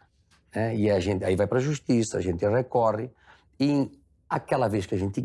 Né? 0.54 0.76
E 0.76 0.90
a 0.90 0.98
gente, 1.00 1.24
aí 1.24 1.36
vai 1.36 1.46
para 1.46 1.58
a 1.58 1.62
justiça, 1.62 2.18
a 2.18 2.20
gente 2.20 2.44
recorre, 2.46 3.10
e 3.58 3.90
Aquela 4.34 4.68
vez 4.68 4.84
que 4.84 4.96
a 4.96 4.98
gente 4.98 5.22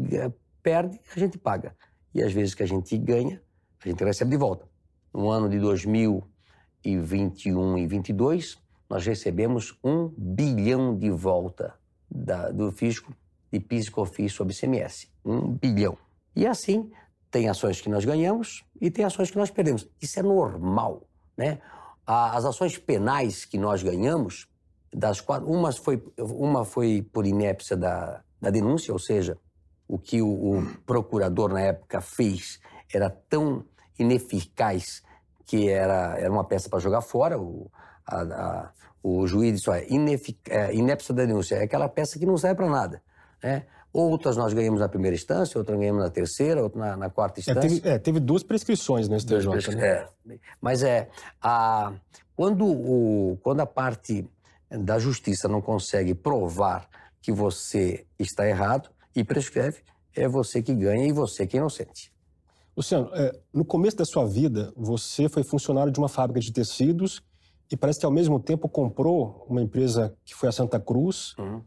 perde, 0.62 1.00
a 1.16 1.20
gente 1.20 1.36
paga. 1.38 1.76
E 2.14 2.22
às 2.22 2.32
vezes 2.32 2.54
que 2.54 2.62
a 2.62 2.68
gente 2.68 2.96
ganha, 2.96 3.42
a 3.84 3.90
gente 3.90 4.04
recebe 4.04 4.30
de 4.30 4.38
volta. 4.38 4.68
No 5.12 5.30
ano 5.30 5.50
de 5.50 5.58
2021 5.60 6.24
e 6.84 7.88
2022, 7.88 8.58
nós 8.88 9.06
recebemos 9.06 9.78
um 9.84 10.14
bilhão 10.16 10.96
de 10.96 11.10
volta 11.10 11.74
da, 12.08 12.52
do 12.52 12.72
fisco 12.72 13.12
de 13.52 13.60
PIS 13.60 13.92
e 14.20 14.30
sobre 14.30 14.54
ICMS. 14.54 15.10
Um 15.26 15.54
bilhão. 15.54 15.98
E 16.36 16.46
assim, 16.46 16.92
tem 17.32 17.48
ações 17.48 17.82
que 17.82 17.90
nós 17.90 18.06
ganhamos 18.06 18.64
e 18.80 18.90
tem 18.90 19.06
ações 19.06 19.30
que 19.30 19.38
nós 19.38 19.52
perdemos. 19.52 19.88
Isso 20.02 20.20
é 20.20 20.24
normal, 20.24 21.08
né? 21.38 21.60
As 22.06 22.44
ações 22.44 22.78
penais 22.78 23.46
que 23.46 23.58
nós 23.58 23.84
ganhamos, 23.84 24.48
das 24.92 25.22
quatro, 25.22 25.48
uma 25.48 25.72
foi, 25.72 26.04
uma 26.18 26.66
foi 26.66 27.08
por 27.14 27.26
inépcia 27.26 27.78
da, 27.78 28.24
da 28.42 28.50
denúncia, 28.50 28.92
ou 28.92 28.98
seja, 28.98 29.38
o 29.88 30.00
que 30.00 30.22
o, 30.22 30.28
o 30.28 30.66
procurador 30.86 31.54
na 31.54 31.62
época 31.62 32.02
fez 32.02 32.60
era 32.92 33.10
tão 33.10 33.64
ineficaz 34.00 35.04
que 35.46 35.70
era, 35.70 36.18
era 36.18 36.32
uma 36.32 36.44
peça 36.44 36.70
para 36.70 36.80
jogar 36.80 37.02
fora. 37.02 37.40
O, 37.40 37.70
a, 38.06 38.22
a, 38.22 38.72
o 39.04 39.28
juiz 39.28 39.62
disse: 39.62 39.70
é, 40.50 40.74
inépcia 40.74 41.14
da 41.14 41.26
denúncia 41.26 41.56
é 41.56 41.64
aquela 41.64 41.90
peça 41.90 42.18
que 42.18 42.26
não 42.26 42.38
serve 42.38 42.56
para 42.56 42.70
nada. 42.70 43.04
Né? 43.44 43.66
Outras 43.92 44.38
nós 44.38 44.54
ganhamos 44.54 44.80
na 44.80 44.88
primeira 44.88 45.16
instância, 45.16 45.58
outras 45.58 45.78
ganhamos 45.78 46.04
na 46.04 46.10
terceira, 46.10 46.62
outra 46.62 46.80
na, 46.80 46.98
na 46.98 47.10
quarta 47.10 47.40
instância. 47.40 47.60
É, 47.60 47.62
teve, 47.62 47.90
é, 47.90 48.00
teve, 48.00 48.20
duas 48.20 48.44
prescrições 48.44 49.10
no 49.10 49.20
STJ, 49.20 49.50
prescri... 49.50 49.76
né? 49.76 49.88
É, 49.88 50.40
mas 50.62 50.84
é, 50.84 51.10
a, 51.42 51.94
quando, 52.36 52.66
o, 52.66 53.38
quando 53.42 53.62
a 53.62 53.66
parte 53.66 54.30
da 54.70 55.00
justiça 55.00 55.48
não 55.48 55.62
consegue 55.62 56.14
provar 56.14 56.88
que 57.22 57.32
você 57.32 58.06
está 58.20 58.48
errado 58.48 58.90
e 59.16 59.24
prescreve, 59.24 59.80
é 60.16 60.28
você 60.28 60.62
que 60.62 60.74
ganha 60.74 61.08
e 61.08 61.12
você 61.12 61.48
que 61.48 61.58
é 61.58 61.60
inocente. 61.60 62.14
Luciano, 62.78 63.10
é, 63.14 63.38
no 63.54 63.66
começo 63.66 63.98
da 63.98 64.06
sua 64.06 64.26
vida, 64.26 64.72
você 64.78 65.28
foi 65.28 65.44
funcionário 65.44 65.92
de 65.92 66.00
uma 66.00 66.08
fábrica 66.08 66.40
de 66.40 66.54
tecidos 66.54 67.22
e 67.72 67.76
parece 67.76 68.00
que 68.00 68.06
ao 68.06 68.12
mesmo 68.12 68.40
tempo 68.40 68.70
comprou 68.70 69.46
uma 69.50 69.62
empresa 69.62 70.16
que 70.24 70.34
foi 70.34 70.50
a 70.50 70.52
Santa 70.52 70.80
Cruz. 70.80 71.36
Uhum. 71.38 71.62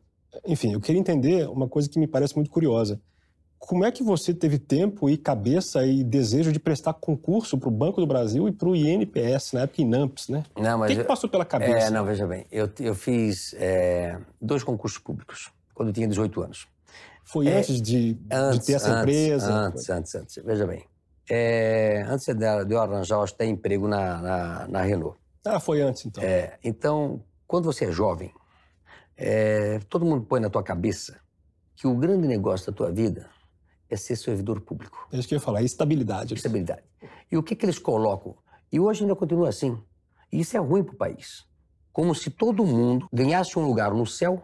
Enfim, 0.46 0.72
eu 0.72 0.80
queria 0.80 1.00
entender 1.00 1.48
uma 1.48 1.68
coisa 1.68 1.88
que 1.88 1.98
me 1.98 2.06
parece 2.06 2.34
muito 2.34 2.50
curiosa. 2.50 3.00
Como 3.58 3.84
é 3.84 3.92
que 3.92 4.02
você 4.02 4.34
teve 4.34 4.58
tempo 4.58 5.08
e 5.08 5.16
cabeça 5.16 5.86
e 5.86 6.02
desejo 6.02 6.50
de 6.50 6.58
prestar 6.58 6.94
concurso 6.94 7.56
para 7.56 7.68
o 7.68 7.72
Banco 7.72 8.00
do 8.00 8.06
Brasil 8.06 8.48
e 8.48 8.52
para 8.52 8.68
o 8.68 8.74
INPS, 8.74 9.52
na 9.52 9.60
época 9.60 9.82
INAMPS, 9.82 10.28
né? 10.28 10.42
Não, 10.56 10.78
mas 10.78 10.90
o 10.90 10.94
que, 10.94 11.00
que 11.00 11.06
passou 11.06 11.30
pela 11.30 11.44
cabeça? 11.44 11.86
É, 11.86 11.90
não, 11.90 12.04
veja 12.04 12.26
bem, 12.26 12.44
eu, 12.50 12.68
eu 12.80 12.94
fiz 12.94 13.54
é, 13.56 14.18
dois 14.40 14.64
concursos 14.64 14.98
públicos 14.98 15.52
quando 15.74 15.90
eu 15.90 15.92
tinha 15.92 16.08
18 16.08 16.42
anos. 16.42 16.66
Foi 17.24 17.46
é, 17.46 17.58
antes, 17.58 17.80
de, 17.80 18.18
antes, 18.30 18.58
de 18.58 18.66
ter 18.66 18.72
essa 18.72 18.90
antes, 18.90 19.00
empresa? 19.00 19.52
Antes, 19.52 19.90
antes, 19.90 20.14
antes. 20.16 20.44
Veja 20.44 20.66
bem, 20.66 20.84
é, 21.30 22.04
antes 22.08 22.26
de, 22.26 22.34
de 22.34 22.74
eu 22.74 22.80
arranjar 22.80 23.22
até 23.22 23.46
emprego 23.46 23.86
na, 23.86 24.20
na, 24.20 24.68
na, 24.68 24.82
Renault. 24.82 25.16
Ah, 25.44 25.60
foi 25.60 25.80
antes, 25.82 26.04
então. 26.04 26.22
É, 26.22 26.58
então, 26.64 27.22
quando 27.46 27.64
você 27.64 27.86
é 27.86 27.92
jovem, 27.92 28.32
é, 29.24 29.78
todo 29.88 30.04
mundo 30.04 30.26
põe 30.26 30.40
na 30.40 30.50
tua 30.50 30.64
cabeça 30.64 31.20
que 31.76 31.86
o 31.86 31.94
grande 31.96 32.26
negócio 32.26 32.66
da 32.66 32.76
tua 32.76 32.90
vida 32.90 33.30
é 33.88 33.96
ser 33.96 34.16
servidor 34.16 34.60
público. 34.60 35.06
É 35.12 35.16
isso 35.16 35.28
que 35.28 35.34
eu 35.34 35.36
ia 35.36 35.40
falar, 35.40 35.62
estabilidade. 35.62 36.34
Estabilidade. 36.34 36.82
E 37.30 37.36
o 37.36 37.42
que, 37.42 37.54
que 37.54 37.64
eles 37.64 37.78
colocam? 37.78 38.36
E 38.72 38.80
hoje 38.80 39.02
ainda 39.02 39.14
continua 39.14 39.48
assim. 39.48 39.80
E 40.32 40.40
isso 40.40 40.56
é 40.56 40.60
ruim 40.60 40.82
para 40.82 40.94
o 40.94 40.96
país. 40.96 41.46
Como 41.92 42.14
se 42.14 42.30
todo 42.30 42.66
mundo 42.66 43.08
ganhasse 43.12 43.56
um 43.58 43.64
lugar 43.64 43.94
no 43.94 44.04
céu 44.04 44.42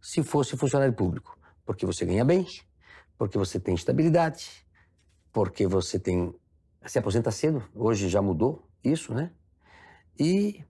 se 0.00 0.22
fosse 0.22 0.56
funcionário 0.56 0.94
público. 0.94 1.36
Porque 1.66 1.84
você 1.84 2.06
ganha 2.06 2.24
bem, 2.24 2.46
porque 3.18 3.36
você 3.36 3.58
tem 3.58 3.74
estabilidade, 3.74 4.48
porque 5.32 5.66
você 5.66 5.98
tem. 5.98 6.32
se 6.86 6.98
aposenta 6.98 7.32
cedo. 7.32 7.64
Hoje 7.74 8.08
já 8.08 8.22
mudou 8.22 8.68
isso, 8.84 9.12
né? 9.12 9.32
E 10.18 10.64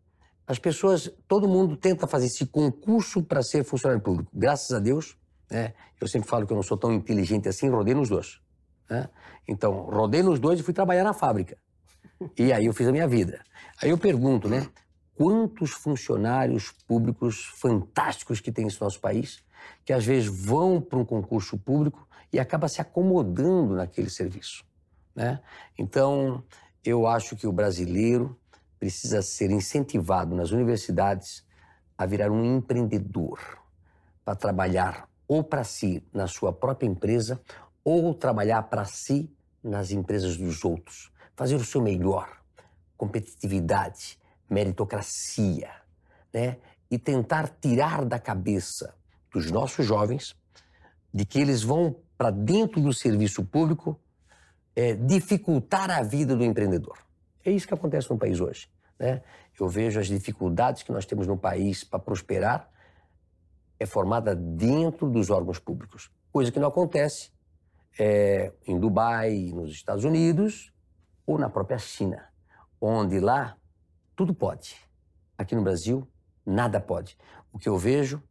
as 0.50 0.58
pessoas, 0.58 1.08
todo 1.28 1.46
mundo 1.46 1.76
tenta 1.76 2.08
fazer 2.08 2.26
esse 2.26 2.44
concurso 2.44 3.22
para 3.22 3.40
ser 3.40 3.62
funcionário 3.62 4.02
público. 4.02 4.32
Graças 4.34 4.72
a 4.72 4.80
Deus, 4.80 5.16
Né? 5.48 5.74
Eu 6.00 6.08
sempre 6.08 6.28
falo 6.28 6.44
que 6.46 6.52
eu 6.52 6.56
não 6.56 6.62
sou 6.62 6.76
tão 6.76 6.92
inteligente 6.92 7.48
assim, 7.48 7.68
rodei 7.68 7.94
nos 7.94 8.08
dois. 8.08 8.40
Né? 8.88 9.08
Então, 9.46 9.72
rodei 9.82 10.22
nos 10.22 10.38
dois 10.38 10.58
e 10.58 10.62
fui 10.62 10.72
trabalhar 10.72 11.04
na 11.04 11.12
fábrica. 11.12 11.56
E 12.38 12.52
aí 12.52 12.66
eu 12.66 12.72
fiz 12.72 12.88
a 12.88 12.92
minha 12.92 13.06
vida. 13.06 13.42
Aí 13.82 13.90
eu 13.90 13.98
pergunto, 13.98 14.48
né? 14.48 14.66
Quantos 15.14 15.70
funcionários 15.70 16.72
públicos 16.86 17.44
fantásticos 17.56 18.40
que 18.40 18.50
tem 18.50 18.66
esse 18.66 18.80
nosso 18.80 19.00
país, 19.00 19.42
que 19.84 19.92
às 19.92 20.04
vezes 20.04 20.28
vão 20.28 20.80
para 20.80 20.98
um 20.98 21.04
concurso 21.04 21.58
público 21.58 22.06
e 22.32 22.38
acaba 22.38 22.68
se 22.68 22.80
acomodando 22.80 23.74
naquele 23.74 24.10
serviço, 24.10 24.64
né? 25.14 25.40
Então, 25.78 26.42
eu 26.84 27.06
acho 27.06 27.36
que 27.36 27.46
o 27.46 27.52
brasileiro 27.52 28.36
precisa 28.80 29.20
ser 29.20 29.50
incentivado 29.50 30.34
nas 30.34 30.50
universidades 30.50 31.44
a 31.98 32.06
virar 32.06 32.30
um 32.30 32.56
empreendedor, 32.56 33.38
para 34.24 34.34
trabalhar 34.34 35.06
ou 35.28 35.44
para 35.44 35.62
si 35.64 36.02
na 36.12 36.26
sua 36.26 36.50
própria 36.50 36.88
empresa 36.88 37.40
ou 37.84 38.14
trabalhar 38.14 38.62
para 38.64 38.86
si 38.86 39.30
nas 39.62 39.90
empresas 39.90 40.36
dos 40.38 40.64
outros. 40.64 41.12
Fazer 41.36 41.56
o 41.56 41.64
seu 41.64 41.82
melhor, 41.82 42.40
competitividade, 42.96 44.18
meritocracia, 44.48 45.70
né? 46.32 46.56
E 46.90 46.98
tentar 46.98 47.48
tirar 47.60 48.04
da 48.04 48.18
cabeça 48.18 48.94
dos 49.32 49.50
nossos 49.50 49.86
jovens 49.86 50.34
de 51.12 51.24
que 51.24 51.38
eles 51.38 51.62
vão 51.62 51.96
para 52.16 52.30
dentro 52.30 52.80
do 52.80 52.92
serviço 52.92 53.44
público 53.44 54.00
é, 54.74 54.94
dificultar 54.94 55.90
a 55.90 56.02
vida 56.02 56.34
do 56.34 56.44
empreendedor. 56.44 56.98
É 57.44 57.50
isso 57.50 57.66
que 57.66 57.74
acontece 57.74 58.10
no 58.10 58.18
país 58.18 58.40
hoje. 58.40 58.68
Né? 58.98 59.22
Eu 59.58 59.68
vejo 59.68 59.98
as 59.98 60.06
dificuldades 60.06 60.82
que 60.82 60.92
nós 60.92 61.06
temos 61.06 61.26
no 61.26 61.36
país 61.36 61.84
para 61.84 61.98
prosperar 61.98 62.70
é 63.78 63.86
formada 63.86 64.36
dentro 64.36 65.08
dos 65.08 65.30
órgãos 65.30 65.58
públicos, 65.58 66.10
coisa 66.30 66.52
que 66.52 66.60
não 66.60 66.68
acontece 66.68 67.30
é, 67.98 68.52
em 68.66 68.78
Dubai, 68.78 69.50
nos 69.54 69.70
Estados 69.72 70.04
Unidos 70.04 70.70
ou 71.26 71.38
na 71.38 71.48
própria 71.48 71.78
China, 71.78 72.28
onde 72.78 73.18
lá 73.18 73.56
tudo 74.14 74.34
pode. 74.34 74.76
Aqui 75.38 75.54
no 75.54 75.62
Brasil, 75.62 76.06
nada 76.44 76.78
pode. 76.78 77.16
O 77.50 77.58
que 77.58 77.68
eu 77.68 77.78
vejo 77.78 78.22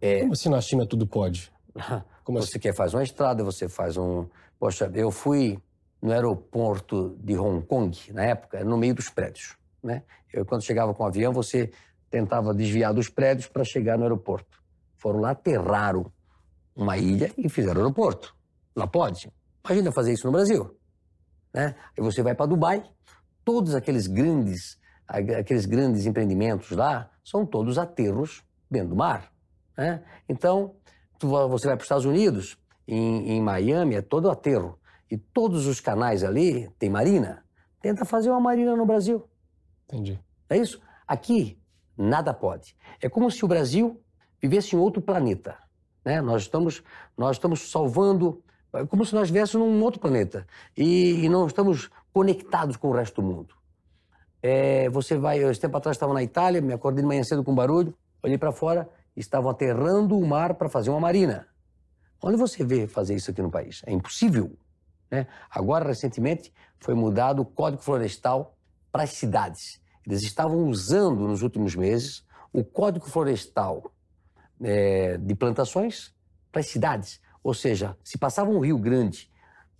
é. 0.00 0.20
Como 0.20 0.32
assim 0.32 0.48
na 0.48 0.60
China 0.60 0.86
tudo 0.86 1.06
pode? 1.06 1.52
Como 2.24 2.38
você 2.38 2.50
assim? 2.50 2.58
quer 2.58 2.74
fazer 2.74 2.96
uma 2.96 3.02
estrada, 3.02 3.44
você 3.44 3.68
faz 3.68 3.96
um. 3.96 4.26
Poxa, 4.58 4.90
eu 4.94 5.10
fui 5.10 5.58
no 6.04 6.12
aeroporto 6.12 7.16
de 7.18 7.34
Hong 7.34 7.66
Kong, 7.66 7.96
na 8.12 8.24
época, 8.24 8.62
no 8.62 8.76
meio 8.76 8.94
dos 8.94 9.08
prédios. 9.08 9.56
Né? 9.82 10.02
Eu, 10.30 10.44
quando 10.44 10.62
chegava 10.62 10.92
com 10.92 11.02
o 11.02 11.06
avião, 11.06 11.32
você 11.32 11.70
tentava 12.10 12.52
desviar 12.52 12.92
dos 12.92 13.08
prédios 13.08 13.48
para 13.48 13.64
chegar 13.64 13.96
no 13.96 14.02
aeroporto. 14.02 14.62
Foram 14.98 15.20
lá, 15.20 15.30
aterraram 15.30 16.12
uma 16.76 16.98
ilha 16.98 17.32
e 17.38 17.48
fizeram 17.48 17.80
aeroporto. 17.80 18.36
Lá 18.76 18.86
pode. 18.86 19.32
Imagina 19.64 19.90
fazer 19.92 20.12
isso 20.12 20.26
no 20.26 20.32
Brasil. 20.32 20.76
Né? 21.54 21.74
Aí 21.96 22.04
você 22.04 22.22
vai 22.22 22.34
para 22.34 22.44
Dubai, 22.44 22.84
todos 23.42 23.74
aqueles 23.74 24.06
grandes, 24.06 24.78
aqueles 25.08 25.64
grandes 25.64 26.04
empreendimentos 26.04 26.70
lá 26.72 27.10
são 27.24 27.46
todos 27.46 27.78
aterros 27.78 28.44
dentro 28.70 28.90
do 28.90 28.96
mar. 28.96 29.32
Né? 29.74 30.04
Então, 30.28 30.74
você 31.18 31.66
vai 31.66 31.76
para 31.76 31.82
os 31.82 31.84
Estados 31.84 32.04
Unidos, 32.04 32.58
em, 32.86 33.36
em 33.36 33.40
Miami 33.40 33.94
é 33.94 34.02
todo 34.02 34.30
aterro. 34.30 34.78
E 35.10 35.16
todos 35.16 35.66
os 35.66 35.80
canais 35.80 36.24
ali 36.24 36.68
tem 36.78 36.88
marina. 36.88 37.44
Tenta 37.80 38.04
fazer 38.04 38.30
uma 38.30 38.40
marina 38.40 38.74
no 38.74 38.86
Brasil. 38.86 39.28
Entendi. 39.84 40.18
É 40.48 40.56
isso? 40.56 40.80
Aqui, 41.06 41.58
nada 41.96 42.32
pode. 42.32 42.76
É 43.00 43.08
como 43.08 43.30
se 43.30 43.44
o 43.44 43.48
Brasil 43.48 44.00
vivesse 44.40 44.74
em 44.74 44.78
outro 44.78 45.02
planeta. 45.02 45.56
Né? 46.04 46.20
Nós, 46.20 46.42
estamos, 46.42 46.82
nós 47.16 47.36
estamos 47.36 47.70
salvando, 47.70 48.42
é 48.72 48.84
como 48.84 49.04
se 49.04 49.14
nós 49.14 49.24
estivéssemos 49.24 49.66
num 49.66 49.82
outro 49.82 50.00
planeta. 50.00 50.46
E, 50.76 51.24
e, 51.24 51.28
não 51.28 51.46
estamos 51.46 51.90
conectados 52.12 52.76
com 52.76 52.88
o 52.88 52.92
resto 52.92 53.20
do 53.20 53.26
mundo. 53.26 53.54
É, 54.42 54.90
você 54.90 55.16
vai, 55.16 55.38
esse 55.38 55.60
tempo 55.60 55.76
atrás 55.76 55.96
estava 55.96 56.12
na 56.12 56.22
Itália, 56.22 56.60
me 56.60 56.74
acordei 56.74 57.02
de 57.02 57.08
manhã 57.08 57.22
cedo 57.22 57.42
com 57.42 57.54
barulho, 57.54 57.94
olhei 58.22 58.36
para 58.36 58.52
fora, 58.52 58.88
estavam 59.16 59.50
aterrando 59.50 60.18
o 60.18 60.26
mar 60.26 60.54
para 60.54 60.68
fazer 60.68 60.90
uma 60.90 61.00
marina. 61.00 61.46
Onde 62.22 62.36
você 62.36 62.64
vê 62.64 62.86
fazer 62.86 63.14
isso 63.14 63.30
aqui 63.30 63.40
no 63.40 63.50
país? 63.50 63.82
É 63.86 63.92
impossível. 63.92 64.52
Né? 65.14 65.28
Agora, 65.48 65.86
recentemente, 65.86 66.52
foi 66.80 66.94
mudado 66.94 67.42
o 67.42 67.44
Código 67.44 67.80
Florestal 67.80 68.58
para 68.90 69.04
as 69.04 69.10
cidades. 69.10 69.80
Eles 70.04 70.22
estavam 70.22 70.66
usando 70.66 71.28
nos 71.28 71.40
últimos 71.40 71.76
meses 71.76 72.26
o 72.52 72.64
Código 72.64 73.08
Florestal 73.08 73.92
é, 74.60 75.16
de 75.16 75.34
plantações 75.36 76.12
para 76.50 76.60
as 76.60 76.66
cidades. 76.66 77.20
Ou 77.44 77.54
seja, 77.54 77.96
se 78.02 78.18
passava 78.18 78.50
um 78.50 78.58
rio 78.58 78.76
grande 78.76 79.30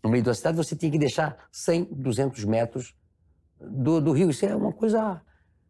no 0.03 0.09
meio 0.09 0.23
da 0.23 0.35
cidade, 0.35 0.57
você 0.57 0.77
tinha 0.77 0.93
que 0.93 0.99
deixar 0.99 1.49
100, 1.51 1.85
200 1.91 2.45
metros 2.45 2.95
do, 3.61 4.01
do 4.01 4.13
rio. 4.13 4.31
Isso 4.31 4.47
é 4.47 4.55
uma 4.55 4.73
coisa 4.73 5.21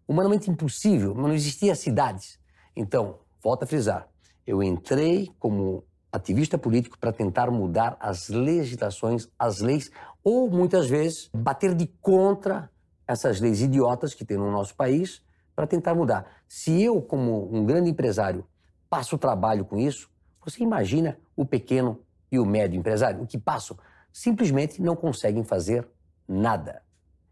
humanamente 0.07 0.51
impossível, 0.51 1.15
não 1.15 1.33
existia 1.33 1.75
cidades. 1.75 2.39
Então, 2.77 3.21
volta 3.43 3.65
a 3.65 3.69
frisar, 3.69 4.09
eu 4.47 4.63
entrei 4.63 5.31
como 5.39 5.85
ativista 6.15 6.57
político 6.57 6.97
para 6.97 7.13
tentar 7.13 7.51
mudar 7.51 7.97
as 7.99 8.29
legislações, 8.29 9.29
as 9.37 9.61
leis, 9.61 9.91
ou 10.23 10.49
muitas 10.49 10.89
vezes 10.89 11.29
bater 11.35 11.75
de 11.75 11.89
contra 12.01 12.71
essas 13.07 13.41
leis 13.41 13.61
idiotas 13.61 14.15
que 14.15 14.25
tem 14.25 14.37
no 14.37 14.49
nosso 14.49 14.77
país 14.77 15.21
para 15.57 15.67
tentar 15.67 15.93
mudar. 15.93 16.25
Se 16.47 16.81
eu, 16.81 17.03
como 17.03 17.53
um 17.53 17.67
grande 17.67 17.91
empresário, 17.91 18.47
passo 18.89 19.19
trabalho 19.19 19.65
com 19.65 19.77
isso, 19.77 20.09
você 20.45 20.63
imagina 20.63 21.19
o 21.35 21.45
pequeno 21.45 22.01
e 22.31 22.39
o 22.39 22.47
médio 22.47 22.79
empresário, 22.79 23.21
o 23.21 23.27
que 23.27 23.37
passam, 23.37 23.77
simplesmente 24.13 24.81
não 24.81 24.95
conseguem 24.95 25.43
fazer 25.43 25.85
nada. 26.29 26.81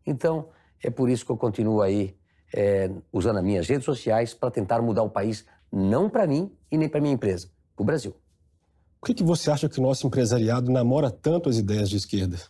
Então, 0.05 0.49
é 0.83 0.91
por 0.91 1.09
isso 1.09 1.25
que 1.25 1.31
eu 1.31 1.37
continuo 1.37 1.83
aí 1.83 2.17
é, 2.53 2.91
usando 3.13 3.39
as 3.39 3.45
minhas 3.45 3.69
redes 3.69 3.85
sociais 3.85 4.35
para 4.35 4.51
tentar 4.51 4.83
mudar 4.83 5.05
o 5.05 5.11
país, 5.11 5.47
não 5.71 6.11
para 6.11 6.27
mim 6.27 6.53
e 6.69 6.77
nem 6.77 6.89
para 6.89 7.01
minha 7.01 7.15
empresa, 7.15 7.49
para 7.77 7.83
o 7.85 7.87
Brasil. 7.87 8.17
Por 9.03 9.07
que, 9.07 9.15
que 9.15 9.25
você 9.25 9.51
acha 9.51 9.69
que 9.69 9.81
o 9.81 9.83
nosso 9.83 10.07
empresariado 10.07 10.71
namora 10.71 11.11
tanto 11.11 11.49
as 11.49 11.57
ideias 11.57 11.91
de 11.91 11.97
esquerda? 11.97 12.41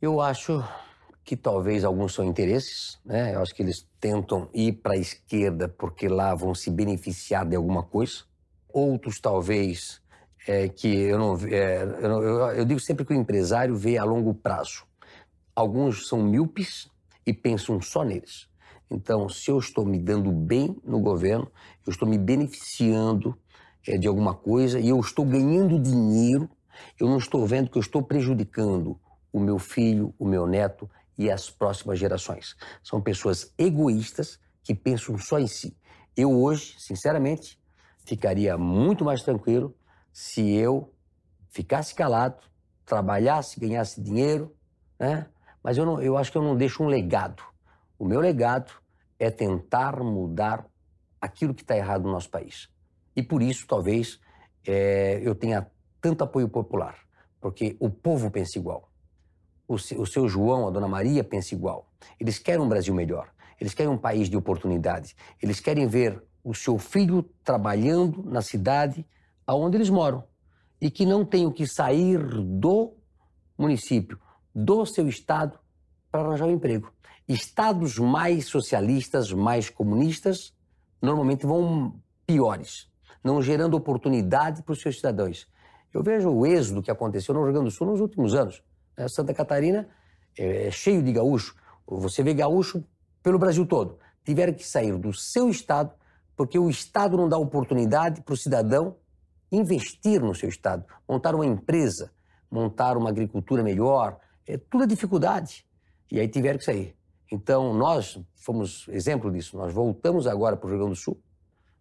Eu 0.00 0.22
acho 0.22 0.64
que 1.22 1.36
talvez 1.36 1.84
alguns 1.84 2.14
são 2.14 2.24
interesses, 2.24 2.98
né? 3.04 3.34
Eu 3.34 3.42
acho 3.42 3.54
que 3.54 3.62
eles 3.62 3.86
tentam 4.00 4.48
ir 4.54 4.72
para 4.72 4.94
a 4.94 4.96
esquerda 4.96 5.68
porque 5.68 6.08
lá 6.08 6.34
vão 6.34 6.54
se 6.54 6.70
beneficiar 6.70 7.44
de 7.44 7.54
alguma 7.54 7.82
coisa. 7.82 8.24
Outros 8.72 9.20
talvez 9.20 10.00
é, 10.46 10.66
que 10.66 10.88
eu 10.88 11.18
não, 11.18 11.36
é, 11.46 11.82
eu, 11.82 12.22
eu, 12.22 12.38
eu 12.52 12.64
digo 12.64 12.80
sempre 12.80 13.04
que 13.04 13.12
o 13.12 13.16
empresário 13.16 13.76
vê 13.76 13.98
a 13.98 14.04
longo 14.04 14.32
prazo. 14.32 14.86
Alguns 15.54 16.08
são 16.08 16.22
míopes 16.22 16.90
e 17.26 17.34
pensam 17.34 17.82
só 17.82 18.02
neles. 18.02 18.48
Então, 18.90 19.28
se 19.28 19.50
eu 19.50 19.58
estou 19.58 19.84
me 19.84 19.98
dando 19.98 20.32
bem 20.32 20.74
no 20.82 20.98
governo, 20.98 21.52
eu 21.86 21.90
estou 21.90 22.08
me 22.08 22.16
beneficiando 22.16 23.38
de 23.82 24.06
alguma 24.06 24.34
coisa 24.34 24.78
e 24.78 24.88
eu 24.88 25.00
estou 25.00 25.24
ganhando 25.24 25.78
dinheiro, 25.78 26.48
eu 26.98 27.08
não 27.08 27.18
estou 27.18 27.46
vendo 27.46 27.70
que 27.70 27.78
eu 27.78 27.82
estou 27.82 28.02
prejudicando 28.02 28.98
o 29.32 29.40
meu 29.40 29.58
filho, 29.58 30.14
o 30.18 30.26
meu 30.26 30.46
neto 30.46 30.90
e 31.16 31.30
as 31.30 31.50
próximas 31.50 31.98
gerações. 31.98 32.56
São 32.82 33.00
pessoas 33.00 33.52
egoístas 33.58 34.38
que 34.62 34.74
pensam 34.74 35.18
só 35.18 35.38
em 35.38 35.46
si. 35.46 35.76
Eu 36.16 36.30
hoje, 36.32 36.74
sinceramente, 36.78 37.58
ficaria 38.04 38.56
muito 38.56 39.04
mais 39.04 39.22
tranquilo 39.22 39.74
se 40.12 40.54
eu 40.54 40.92
ficasse 41.50 41.94
calado, 41.94 42.42
trabalhasse, 42.84 43.60
ganhasse 43.60 44.00
dinheiro, 44.00 44.54
né? 44.98 45.26
Mas 45.62 45.76
eu, 45.76 45.84
não, 45.84 46.00
eu 46.00 46.16
acho 46.16 46.30
que 46.32 46.38
eu 46.38 46.42
não 46.42 46.56
deixo 46.56 46.82
um 46.82 46.86
legado. 46.86 47.42
O 47.98 48.04
meu 48.04 48.20
legado 48.20 48.72
é 49.18 49.30
tentar 49.30 50.02
mudar 50.02 50.66
aquilo 51.20 51.54
que 51.54 51.62
está 51.62 51.76
errado 51.76 52.04
no 52.04 52.12
nosso 52.12 52.30
país. 52.30 52.68
E 53.18 53.22
por 53.22 53.42
isso, 53.42 53.66
talvez, 53.66 54.20
é, 54.66 55.20
eu 55.22 55.34
tenha 55.34 55.66
tanto 56.00 56.24
apoio 56.24 56.48
popular, 56.48 56.96
porque 57.40 57.76
o 57.80 57.90
povo 57.90 58.30
pensa 58.30 58.58
igual 58.58 58.88
o, 59.68 59.74
o 59.74 60.06
seu 60.06 60.26
João, 60.26 60.66
a 60.66 60.70
dona 60.70 60.88
Maria 60.88 61.22
pensa 61.22 61.54
igual. 61.54 61.92
Eles 62.18 62.38
querem 62.38 62.62
um 62.62 62.68
Brasil 62.68 62.94
melhor. 62.94 63.28
Eles 63.60 63.74
querem 63.74 63.92
um 63.92 63.98
país 63.98 64.30
de 64.30 64.36
oportunidades. 64.36 65.14
Eles 65.42 65.60
querem 65.60 65.86
ver 65.86 66.22
o 66.42 66.54
seu 66.54 66.78
filho 66.78 67.22
trabalhando 67.44 68.22
na 68.24 68.40
cidade 68.40 69.06
aonde 69.46 69.76
eles 69.76 69.90
moram 69.90 70.24
e 70.80 70.90
que 70.90 71.04
não 71.04 71.24
tenham 71.24 71.52
que 71.52 71.66
sair 71.66 72.18
do 72.18 72.94
município, 73.58 74.18
do 74.54 74.86
seu 74.86 75.06
estado 75.08 75.58
para 76.10 76.22
arranjar 76.22 76.46
um 76.46 76.52
emprego. 76.52 76.90
Estados 77.28 77.98
mais 77.98 78.46
socialistas, 78.46 79.32
mais 79.32 79.68
comunistas, 79.68 80.54
normalmente 81.02 81.44
vão 81.44 82.00
piores, 82.26 82.88
não 83.22 83.42
gerando 83.42 83.76
oportunidade 83.76 84.62
para 84.62 84.72
os 84.72 84.80
seus 84.80 84.96
cidadãos. 84.96 85.46
Eu 85.92 86.02
vejo 86.02 86.30
o 86.30 86.46
êxodo 86.46 86.82
que 86.82 86.90
aconteceu 86.90 87.34
no 87.34 87.42
Rio 87.42 87.52
Grande 87.52 87.68
do 87.68 87.70
Sul 87.70 87.86
nos 87.86 88.00
últimos 88.00 88.34
anos. 88.34 88.62
Né? 88.96 89.08
Santa 89.08 89.32
Catarina 89.32 89.88
é, 90.38 90.66
é 90.66 90.70
cheio 90.70 91.02
de 91.02 91.12
gaúcho. 91.12 91.54
Você 91.86 92.22
vê 92.22 92.34
gaúcho 92.34 92.84
pelo 93.22 93.38
Brasil 93.38 93.64
todo. 93.66 93.98
Tiveram 94.24 94.52
que 94.52 94.66
sair 94.66 94.96
do 94.98 95.12
seu 95.12 95.48
estado 95.48 95.92
porque 96.36 96.56
o 96.56 96.70
estado 96.70 97.16
não 97.16 97.28
dá 97.28 97.36
oportunidade 97.36 98.20
para 98.20 98.32
o 98.32 98.36
cidadão 98.36 98.94
investir 99.50 100.20
no 100.20 100.34
seu 100.34 100.48
estado, 100.48 100.84
montar 101.08 101.34
uma 101.34 101.44
empresa, 101.44 102.12
montar 102.48 102.96
uma 102.96 103.08
agricultura 103.08 103.62
melhor, 103.62 104.20
é 104.46 104.56
tudo 104.56 104.84
é 104.84 104.86
dificuldade. 104.86 105.66
E 106.12 106.20
aí 106.20 106.28
tiveram 106.28 106.58
que 106.58 106.64
sair. 106.64 106.96
Então, 107.30 107.74
nós 107.74 108.18
fomos 108.36 108.86
exemplo 108.88 109.30
disso. 109.32 109.56
Nós 109.56 109.72
voltamos 109.72 110.26
agora 110.26 110.56
para 110.56 110.66
o 110.66 110.70
Rio 110.70 110.78
Grande 110.78 110.94
do 110.94 110.96
Sul, 110.96 111.20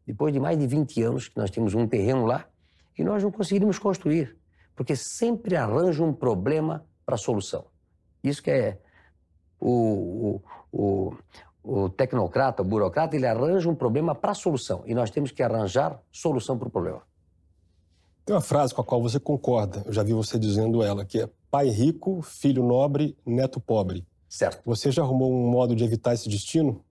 depois 0.07 0.33
de 0.33 0.39
mais 0.39 0.57
de 0.57 0.65
20 0.65 1.03
anos 1.03 1.27
que 1.27 1.37
nós 1.37 1.51
tínhamos 1.51 1.75
um 1.75 1.85
terreno 1.85 2.25
lá, 2.25 2.45
e 2.97 3.03
nós 3.03 3.21
não 3.21 3.29
conseguiríamos 3.29 3.77
construir, 3.77 4.37
porque 4.73 4.95
sempre 4.95 5.55
arranja 5.57 6.01
um 6.01 6.13
problema 6.13 6.85
para 7.05 7.15
a 7.15 7.17
solução. 7.17 7.65
Isso 8.23 8.41
que 8.41 8.49
é 8.49 8.79
o, 9.59 10.41
o, 10.71 11.11
o, 11.61 11.83
o 11.83 11.89
tecnocrata, 11.89 12.61
o 12.61 12.65
burocrata, 12.65 13.15
ele 13.17 13.27
arranja 13.27 13.69
um 13.69 13.75
problema 13.75 14.15
para 14.15 14.31
a 14.31 14.35
solução, 14.35 14.81
e 14.85 14.95
nós 14.95 15.11
temos 15.11 15.31
que 15.31 15.43
arranjar 15.43 16.01
solução 16.09 16.57
para 16.57 16.69
o 16.69 16.71
problema. 16.71 17.01
Tem 18.25 18.33
uma 18.33 18.41
frase 18.41 18.73
com 18.73 18.81
a 18.81 18.85
qual 18.85 19.01
você 19.01 19.19
concorda, 19.19 19.83
eu 19.85 19.91
já 19.91 20.03
vi 20.03 20.13
você 20.13 20.39
dizendo 20.39 20.81
ela, 20.81 21.05
que 21.05 21.21
é 21.21 21.29
pai 21.51 21.67
rico, 21.67 22.21
filho 22.21 22.63
nobre, 22.63 23.17
neto 23.25 23.59
pobre. 23.59 24.05
Certo. 24.29 24.61
Você 24.65 24.91
já 24.91 25.01
arrumou 25.01 25.31
um 25.31 25.49
modo 25.49 25.75
de 25.75 25.83
evitar 25.83 26.13
esse 26.13 26.27
destino? 26.27 26.83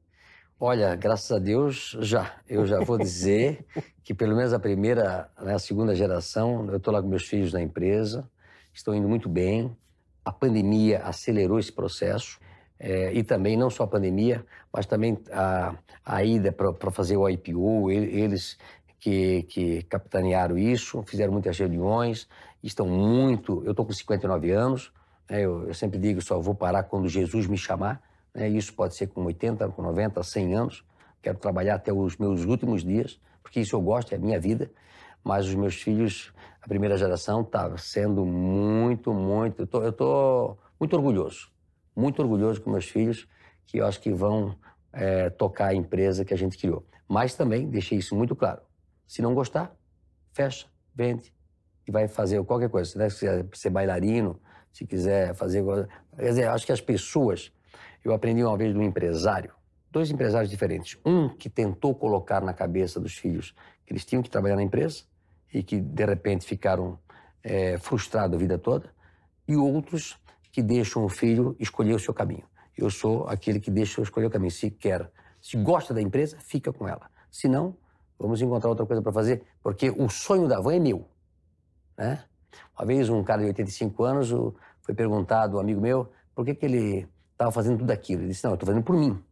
Olha, 0.59 0.97
graças 0.97 1.31
a 1.31 1.39
Deus, 1.39 1.95
já. 2.01 2.35
Eu 2.49 2.65
já 2.65 2.81
vou 2.81 2.97
dizer 2.97 3.63
que 4.03 4.15
pelo 4.15 4.35
menos 4.35 4.55
a 4.55 4.59
primeira, 4.59 5.29
né, 5.39 5.53
a 5.53 5.59
segunda 5.59 5.95
geração, 5.95 6.67
eu 6.71 6.79
estou 6.79 6.95
lá 6.95 7.03
com 7.03 7.09
meus 7.09 7.27
filhos 7.27 7.53
na 7.53 7.61
empresa, 7.61 8.27
estão 8.73 8.95
indo 8.95 9.07
muito 9.07 9.29
bem. 9.29 9.77
A 10.25 10.33
pandemia 10.33 11.03
acelerou 11.03 11.59
esse 11.59 11.71
processo. 11.71 12.41
É, 12.79 13.13
e 13.13 13.23
também, 13.23 13.55
não 13.55 13.69
só 13.69 13.85
a 13.85 13.87
pandemia, 13.87 14.47
mas 14.73 14.87
também 14.87 15.19
a, 15.31 15.75
a 16.03 16.25
ida 16.25 16.51
para 16.51 16.91
fazer 16.91 17.19
o 17.19 17.29
IPO, 17.29 17.91
eles 17.91 18.57
que, 18.99 19.43
que 19.43 19.83
capitanearam 19.83 20.57
isso, 20.57 21.03
fizeram 21.03 21.35
muitas 21.35 21.59
reuniões, 21.59 22.27
estão 22.63 22.87
muito. 22.87 23.63
Eu 23.67 23.73
estou 23.73 23.85
com 23.85 23.93
59 23.93 24.51
anos, 24.53 24.91
né, 25.29 25.43
eu, 25.43 25.69
eu, 25.69 25.75
sempre 25.75 25.99
digo, 25.99 26.23
só 26.23 26.41
vou 26.41 26.55
parar 26.55 26.85
quando 26.85 27.09
Jesus 27.11 27.47
me 27.47 27.59
chamar. 27.59 28.01
Né, 28.37 28.51
isso 28.51 28.75
pode 28.75 28.95
ser 28.95 29.07
com 29.07 29.25
80, 29.25 29.67
com 29.71 29.81
90, 29.81 30.23
100 30.23 30.55
anos. 30.55 30.85
Quero 31.23 31.39
trabalhar 31.39 31.77
até 31.77 31.91
os 31.91 32.19
meus 32.19 32.45
últimos 32.45 32.85
dias, 32.85 33.19
porque 33.43 33.61
isso 33.61 33.75
eu 33.75 33.81
gosto, 33.81 34.13
é 34.13 34.17
a 34.17 34.21
minha 34.21 34.39
vida. 34.39 34.71
Mas 35.25 35.49
os 35.49 35.55
meus 35.55 35.75
filhos, 35.75 36.33
a 36.61 36.69
primeira 36.69 36.99
geração, 36.99 37.41
está 37.41 37.75
sendo 37.79 38.27
muito, 38.27 39.13
muito. 39.15 39.67
Eu 39.73 39.89
estou 39.89 40.59
muito 40.79 40.95
orgulhoso, 40.95 41.49
muito 41.97 42.21
orgulhoso 42.21 42.61
com 42.61 42.71
meus 42.71 42.85
filhos, 42.85 43.27
que 43.65 43.79
eu 43.79 43.87
acho 43.87 44.01
que 44.01 44.13
vão 44.13 44.55
é, 44.93 45.31
tocar 45.31 45.69
a 45.69 45.75
empresa 45.75 46.23
que 46.23 46.35
a 46.35 46.37
gente 46.37 46.59
criou. 46.59 46.87
Mas 47.09 47.35
também 47.35 47.67
deixei 47.69 47.97
isso 47.97 48.15
muito 48.15 48.37
claro. 48.37 48.61
Se 49.07 49.23
não 49.23 49.35
gostar, 49.35 49.75
fecha, 50.33 50.67
vende 50.95 51.33
e 51.89 51.91
vai 51.91 52.07
fazer 52.07 52.43
qualquer 52.45 52.69
coisa. 52.69 52.91
Se 52.91 52.99
quiser 53.19 53.47
ser 53.55 53.71
bailarino, 53.71 54.39
se 54.73 54.85
quiser 54.85 55.35
fazer. 55.35 55.65
Quer 56.17 56.29
dizer, 56.29 56.49
acho 56.49 56.67
que 56.67 56.73
as 56.73 56.83
pessoas. 56.83 57.51
Eu 58.05 58.13
aprendi 58.13 58.43
uma 58.43 58.57
vez 58.57 58.73
de 58.73 58.79
um 58.79 58.83
empresário, 58.83 59.53
dois 59.91 60.11
empresários 60.11 60.51
diferentes. 60.51 60.99
Um 61.05 61.29
que 61.29 61.49
tentou 61.49 61.95
colocar 61.95 62.41
na 62.41 62.53
cabeça 62.53 63.01
dos 63.01 63.17
filhos 63.17 63.55
que 63.85 63.93
eles 63.93 64.05
tinham 64.05 64.23
que 64.23 64.31
trabalhar 64.31 64.57
na 64.57 64.63
empresa 64.63 65.05
e 65.53 65.63
que 65.63 65.81
de 65.81 66.05
repente 66.05 66.45
ficaram 66.45 66.99
é, 67.43 67.79
frustrados 67.79 68.37
a 68.37 68.39
vida 68.39 68.59
toda, 68.59 68.93
e 69.47 69.57
outros 69.57 70.19
que 70.51 70.63
deixam 70.63 71.05
o 71.05 71.09
filho 71.09 71.55
escolher 71.61 71.95
o 71.95 71.99
seu 71.99 72.13
caminho. 72.13 72.45
Eu 72.77 72.91
sou 72.91 73.27
aquele 73.29 73.61
que 73.61 73.71
deixa 73.71 74.03
escolher 74.03 74.27
o 74.27 74.31
caminho. 74.31 74.51
Se 74.51 74.71
quer, 74.71 75.11
se 75.41 75.57
gosta 75.57 75.95
da 75.95 76.03
empresa, 76.03 76.37
fica 76.41 76.73
com 76.73 76.89
ela. 76.89 77.09
Se 77.31 77.49
não, 77.49 77.77
vamos 78.19 78.43
encontrar 78.43 78.69
outra 78.69 78.85
coisa 78.85 79.01
para 79.01 79.13
fazer, 79.13 79.45
porque 79.63 79.91
o 79.91 80.09
sonho 80.09 80.49
da 80.49 80.61
van 80.61 80.75
é 80.75 80.81
meu. 80.81 81.09
Né? 81.97 82.25
Uma 82.77 82.87
vez 82.87 83.09
um 83.09 83.23
cara 83.23 83.43
de 83.43 83.49
85 83.49 84.05
anos 84.05 84.31
foi 84.81 84.95
perguntado, 84.95 85.57
um 85.57 85.61
amigo 85.61 85.81
meu, 85.81 86.11
por 86.35 86.45
que, 86.45 86.55
que 86.55 86.67
ele 86.67 87.09
estava 87.37 87.53
fazendo 87.53 87.79
tudo 87.79 87.91
aquilo. 87.91 88.23
Ele 88.23 88.29
disse, 88.29 88.45
não, 88.45 88.53
eu 88.53 88.55
estou 88.55 88.67
fazendo 88.67 88.83
por 88.83 88.97
mim. 88.97 89.23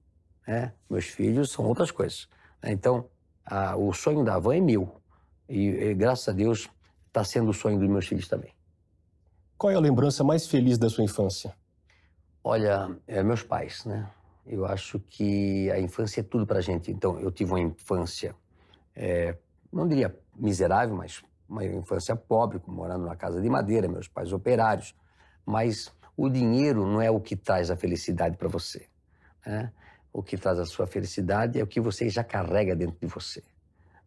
Né? 0.46 0.72
Meus 0.88 1.06
filhos 1.06 1.50
são 1.50 1.64
outras 1.64 1.90
coisas. 1.90 2.28
Né? 2.62 2.72
Então, 2.72 3.08
a, 3.44 3.76
o 3.76 3.92
sonho 3.92 4.24
da 4.24 4.38
van 4.38 4.56
é 4.56 4.60
meu. 4.60 5.00
E, 5.48 5.68
e 5.68 5.94
graças 5.94 6.28
a 6.28 6.32
Deus, 6.32 6.68
está 7.08 7.24
sendo 7.24 7.50
o 7.50 7.54
sonho 7.54 7.78
dos 7.78 7.88
meus 7.88 8.06
filhos 8.06 8.28
também. 8.28 8.52
Qual 9.56 9.70
é 9.70 9.76
a 9.76 9.80
lembrança 9.80 10.22
mais 10.22 10.46
feliz 10.46 10.78
da 10.78 10.88
sua 10.88 11.04
infância? 11.04 11.54
Olha, 12.42 12.94
é, 13.06 13.22
meus 13.22 13.42
pais, 13.42 13.84
né? 13.84 14.10
Eu 14.46 14.66
acho 14.66 15.00
que 15.00 15.70
a 15.70 15.80
infância 15.80 16.20
é 16.20 16.22
tudo 16.22 16.46
para 16.46 16.60
gente. 16.60 16.90
Então, 16.90 17.18
eu 17.18 17.30
tive 17.30 17.52
uma 17.52 17.60
infância 17.60 18.36
é, 18.94 19.36
não 19.72 19.88
diria 19.88 20.16
miserável, 20.36 20.96
mas 20.96 21.22
uma 21.48 21.64
infância 21.64 22.14
pobre, 22.14 22.60
morando 22.66 23.04
na 23.04 23.16
casa 23.16 23.40
de 23.40 23.50
madeira, 23.50 23.88
meus 23.88 24.08
pais 24.08 24.32
operários. 24.32 24.94
Mas 25.44 25.92
o 26.16 26.28
dinheiro 26.28 26.86
não 26.86 27.00
é 27.00 27.10
o 27.10 27.20
que 27.20 27.36
traz 27.36 27.70
a 27.70 27.76
felicidade 27.76 28.36
para 28.36 28.48
você. 28.48 28.86
Né? 29.44 29.72
O 30.12 30.22
que 30.22 30.36
traz 30.36 30.58
a 30.58 30.64
sua 30.64 30.86
felicidade 30.86 31.58
é 31.58 31.62
o 31.62 31.66
que 31.66 31.80
você 31.80 32.08
já 32.08 32.22
carrega 32.22 32.76
dentro 32.76 32.96
de 33.00 33.06
você. 33.06 33.42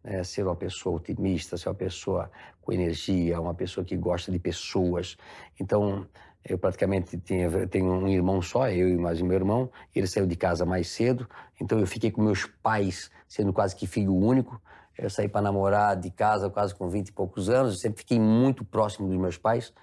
É 0.02 0.24
ser 0.24 0.44
uma 0.44 0.56
pessoa 0.56 0.96
otimista, 0.96 1.56
ser 1.58 1.68
uma 1.68 1.74
pessoa 1.74 2.30
com 2.62 2.72
energia, 2.72 3.40
uma 3.40 3.54
pessoa 3.54 3.84
que 3.84 3.96
gosta 3.96 4.32
de 4.32 4.38
pessoas. 4.38 5.16
Então, 5.60 6.06
eu 6.42 6.56
praticamente 6.56 7.18
tenho, 7.18 7.92
um 7.92 8.08
irmão 8.08 8.40
só, 8.40 8.70
eu 8.70 8.88
e 8.88 8.96
mais 8.96 9.20
meu 9.20 9.34
irmão. 9.34 9.70
Ele 9.94 10.06
saiu 10.06 10.26
de 10.26 10.36
casa 10.36 10.64
mais 10.64 10.88
cedo, 10.88 11.28
então 11.60 11.78
eu 11.78 11.86
fiquei 11.86 12.10
com 12.10 12.22
meus 12.22 12.46
pais, 12.62 13.10
sendo 13.28 13.52
quase 13.52 13.76
que 13.76 13.86
filho 13.86 14.14
único. 14.14 14.60
Eu 14.96 15.10
saí 15.10 15.28
para 15.28 15.42
namorar 15.42 15.94
de 15.94 16.10
casa 16.10 16.48
quase 16.48 16.74
com 16.74 16.88
20 16.88 17.08
e 17.08 17.12
poucos 17.12 17.50
anos, 17.50 17.74
eu 17.74 17.78
sempre 17.78 17.98
fiquei 17.98 18.18
muito 18.18 18.64
próximo 18.64 19.08
dos 19.08 19.16
meus 19.18 19.36
pais 19.36 19.74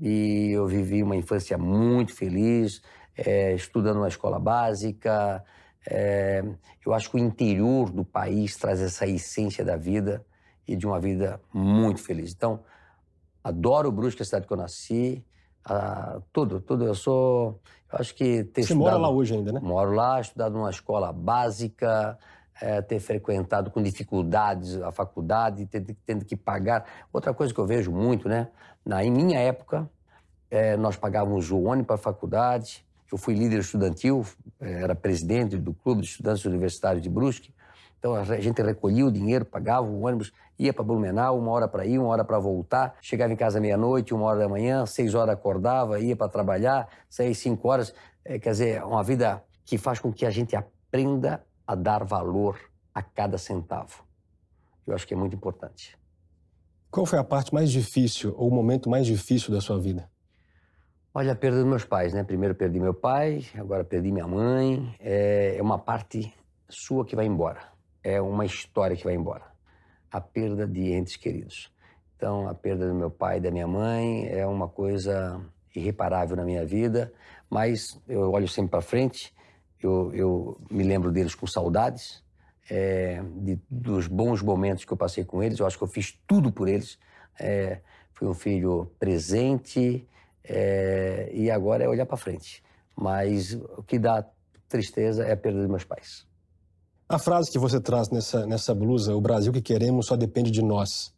e 0.00 0.52
eu 0.52 0.66
vivi 0.66 1.02
uma 1.02 1.14
infância 1.14 1.58
muito 1.58 2.14
feliz, 2.14 2.80
é, 3.16 3.54
estudando 3.54 4.00
na 4.00 4.08
escola 4.08 4.38
básica. 4.38 5.44
É, 5.88 6.42
eu 6.84 6.94
acho 6.94 7.10
que 7.10 7.16
o 7.16 7.18
interior 7.18 7.90
do 7.90 8.04
país 8.04 8.56
traz 8.56 8.80
essa 8.80 9.06
essência 9.06 9.64
da 9.64 9.76
vida 9.76 10.24
e 10.66 10.74
de 10.74 10.86
uma 10.86 10.98
vida 10.98 11.40
muito 11.52 12.00
feliz. 12.00 12.32
Então, 12.32 12.60
adoro 13.44 13.92
Brusque, 13.92 14.22
a 14.22 14.24
cidade 14.24 14.46
que 14.46 14.52
eu 14.52 14.56
nasci, 14.56 15.24
a, 15.64 16.20
tudo, 16.32 16.60
tudo. 16.60 16.84
Eu 16.84 16.94
sou, 16.94 17.60
eu 17.92 17.98
acho 17.98 18.14
que 18.14 18.44
ter 18.44 18.62
Você 18.62 18.72
estudado, 18.72 18.92
mora 18.92 18.96
lá 18.96 19.10
hoje 19.10 19.34
ainda, 19.34 19.52
né? 19.52 19.60
Moro 19.60 19.92
lá, 19.92 20.20
estudado 20.20 20.54
numa 20.54 20.70
escola 20.70 21.12
básica, 21.12 22.18
é, 22.60 22.82
ter 22.82 23.00
frequentado 23.00 23.70
com 23.70 23.82
dificuldades 23.82 24.80
a 24.82 24.92
faculdade, 24.92 25.66
tendo, 25.66 25.96
tendo, 26.04 26.24
que 26.24 26.36
pagar. 26.36 26.84
Outra 27.12 27.32
coisa 27.32 27.52
que 27.52 27.58
eu 27.58 27.66
vejo 27.66 27.90
muito, 27.90 28.28
né? 28.28 28.48
Na, 28.84 29.04
em 29.04 29.10
minha 29.10 29.38
época, 29.38 29.88
é, 30.50 30.76
nós 30.76 30.96
pagávamos 30.96 31.50
o 31.50 31.62
ônibus 31.62 31.86
para 31.86 31.96
a 31.96 31.98
faculdade. 31.98 32.84
Eu 33.10 33.18
fui 33.18 33.34
líder 33.34 33.60
estudantil, 33.60 34.24
é, 34.60 34.82
era 34.82 34.94
presidente 34.94 35.56
do 35.56 35.72
Clube 35.72 36.02
de 36.02 36.08
Estudantes 36.08 36.44
Universitários 36.44 37.02
de 37.02 37.08
Brusque. 37.08 37.52
Então 37.98 38.14
a 38.14 38.24
gente 38.24 38.62
recolhia 38.62 39.06
o 39.06 39.12
dinheiro, 39.12 39.44
pagava 39.44 39.86
o 39.86 40.06
ônibus, 40.06 40.32
ia 40.58 40.72
para 40.72 40.82
Blumenau, 40.82 41.38
uma 41.38 41.50
hora 41.50 41.68
para 41.68 41.84
ir, 41.84 41.98
uma 41.98 42.08
hora 42.08 42.24
para 42.24 42.38
voltar. 42.38 42.96
Chegava 43.00 43.32
em 43.32 43.36
casa 43.36 43.60
meia-noite, 43.60 44.14
uma 44.14 44.24
hora 44.24 44.38
da 44.38 44.48
manhã, 44.48 44.86
seis 44.86 45.14
horas 45.14 45.34
acordava, 45.34 46.00
ia 46.00 46.16
para 46.16 46.28
trabalhar, 46.28 46.88
saía 47.08 47.34
cinco 47.34 47.68
horas. 47.68 47.94
É, 48.24 48.38
quer 48.38 48.50
dizer, 48.50 48.82
uma 48.84 49.02
vida 49.02 49.42
que 49.64 49.76
faz 49.76 49.98
com 49.98 50.12
que 50.12 50.24
a 50.24 50.30
gente 50.30 50.56
aprenda 50.56 51.44
a 51.70 51.76
dar 51.76 52.02
valor 52.02 52.58
a 52.92 53.00
cada 53.00 53.38
centavo. 53.38 54.02
Eu 54.84 54.92
acho 54.92 55.06
que 55.06 55.14
é 55.14 55.16
muito 55.16 55.36
importante. 55.36 55.96
Qual 56.90 57.06
foi 57.06 57.16
a 57.16 57.22
parte 57.22 57.54
mais 57.54 57.70
difícil 57.70 58.34
ou 58.36 58.48
o 58.48 58.52
momento 58.52 58.90
mais 58.90 59.06
difícil 59.06 59.54
da 59.54 59.60
sua 59.60 59.78
vida? 59.78 60.10
Olha, 61.14 61.30
a 61.30 61.36
perda 61.36 61.58
dos 61.58 61.68
meus 61.68 61.84
pais, 61.84 62.12
né? 62.12 62.24
Primeiro 62.24 62.56
perdi 62.56 62.80
meu 62.80 62.92
pai, 62.92 63.46
agora 63.54 63.84
perdi 63.84 64.10
minha 64.10 64.26
mãe. 64.26 64.96
É, 64.98 65.54
é 65.58 65.62
uma 65.62 65.78
parte 65.78 66.34
sua 66.68 67.04
que 67.04 67.14
vai 67.14 67.24
embora. 67.24 67.60
É 68.02 68.20
uma 68.20 68.44
história 68.44 68.96
que 68.96 69.04
vai 69.04 69.14
embora. 69.14 69.44
A 70.10 70.20
perda 70.20 70.66
de 70.66 70.90
entes 70.92 71.14
queridos. 71.14 71.72
Então, 72.16 72.48
a 72.48 72.54
perda 72.54 72.88
do 72.88 72.94
meu 72.96 73.12
pai 73.12 73.36
e 73.36 73.40
da 73.40 73.50
minha 73.52 73.68
mãe 73.68 74.26
é 74.26 74.44
uma 74.44 74.66
coisa 74.66 75.40
irreparável 75.72 76.36
na 76.36 76.44
minha 76.44 76.66
vida, 76.66 77.12
mas 77.48 77.96
eu 78.08 78.32
olho 78.32 78.48
sempre 78.48 78.72
para 78.72 78.80
frente 78.80 79.32
eu, 79.82 80.12
eu 80.14 80.60
me 80.70 80.82
lembro 80.82 81.10
deles 81.10 81.34
com 81.34 81.46
saudades, 81.46 82.22
é, 82.68 83.22
de, 83.36 83.58
dos 83.68 84.06
bons 84.06 84.42
momentos 84.42 84.84
que 84.84 84.92
eu 84.92 84.96
passei 84.96 85.24
com 85.24 85.42
eles. 85.42 85.58
Eu 85.58 85.66
acho 85.66 85.76
que 85.76 85.84
eu 85.84 85.88
fiz 85.88 86.18
tudo 86.26 86.52
por 86.52 86.68
eles. 86.68 86.98
É, 87.38 87.80
fui 88.12 88.28
um 88.28 88.34
filho 88.34 88.90
presente 88.98 90.06
é, 90.44 91.30
e 91.32 91.50
agora 91.50 91.84
é 91.84 91.88
olhar 91.88 92.06
para 92.06 92.16
frente. 92.16 92.62
Mas 92.94 93.54
o 93.54 93.82
que 93.82 93.98
dá 93.98 94.24
tristeza 94.68 95.24
é 95.24 95.32
a 95.32 95.36
perda 95.36 95.60
dos 95.60 95.68
meus 95.68 95.84
pais. 95.84 96.26
A 97.08 97.18
frase 97.18 97.50
que 97.50 97.58
você 97.58 97.80
traz 97.80 98.08
nessa, 98.08 98.46
nessa 98.46 98.72
blusa, 98.72 99.16
o 99.16 99.20
Brasil 99.20 99.52
que 99.52 99.60
queremos 99.60 100.06
só 100.06 100.16
depende 100.16 100.50
de 100.50 100.62
nós. 100.62 101.12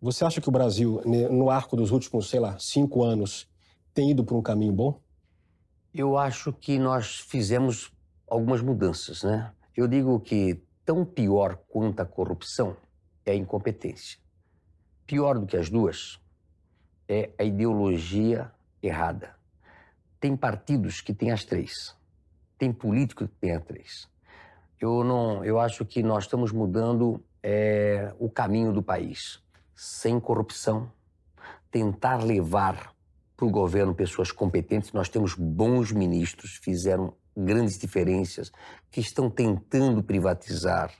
Você 0.00 0.24
acha 0.24 0.40
que 0.40 0.48
o 0.48 0.52
Brasil, 0.52 1.00
no 1.04 1.50
arco 1.50 1.76
dos 1.76 1.90
últimos, 1.90 2.28
sei 2.28 2.38
lá, 2.38 2.56
cinco 2.58 3.02
anos, 3.02 3.48
tem 3.92 4.10
ido 4.10 4.24
por 4.24 4.36
um 4.36 4.42
caminho 4.42 4.72
bom? 4.72 5.00
Eu 5.94 6.16
acho 6.16 6.52
que 6.52 6.78
nós 6.78 7.20
fizemos 7.20 7.92
algumas 8.32 8.62
mudanças, 8.62 9.22
né? 9.22 9.52
Eu 9.76 9.86
digo 9.86 10.18
que 10.18 10.64
tão 10.86 11.04
pior 11.04 11.58
quanto 11.68 12.00
a 12.00 12.06
corrupção 12.06 12.74
é 13.26 13.32
a 13.32 13.34
incompetência. 13.34 14.18
pior 15.06 15.38
do 15.38 15.46
que 15.46 15.56
as 15.56 15.68
duas 15.68 16.18
é 17.06 17.30
a 17.38 17.44
ideologia 17.44 18.50
errada. 18.82 19.36
Tem 20.18 20.34
partidos 20.34 21.02
que 21.02 21.12
têm 21.12 21.30
as 21.30 21.44
três. 21.44 21.94
Tem 22.56 22.72
político 22.72 23.28
que 23.28 23.34
tem 23.34 23.52
as 23.52 23.62
três. 23.64 24.08
Eu 24.80 25.04
não, 25.04 25.44
eu 25.44 25.60
acho 25.60 25.84
que 25.84 26.02
nós 26.02 26.24
estamos 26.24 26.52
mudando 26.52 27.22
é, 27.42 28.14
o 28.18 28.30
caminho 28.30 28.72
do 28.72 28.82
país, 28.82 29.42
sem 29.76 30.18
corrupção, 30.18 30.90
tentar 31.70 32.24
levar 32.24 32.94
para 33.36 33.46
o 33.46 33.50
governo 33.50 33.94
pessoas 33.94 34.32
competentes. 34.32 34.90
Nós 34.92 35.10
temos 35.10 35.34
bons 35.34 35.92
ministros, 35.92 36.58
fizeram 36.62 37.14
grandes 37.36 37.78
diferenças, 37.78 38.52
que 38.90 39.00
estão 39.00 39.30
tentando 39.30 40.02
privatizar. 40.02 40.92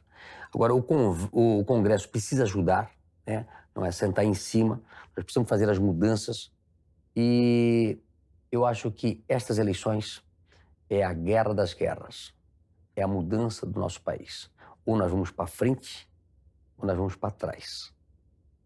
Agora, 0.55 0.75
o, 0.75 1.65
Congresso 1.65 2.09
precisa 2.09 2.45
ajudar, 2.45 2.91
né? 3.27 3.47
não 3.75 3.85
é 3.85 3.91
sentar 3.91 4.25
em 4.25 4.35
cima. 4.35 4.83
Nós 5.17 5.25
precisamos 5.25 5.49
fazer 5.49 5.69
as 5.69 5.79
mudanças. 5.79 6.53
E 7.15 7.99
eu 8.51 8.67
acho 8.67 8.91
que 8.91 9.25
estas 9.29 9.59
eleições 9.59 10.23
é 10.89 11.03
a 11.03 11.13
guerra 11.13 11.55
das 11.55 11.73
guerras 11.73 12.35
é 12.95 13.03
a 13.03 13.09
mudança 13.09 13.67
do 13.67 13.79
nosso 13.79 14.03
país. 14.03 14.51
Ou 14.85 14.97
nós 14.97 15.11
vamos 15.11 15.31
para 15.31 15.47
frente, 15.47 16.09
ou 16.77 16.87
nós 16.87 16.97
vamos 16.97 17.17
para 17.17 17.31
trás. 17.31 17.93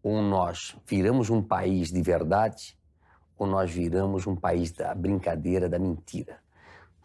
Ou 0.03 0.21
nós 0.21 0.75
viramos 0.85 1.29
um 1.29 1.41
país 1.41 1.89
de 1.89 2.01
verdade, 2.01 2.77
ou 3.37 3.47
nós 3.47 3.71
viramos 3.71 4.25
um 4.25 4.35
país 4.35 4.71
da 4.71 4.93
brincadeira, 4.93 5.69
da 5.69 5.79
mentira. 5.79 6.39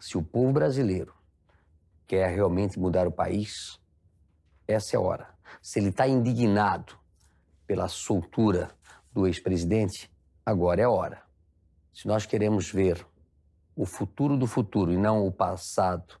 Se 0.05 0.17
o 0.17 0.21
povo 0.21 0.51
brasileiro 0.51 1.13
quer 2.05 2.27
realmente 2.27 2.77
mudar 2.77 3.07
o 3.07 3.11
país, 3.11 3.79
essa 4.67 4.97
é 4.97 4.99
a 4.99 5.01
hora. 5.01 5.29
Se 5.61 5.79
ele 5.79 5.91
está 5.91 6.05
indignado 6.05 6.99
pela 7.65 7.87
soltura 7.87 8.69
do 9.13 9.25
ex-presidente, 9.25 10.11
agora 10.45 10.81
é 10.81 10.83
a 10.83 10.89
hora. 10.89 11.23
Se 11.93 12.05
nós 12.05 12.25
queremos 12.25 12.69
ver 12.69 13.07
o 13.77 13.85
futuro 13.85 14.35
do 14.35 14.45
futuro 14.45 14.91
e 14.91 14.97
não 14.97 15.25
o 15.25 15.31
passado 15.31 16.19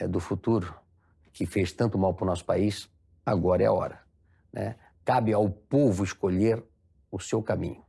é, 0.00 0.08
do 0.08 0.18
futuro, 0.18 0.74
que 1.30 1.44
fez 1.44 1.74
tanto 1.74 1.98
mal 1.98 2.14
para 2.14 2.24
o 2.24 2.26
nosso 2.26 2.46
país, 2.46 2.88
agora 3.26 3.62
é 3.62 3.66
a 3.66 3.72
hora. 3.72 4.00
Né? 4.50 4.78
Cabe 5.04 5.34
ao 5.34 5.50
povo 5.50 6.02
escolher 6.02 6.64
o 7.10 7.20
seu 7.20 7.42
caminho. 7.42 7.84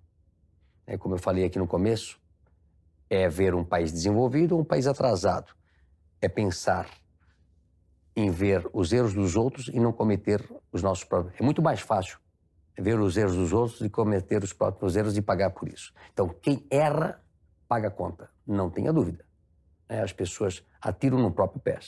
É, 0.86 0.98
como 0.98 1.16
eu 1.16 1.20
falei 1.20 1.46
aqui 1.46 1.58
no 1.58 1.68
começo, 1.70 2.19
é 3.10 3.28
ver 3.28 3.56
um 3.56 3.64
país 3.64 3.92
desenvolvido 3.92 4.56
ou 4.56 4.62
um 4.62 4.66
país 4.66 4.88
atrasado. 4.88 5.54
É 6.22 6.28
pensar 6.28 6.90
em 8.16 8.30
ver 8.30 8.68
os 8.74 8.92
erros 8.92 9.14
dos 9.14 9.36
outros 9.36 9.70
e 9.70 9.80
não 9.80 9.92
cometer 9.92 10.44
os 10.72 10.84
nossos 10.84 11.04
próprios. 11.04 11.40
É 11.40 11.44
muito 11.44 11.62
mais 11.62 11.80
fácil 11.80 12.20
ver 12.78 13.00
os 13.00 13.18
erros 13.18 13.36
dos 13.36 13.54
outros 13.54 13.82
e 13.82 13.90
cometer 13.90 14.44
os 14.44 14.54
próprios 14.54 14.96
erros 14.96 15.18
e 15.18 15.22
pagar 15.22 15.52
por 15.52 15.68
isso. 15.68 15.94
Então, 16.14 16.30
quem 16.42 16.66
erra, 16.70 17.22
paga 17.68 17.88
a 17.88 17.92
conta. 17.92 18.30
Não 18.46 18.70
tenha 18.70 18.92
dúvida. 18.92 19.26
É, 19.88 20.02
as 20.02 20.14
pessoas 20.14 20.64
atiram 20.82 21.18
no 21.18 21.32
próprio 21.32 21.62
pé. 21.62 21.80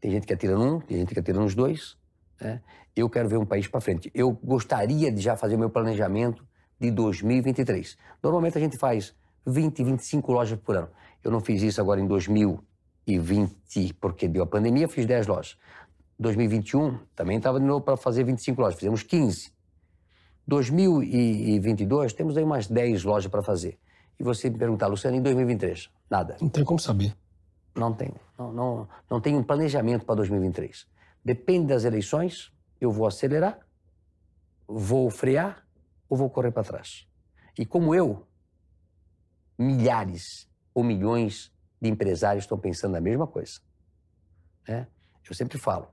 Tem 0.00 0.10
gente 0.10 0.26
que 0.26 0.32
atira 0.32 0.56
num, 0.56 0.80
tem 0.80 0.98
gente 0.98 1.12
que 1.14 1.20
atira 1.20 1.38
nos 1.38 1.54
dois. 1.54 1.96
Né? 2.40 2.60
Eu 2.94 3.08
quero 3.08 3.28
ver 3.28 3.36
um 3.36 3.46
país 3.46 3.68
para 3.68 3.80
frente. 3.80 4.10
Eu 4.14 4.32
gostaria 4.32 5.12
de 5.12 5.20
já 5.20 5.36
fazer 5.36 5.56
meu 5.56 5.70
planejamento 5.70 6.46
de 6.78 6.90
2023. 6.90 7.96
Normalmente 8.22 8.58
a 8.58 8.60
gente 8.60 8.76
faz 8.76 9.14
20, 9.46 9.82
25 9.82 10.32
lojas 10.32 10.58
por 10.58 10.76
ano. 10.76 10.88
Eu 11.22 11.30
não 11.30 11.40
fiz 11.40 11.62
isso 11.62 11.80
agora 11.80 12.00
em 12.00 12.06
2020 12.06 13.94
porque 14.00 14.28
deu 14.28 14.42
a 14.42 14.46
pandemia, 14.46 14.88
fiz 14.88 15.06
10 15.06 15.26
lojas. 15.26 15.56
2021 16.18 16.98
também 17.14 17.38
estava 17.38 17.58
de 17.58 17.66
novo 17.66 17.84
para 17.84 17.96
fazer 17.96 18.24
25 18.24 18.60
lojas, 18.60 18.78
fizemos 18.78 19.02
15. 19.02 19.52
2022 20.46 22.12
temos 22.12 22.36
aí 22.36 22.44
umas 22.44 22.66
10 22.66 23.04
lojas 23.04 23.30
para 23.30 23.42
fazer. 23.42 23.78
E 24.18 24.22
você 24.22 24.50
me 24.50 24.58
perguntar, 24.58 24.86
Luciano, 24.86 25.16
em 25.16 25.22
2023? 25.22 25.90
Nada. 26.10 26.36
Não 26.40 26.48
tem 26.48 26.64
como 26.64 26.78
saber. 26.78 27.16
Não 27.74 27.92
tem. 27.92 28.12
Não, 28.38 28.52
não, 28.52 28.88
não 29.10 29.20
tem 29.20 29.36
um 29.36 29.42
planejamento 29.42 30.04
para 30.04 30.16
2023. 30.16 30.86
Depende 31.24 31.68
das 31.68 31.84
eleições, 31.84 32.52
eu 32.80 32.90
vou 32.90 33.06
acelerar, 33.06 33.58
vou 34.66 35.10
frear 35.10 35.64
ou 36.08 36.16
vou 36.16 36.28
correr 36.28 36.50
para 36.50 36.64
trás. 36.64 37.06
E 37.58 37.64
como 37.64 37.94
eu, 37.94 38.26
milhares 39.62 40.48
ou 40.74 40.82
milhões 40.82 41.52
de 41.80 41.88
empresários 41.88 42.44
estão 42.44 42.58
pensando 42.58 42.96
a 42.96 43.00
mesma 43.00 43.26
coisa. 43.26 43.60
Né? 44.66 44.86
Eu 45.28 45.34
sempre 45.34 45.58
falo, 45.58 45.88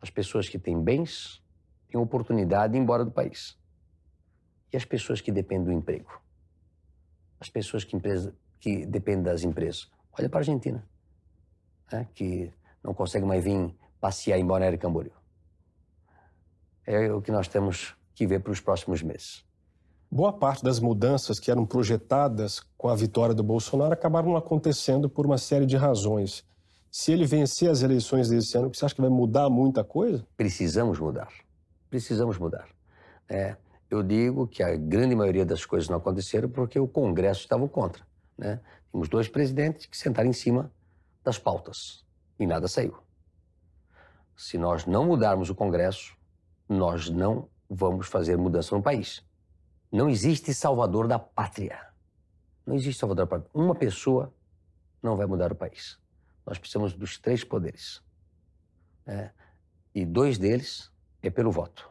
as 0.00 0.10
pessoas 0.10 0.48
que 0.48 0.58
têm 0.58 0.80
bens 0.82 1.42
têm 1.88 2.00
oportunidade 2.00 2.72
de 2.72 2.78
ir 2.78 2.82
embora 2.82 3.04
do 3.04 3.10
país. 3.10 3.58
E 4.72 4.76
as 4.76 4.84
pessoas 4.84 5.20
que 5.20 5.32
dependem 5.32 5.66
do 5.66 5.72
emprego? 5.72 6.20
As 7.38 7.48
pessoas 7.48 7.84
que, 7.84 7.96
empresa, 7.96 8.34
que 8.58 8.84
dependem 8.86 9.22
das 9.22 9.42
empresas? 9.42 9.90
Olha 10.18 10.28
para 10.28 10.38
a 10.38 10.42
Argentina 10.42 10.86
né, 11.92 12.08
que 12.14 12.52
não 12.82 12.94
consegue 12.94 13.24
mais 13.24 13.42
vir 13.42 13.74
passear 14.00 14.38
em 14.38 14.46
Balneário 14.46 14.78
Camboriú. 14.78 15.12
É 16.84 17.12
o 17.12 17.20
que 17.20 17.32
nós 17.32 17.48
temos 17.48 17.96
que 18.14 18.26
ver 18.26 18.40
para 18.40 18.52
os 18.52 18.60
próximos 18.60 19.02
meses. 19.02 19.44
Boa 20.10 20.32
parte 20.32 20.62
das 20.62 20.78
mudanças 20.78 21.40
que 21.40 21.50
eram 21.50 21.66
projetadas 21.66 22.60
com 22.78 22.88
a 22.88 22.94
vitória 22.94 23.34
do 23.34 23.42
Bolsonaro 23.42 23.92
acabaram 23.92 24.28
não 24.28 24.36
acontecendo 24.36 25.10
por 25.10 25.26
uma 25.26 25.36
série 25.36 25.66
de 25.66 25.76
razões. 25.76 26.44
Se 26.90 27.12
ele 27.12 27.26
vencer 27.26 27.68
as 27.68 27.82
eleições 27.82 28.28
desse 28.28 28.56
ano, 28.56 28.72
você 28.72 28.84
acha 28.84 28.94
que 28.94 29.00
vai 29.00 29.10
mudar 29.10 29.50
muita 29.50 29.82
coisa? 29.82 30.24
Precisamos 30.36 30.98
mudar. 30.98 31.28
Precisamos 31.90 32.38
mudar. 32.38 32.68
É, 33.28 33.56
eu 33.90 34.02
digo 34.02 34.46
que 34.46 34.62
a 34.62 34.76
grande 34.76 35.14
maioria 35.14 35.44
das 35.44 35.66
coisas 35.66 35.88
não 35.88 35.98
aconteceram 35.98 36.48
porque 36.48 36.78
o 36.78 36.86
Congresso 36.86 37.40
estava 37.40 37.68
contra. 37.68 38.06
Né? 38.38 38.60
Temos 38.92 39.08
dois 39.08 39.28
presidentes 39.28 39.86
que 39.86 39.98
sentaram 39.98 40.30
em 40.30 40.32
cima 40.32 40.70
das 41.24 41.38
pautas 41.38 42.04
e 42.38 42.46
nada 42.46 42.68
saiu. 42.68 42.96
Se 44.36 44.56
nós 44.56 44.86
não 44.86 45.04
mudarmos 45.04 45.50
o 45.50 45.54
Congresso, 45.54 46.16
nós 46.68 47.10
não 47.10 47.48
vamos 47.68 48.06
fazer 48.06 48.36
mudança 48.36 48.76
no 48.76 48.82
país. 48.82 49.25
Não 49.96 50.10
existe 50.10 50.52
salvador 50.52 51.08
da 51.08 51.18
pátria. 51.18 51.80
Não 52.66 52.74
existe 52.74 53.00
salvador 53.00 53.24
da 53.24 53.30
pátria. 53.30 53.50
Uma 53.54 53.74
pessoa 53.74 54.30
não 55.02 55.16
vai 55.16 55.24
mudar 55.24 55.50
o 55.50 55.54
país. 55.54 55.98
Nós 56.44 56.58
precisamos 56.58 56.92
dos 56.92 57.18
três 57.18 57.42
poderes. 57.42 58.02
Né? 59.06 59.32
E 59.94 60.04
dois 60.04 60.36
deles 60.36 60.92
é 61.22 61.30
pelo 61.30 61.50
voto. 61.50 61.90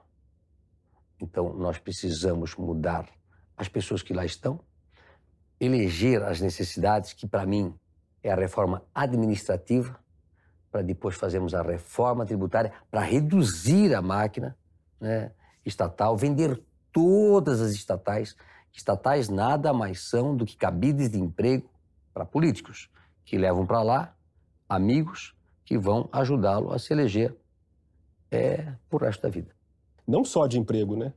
Então, 1.20 1.51
nós 1.53 1.80
precisamos 1.80 2.56
mudar 2.56 3.10
as 3.58 3.68
pessoas 3.68 4.03
que 4.03 4.14
lá 4.14 4.24
estão, 4.24 4.60
eleger 5.60 6.22
as 6.22 6.39
necessidades 6.39 7.12
que, 7.12 7.28
para 7.28 7.43
mim, 7.43 7.74
é 8.22 8.32
a 8.32 8.36
reforma 8.36 8.84
administrativa, 8.93 9.99
para 10.72 10.84
depois 10.84 11.16
fazermos 11.16 11.56
a 11.56 11.64
reforma 11.64 12.24
tributária, 12.24 12.72
para 12.91 13.01
reduzir 13.01 13.95
a 13.95 14.01
máquina 14.01 14.56
né, 14.99 15.32
estatal, 15.66 16.16
vender 16.16 16.64
todas 16.96 17.60
as 17.60 17.74
estatais. 17.74 18.38
Estatais 18.72 19.28
nada 19.28 19.74
mais 19.74 20.08
são 20.08 20.34
do 20.34 20.46
que 20.46 20.56
cabides 20.56 21.10
de 21.10 21.20
emprego 21.20 21.70
para 22.14 22.26
políticos, 22.26 22.89
que 23.26 23.38
levam 23.38 23.66
para 23.66 23.82
lá 23.82 24.16
amigos 24.70 25.36
que 25.66 25.78
vão 25.78 26.08
ajudá-lo 26.10 26.72
a 26.72 26.80
se 26.80 26.93
eleger 26.93 27.36
é, 28.32 28.74
por 28.89 29.02
resto 29.02 29.24
da 29.24 29.30
vida. 29.30 29.54
Não 30.08 30.24
só 30.24 30.48
de 30.48 30.58
emprego, 30.58 30.96
né? 30.96 31.14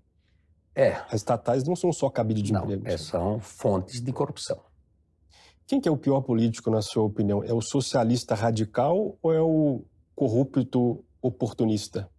É. 0.75 0.95
As 1.07 1.15
estatais 1.15 1.63
não 1.65 1.77
são 1.77 1.93
só 1.93 2.11
cabide 2.11 2.43
de 2.43 2.53
não, 2.53 2.65
emprego. 2.65 2.89
É, 2.89 2.97
são 2.97 3.39
fontes 3.39 4.01
de 4.01 4.13
corrupção. 4.13 4.61
Quem 5.67 5.81
que 5.81 5.89
é 5.89 5.93
o 5.93 5.97
pior 5.97 6.23
político, 6.23 6.71
na 6.71 6.83
sua 6.83 7.05
opinião? 7.05 7.45
É 7.45 7.53
o 7.53 7.61
socialista 7.61 8.35
radical 8.35 9.17
ou 9.23 9.33
é 9.33 9.41
o 9.41 9.85
corrupto 10.15 11.05
oportunista? 11.21 12.11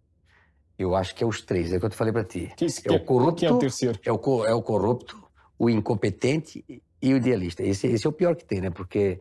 Eu 0.79 0.95
acho 0.95 1.13
que 1.13 1.21
é 1.21 1.27
os 1.27 1.41
três, 1.41 1.73
é 1.73 1.75
o 1.75 1.79
que 1.81 1.85
eu 1.87 1.89
te 1.89 1.97
falei 1.97 2.13
para 2.13 2.23
ti. 2.23 2.53
Quem, 2.55 2.69
é 2.85 2.91
o 2.93 3.03
corrupto, 3.03 3.45
é 3.45 3.51
o 3.51 3.59
terceiro? 3.59 3.99
É 4.01 4.11
o, 4.13 4.45
é 4.45 4.53
o 4.53 4.61
corrupto, 4.61 5.21
o 5.57 5.69
incompetente 5.69 6.63
e 7.01 7.13
o 7.13 7.17
idealista. 7.17 7.61
Esse, 7.61 7.87
esse 7.87 8.07
é 8.07 8.09
o 8.09 8.13
pior 8.13 8.33
que 8.33 8.45
tem, 8.45 8.61
né? 8.61 8.69
Porque 8.69 9.19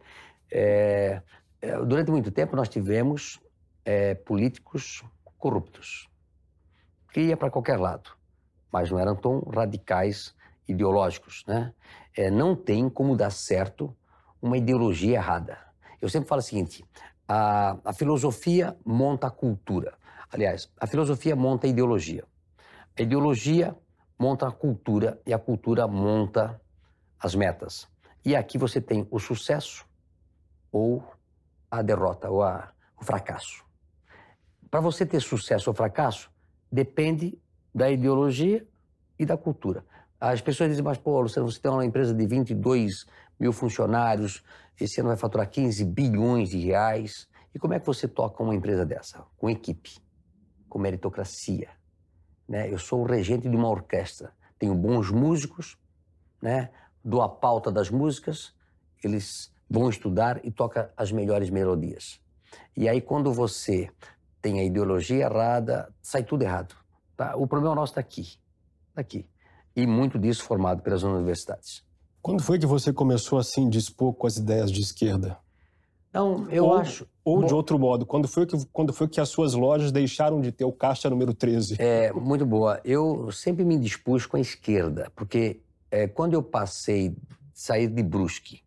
é, 0.52 1.20
é 1.60 1.76
durante 1.84 2.12
muito 2.12 2.30
tempo 2.30 2.54
nós 2.54 2.68
tivemos 2.68 3.40
é, 3.84 4.14
políticos 4.14 5.02
corruptos, 5.36 6.08
que 7.12 7.22
ia 7.22 7.36
para 7.36 7.50
qualquer 7.50 7.76
lado, 7.78 8.10
mas 8.72 8.88
não 8.88 8.98
eram 9.00 9.16
tão 9.16 9.40
radicais 9.40 10.36
ideológicos, 10.68 11.42
né? 11.44 11.74
É, 12.16 12.30
não 12.30 12.54
tem 12.54 12.88
como 12.88 13.16
dar 13.16 13.30
certo 13.30 13.92
uma 14.40 14.56
ideologia 14.56 15.16
errada. 15.16 15.58
Eu 16.00 16.08
sempre 16.08 16.28
falo 16.28 16.38
o 16.38 16.44
seguinte: 16.44 16.84
a, 17.26 17.76
a 17.84 17.92
filosofia 17.92 18.76
monta 18.86 19.26
a 19.26 19.30
cultura. 19.30 19.98
Aliás, 20.30 20.70
a 20.78 20.86
filosofia 20.86 21.34
monta 21.34 21.66
a 21.66 21.70
ideologia. 21.70 22.24
A 22.98 23.02
ideologia 23.02 23.76
monta 24.18 24.46
a 24.48 24.52
cultura 24.52 25.20
e 25.26 25.32
a 25.32 25.38
cultura 25.38 25.86
monta 25.86 26.60
as 27.18 27.34
metas. 27.34 27.88
E 28.24 28.36
aqui 28.36 28.58
você 28.58 28.80
tem 28.80 29.06
o 29.10 29.18
sucesso 29.18 29.86
ou 30.70 31.02
a 31.70 31.82
derrota, 31.82 32.30
ou 32.30 32.42
a, 32.42 32.72
o 33.00 33.04
fracasso. 33.04 33.64
Para 34.70 34.80
você 34.80 35.06
ter 35.06 35.20
sucesso 35.20 35.70
ou 35.70 35.74
fracasso, 35.74 36.30
depende 36.70 37.38
da 37.74 37.90
ideologia 37.90 38.66
e 39.18 39.24
da 39.24 39.36
cultura. 39.36 39.84
As 40.20 40.40
pessoas 40.40 40.70
dizem, 40.70 40.84
mas, 40.84 40.98
pô, 40.98 41.20
Luciano, 41.20 41.50
você 41.50 41.60
tem 41.60 41.70
uma 41.70 41.84
empresa 41.84 42.12
de 42.12 42.26
22 42.26 43.06
mil 43.38 43.52
funcionários, 43.52 44.42
esse 44.80 45.00
ano 45.00 45.08
vai 45.08 45.16
faturar 45.16 45.48
15 45.48 45.84
bilhões 45.84 46.50
de 46.50 46.58
reais. 46.58 47.28
E 47.54 47.58
como 47.58 47.74
é 47.74 47.80
que 47.80 47.86
você 47.86 48.06
toca 48.06 48.42
uma 48.42 48.54
empresa 48.54 48.84
dessa? 48.84 49.24
Com 49.36 49.48
equipe, 49.48 49.96
com 50.68 50.78
meritocracia. 50.78 51.70
Né? 52.48 52.72
Eu 52.72 52.78
sou 52.78 53.02
o 53.02 53.06
regente 53.06 53.48
de 53.48 53.56
uma 53.56 53.68
orquestra. 53.68 54.32
Tenho 54.58 54.74
bons 54.74 55.10
músicos, 55.10 55.78
né? 56.40 56.70
dou 57.04 57.22
a 57.22 57.28
pauta 57.28 57.70
das 57.70 57.90
músicas, 57.90 58.54
eles 59.02 59.52
vão 59.68 59.88
estudar 59.88 60.44
e 60.44 60.50
toca 60.50 60.92
as 60.96 61.12
melhores 61.12 61.50
melodias. 61.50 62.20
E 62.76 62.88
aí, 62.88 63.00
quando 63.00 63.32
você 63.32 63.90
tem 64.40 64.60
a 64.60 64.64
ideologia 64.64 65.24
errada, 65.24 65.92
sai 66.00 66.24
tudo 66.24 66.42
errado. 66.42 66.74
Tá? 67.16 67.36
O 67.36 67.46
problema 67.46 67.74
nosso 67.74 67.92
está 67.92 68.00
aqui. 68.00 68.38
Está 68.90 69.00
aqui 69.00 69.28
e 69.78 69.86
muito 69.86 70.18
disso 70.18 70.42
formado 70.42 70.82
pelas 70.82 71.04
universidades. 71.04 71.84
Quando 72.20 72.42
foi 72.42 72.58
que 72.58 72.66
você 72.66 72.92
começou 72.92 73.38
assim 73.38 73.68
dispor 73.68 74.12
com 74.12 74.26
as 74.26 74.36
ideias 74.36 74.72
de 74.72 74.80
esquerda? 74.80 75.38
Não, 76.18 76.50
eu 76.50 76.64
ou, 76.64 76.74
acho. 76.74 77.06
Ou 77.24 77.44
de 77.44 77.54
outro 77.54 77.78
modo, 77.78 78.04
quando 78.04 78.26
foi, 78.26 78.44
que, 78.44 78.56
quando 78.72 78.92
foi 78.92 79.06
que 79.06 79.20
as 79.20 79.28
suas 79.28 79.54
lojas 79.54 79.92
deixaram 79.92 80.40
de 80.40 80.50
ter 80.50 80.64
o 80.64 80.72
caixa 80.72 81.08
número 81.08 81.32
13? 81.32 81.76
É, 81.78 82.12
muito 82.12 82.44
boa. 82.44 82.80
Eu 82.84 83.30
sempre 83.30 83.64
me 83.64 83.78
dispus 83.78 84.26
com 84.26 84.36
a 84.36 84.40
esquerda, 84.40 85.12
porque 85.14 85.60
é, 85.90 86.08
quando 86.08 86.34
eu 86.34 86.42
passei, 86.42 87.14
sair 87.52 87.86
de 87.86 88.02
Brusque 88.02 88.62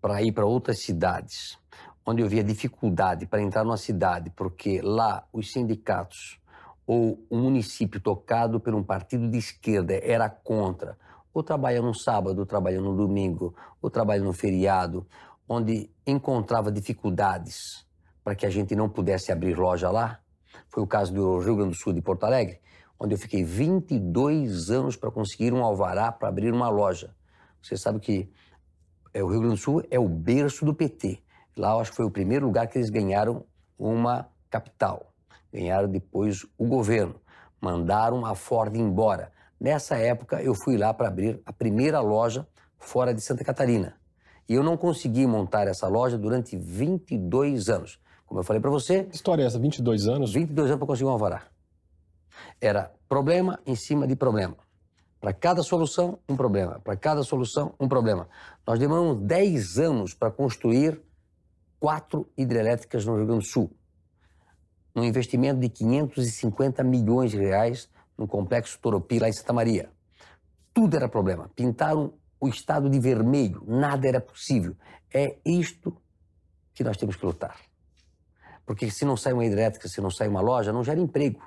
para 0.00 0.22
ir 0.22 0.32
para 0.32 0.46
outras 0.46 0.78
cidades, 0.78 1.58
onde 2.06 2.22
eu 2.22 2.28
via 2.28 2.42
dificuldade 2.42 3.26
para 3.26 3.42
entrar 3.42 3.64
numa 3.64 3.76
cidade, 3.76 4.30
porque 4.34 4.80
lá 4.80 5.26
os 5.30 5.52
sindicatos 5.52 6.38
ou 6.86 7.22
um 7.30 7.42
município 7.42 8.00
tocado 8.00 8.58
por 8.58 8.74
um 8.74 8.82
partido 8.82 9.28
de 9.28 9.36
esquerda 9.36 9.92
era 10.02 10.30
contra, 10.30 10.96
ou 11.34 11.42
trabalha 11.42 11.82
no 11.82 11.92
sábado, 11.92 12.38
ou 12.38 12.46
trabalha 12.46 12.80
no 12.80 12.96
domingo, 12.96 13.54
ou 13.82 13.90
trabalha 13.90 14.22
no 14.22 14.32
feriado, 14.32 15.06
onde 15.48 15.90
encontrava 16.06 16.70
dificuldades 16.70 17.86
para 18.22 18.34
que 18.34 18.44
a 18.44 18.50
gente 18.50 18.76
não 18.76 18.88
pudesse 18.88 19.32
abrir 19.32 19.58
loja 19.58 19.90
lá, 19.90 20.20
foi 20.68 20.82
o 20.82 20.86
caso 20.86 21.12
do 21.12 21.38
Rio 21.38 21.56
Grande 21.56 21.70
do 21.70 21.76
Sul 21.76 21.92
de 21.92 22.02
Porto 22.02 22.24
Alegre, 22.24 22.60
onde 23.00 23.14
eu 23.14 23.18
fiquei 23.18 23.42
22 23.42 24.70
anos 24.70 24.96
para 24.96 25.10
conseguir 25.10 25.52
um 25.52 25.64
alvará 25.64 26.12
para 26.12 26.28
abrir 26.28 26.52
uma 26.52 26.68
loja. 26.68 27.14
Você 27.62 27.76
sabe 27.76 28.00
que 28.00 28.30
é, 29.14 29.22
o 29.22 29.28
Rio 29.28 29.40
Grande 29.40 29.56
do 29.56 29.60
Sul 29.60 29.82
é 29.90 29.98
o 29.98 30.08
berço 30.08 30.64
do 30.64 30.74
PT. 30.74 31.22
Lá 31.56 31.72
eu 31.72 31.80
acho 31.80 31.90
que 31.90 31.96
foi 31.96 32.06
o 32.06 32.10
primeiro 32.10 32.46
lugar 32.46 32.66
que 32.66 32.76
eles 32.76 32.90
ganharam 32.90 33.44
uma 33.78 34.28
capital 34.50 35.08
ganharam 35.52 35.88
depois 35.88 36.46
o 36.56 36.66
governo, 36.66 37.20
mandaram 37.60 38.24
a 38.24 38.34
Ford 38.34 38.74
embora. 38.76 39.32
Nessa 39.60 39.96
época, 39.96 40.42
eu 40.42 40.54
fui 40.54 40.76
lá 40.76 40.94
para 40.94 41.08
abrir 41.08 41.40
a 41.44 41.52
primeira 41.52 42.00
loja 42.00 42.46
fora 42.78 43.12
de 43.12 43.20
Santa 43.20 43.42
Catarina. 43.42 43.97
E 44.48 44.54
eu 44.54 44.62
não 44.62 44.76
consegui 44.76 45.26
montar 45.26 45.68
essa 45.68 45.86
loja 45.86 46.16
durante 46.16 46.56
22 46.56 47.68
anos. 47.68 48.00
Como 48.26 48.40
eu 48.40 48.44
falei 48.44 48.60
para 48.60 48.70
você. 48.70 49.04
Que 49.04 49.14
história 49.14 49.42
é 49.42 49.46
essa? 49.46 49.58
22 49.58 50.06
anos? 50.06 50.32
22 50.32 50.70
anos 50.70 50.78
para 50.78 50.86
conseguir 50.86 51.08
um 51.08 51.12
alvará. 51.12 51.42
Era 52.60 52.92
problema 53.08 53.58
em 53.66 53.74
cima 53.74 54.06
de 54.06 54.16
problema. 54.16 54.56
Para 55.20 55.32
cada 55.32 55.62
solução, 55.62 56.18
um 56.28 56.36
problema. 56.36 56.80
Para 56.80 56.96
cada 56.96 57.22
solução, 57.22 57.74
um 57.78 57.88
problema. 57.88 58.28
Nós 58.66 58.78
demoramos 58.78 59.18
10 59.26 59.78
anos 59.78 60.14
para 60.14 60.30
construir 60.30 61.00
quatro 61.80 62.30
hidrelétricas 62.36 63.04
no 63.04 63.16
Rio 63.16 63.26
Grande 63.26 63.44
do 63.44 63.50
Sul 63.50 63.70
num 64.98 65.04
investimento 65.04 65.60
de 65.60 65.68
550 65.68 66.82
milhões 66.82 67.30
de 67.30 67.38
reais 67.38 67.88
no 68.16 68.26
complexo 68.26 68.78
Toropi, 68.80 69.20
lá 69.20 69.28
em 69.28 69.32
Santa 69.32 69.52
Maria. 69.52 69.90
Tudo 70.74 70.96
era 70.96 71.08
problema. 71.08 71.48
Pintaram 71.54 72.12
o 72.40 72.48
estado 72.48 72.88
de 72.88 72.98
vermelho, 73.00 73.62
nada 73.66 74.06
era 74.06 74.20
possível. 74.20 74.76
É 75.12 75.38
isto 75.44 75.96
que 76.74 76.84
nós 76.84 76.96
temos 76.96 77.16
que 77.16 77.26
lutar. 77.26 77.56
Porque 78.64 78.90
se 78.90 79.04
não 79.04 79.16
sai 79.16 79.32
uma 79.32 79.44
hidrelétrica, 79.44 79.88
se 79.88 80.00
não 80.00 80.10
sai 80.10 80.28
uma 80.28 80.40
loja, 80.40 80.72
não 80.72 80.84
gera 80.84 81.00
emprego. 81.00 81.40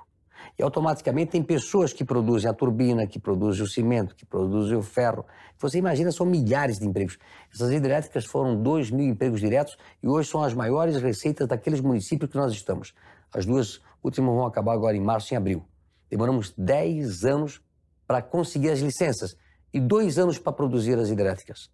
E 0.58 0.64
automaticamente 0.64 1.32
tem 1.32 1.44
pessoas 1.44 1.94
que 1.94 2.04
produzem 2.04 2.50
a 2.50 2.54
turbina, 2.54 3.06
que 3.06 3.20
produzem 3.20 3.64
o 3.64 3.68
cimento, 3.68 4.16
que 4.16 4.26
produzem 4.26 4.76
o 4.76 4.82
ferro. 4.82 5.26
Você 5.60 5.78
imagina, 5.78 6.12
são 6.12 6.26
milhares 6.26 6.80
de 6.80 6.86
empregos. 6.88 7.18
Essas 7.54 7.72
hidrelétricas 7.72 8.26
foram 8.26 8.62
2 8.62 8.89
mil 8.89 9.08
empregos 9.08 9.39
diretos 9.39 9.78
e 10.02 10.08
hoje 10.08 10.30
são 10.30 10.44
as 10.44 10.54
maiores 10.54 11.02
receitas 11.02 11.48
daqueles 11.48 11.80
municípios 11.80 12.30
que 12.30 12.38
nós 12.38 12.52
estamos. 12.54 12.94
As 13.34 13.46
duas 13.46 13.80
últimas 14.04 14.34
vão 14.34 14.46
acabar 14.46 14.74
agora 14.74 14.98
em 14.98 15.02
março 15.02 15.32
e 15.32 15.36
em 15.36 15.38
abril. 15.38 15.64
Demoramos 16.10 16.54
10 16.58 17.24
anos 17.24 17.62
para 18.06 18.22
conseguir 18.22 18.72
as 18.72 18.80
licenças 18.80 19.38
e 19.74 19.80
dois 19.80 20.17
anos 20.17 20.38
para 20.38 20.51
produzir 20.51 20.97
as 20.97 21.09
hidrelétricas. 21.09 21.69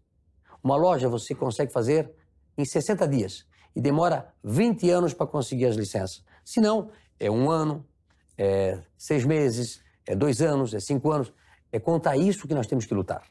Uma 0.64 0.76
loja 0.76 1.10
você 1.10 1.34
consegue 1.34 1.72
fazer 1.72 2.12
em 2.58 2.66
60 2.66 3.08
dias 3.08 3.46
e 3.76 3.82
demora 3.82 4.34
20 4.44 4.90
anos 4.90 5.14
para 5.14 5.28
conseguir 5.28 5.66
as 5.66 5.76
licenças. 5.76 6.24
Se 6.44 6.60
não, 6.60 6.90
é 7.20 7.30
um 7.30 7.50
ano, 7.50 7.86
é 8.38 8.82
seis 8.98 9.26
meses, 9.26 9.82
é 10.06 10.16
dois 10.16 10.42
anos, 10.42 10.74
é 10.74 10.80
cinco 10.80 11.12
anos. 11.12 11.34
É 11.72 11.80
contra 11.80 12.16
isso 12.16 12.48
que 12.48 12.54
nós 12.54 12.68
temos 12.68 12.86
que 12.86 12.94
lutar. 12.94 13.24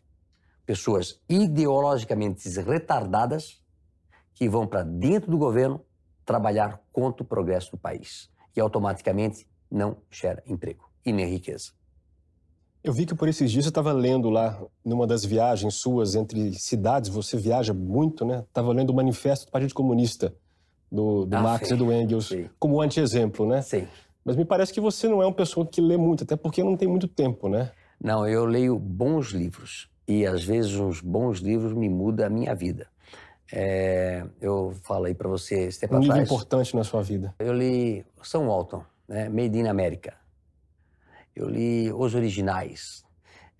Pessoas 0.64 1.20
ideologicamente 1.28 2.48
retardadas 2.60 3.62
que 4.34 4.48
vão 4.48 4.66
para 4.66 4.82
dentro 4.82 5.30
do 5.30 5.38
governo 5.38 5.84
trabalhar 6.24 6.80
contra 6.92 7.22
o 7.22 7.26
progresso 7.26 7.70
do 7.70 7.78
país 7.78 8.30
e 8.54 8.60
automaticamente 8.60 9.48
não 9.70 9.96
gera 10.10 10.42
emprego 10.46 10.90
e 11.04 11.12
nem 11.12 11.26
riqueza. 11.26 11.72
Eu 12.86 12.92
vi 12.92 13.04
que 13.04 13.16
por 13.16 13.28
esses 13.28 13.50
dias 13.50 13.64
você 13.64 13.68
estava 13.68 13.92
lendo 13.92 14.30
lá, 14.30 14.62
numa 14.84 15.08
das 15.08 15.24
viagens 15.24 15.74
suas 15.74 16.14
entre 16.14 16.54
cidades, 16.54 17.10
você 17.10 17.36
viaja 17.36 17.74
muito, 17.74 18.24
né? 18.24 18.44
Estava 18.46 18.72
lendo 18.72 18.90
o 18.90 18.94
Manifesto 18.94 19.46
do 19.46 19.50
Partido 19.50 19.74
Comunista, 19.74 20.32
do, 20.90 21.26
do 21.26 21.36
ah, 21.36 21.42
Marx 21.42 21.66
sim. 21.66 21.74
e 21.74 21.76
do 21.76 21.92
Engels, 21.92 22.28
sim. 22.28 22.48
como 22.60 22.80
anti-exemplo, 22.80 23.44
né? 23.44 23.60
Sim. 23.60 23.88
Mas 24.24 24.36
me 24.36 24.44
parece 24.44 24.72
que 24.72 24.80
você 24.80 25.08
não 25.08 25.20
é 25.20 25.26
uma 25.26 25.34
pessoa 25.34 25.66
que 25.66 25.80
lê 25.80 25.96
muito, 25.96 26.22
até 26.22 26.36
porque 26.36 26.62
não 26.62 26.76
tem 26.76 26.86
muito 26.86 27.08
tempo, 27.08 27.48
né? 27.48 27.72
Não, 28.00 28.24
eu 28.24 28.44
leio 28.44 28.78
bons 28.78 29.30
livros. 29.30 29.88
E 30.06 30.24
às 30.24 30.44
vezes 30.44 30.76
uns 30.76 31.00
bons 31.00 31.40
livros 31.40 31.72
me 31.72 31.88
mudam 31.88 32.24
a 32.24 32.30
minha 32.30 32.54
vida. 32.54 32.86
É, 33.52 34.24
eu 34.40 34.72
falei 34.84 35.12
para 35.12 35.28
você 35.28 35.62
esse 35.62 35.80
tempo 35.80 35.94
um 35.94 35.98
atrás. 35.98 36.20
livro 36.20 36.34
importante 36.34 36.76
na 36.76 36.84
sua 36.84 37.02
vida. 37.02 37.34
Eu 37.40 37.52
li 37.52 38.06
São 38.22 38.46
Walton, 38.46 38.84
né? 39.08 39.28
Made 39.28 39.58
in 39.58 39.66
America. 39.66 40.14
Eu 41.36 41.48
li 41.48 41.92
Os 41.92 42.14
Originais. 42.14 43.04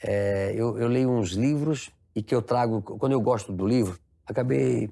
É, 0.02 0.52
eu, 0.56 0.78
eu 0.78 0.88
leio 0.88 1.10
uns 1.10 1.32
livros 1.32 1.90
e 2.14 2.22
que 2.22 2.34
eu 2.34 2.42
trago, 2.42 2.80
quando 2.80 3.12
eu 3.12 3.20
gosto 3.20 3.52
do 3.52 3.66
livro, 3.66 3.98
acabei 4.26 4.90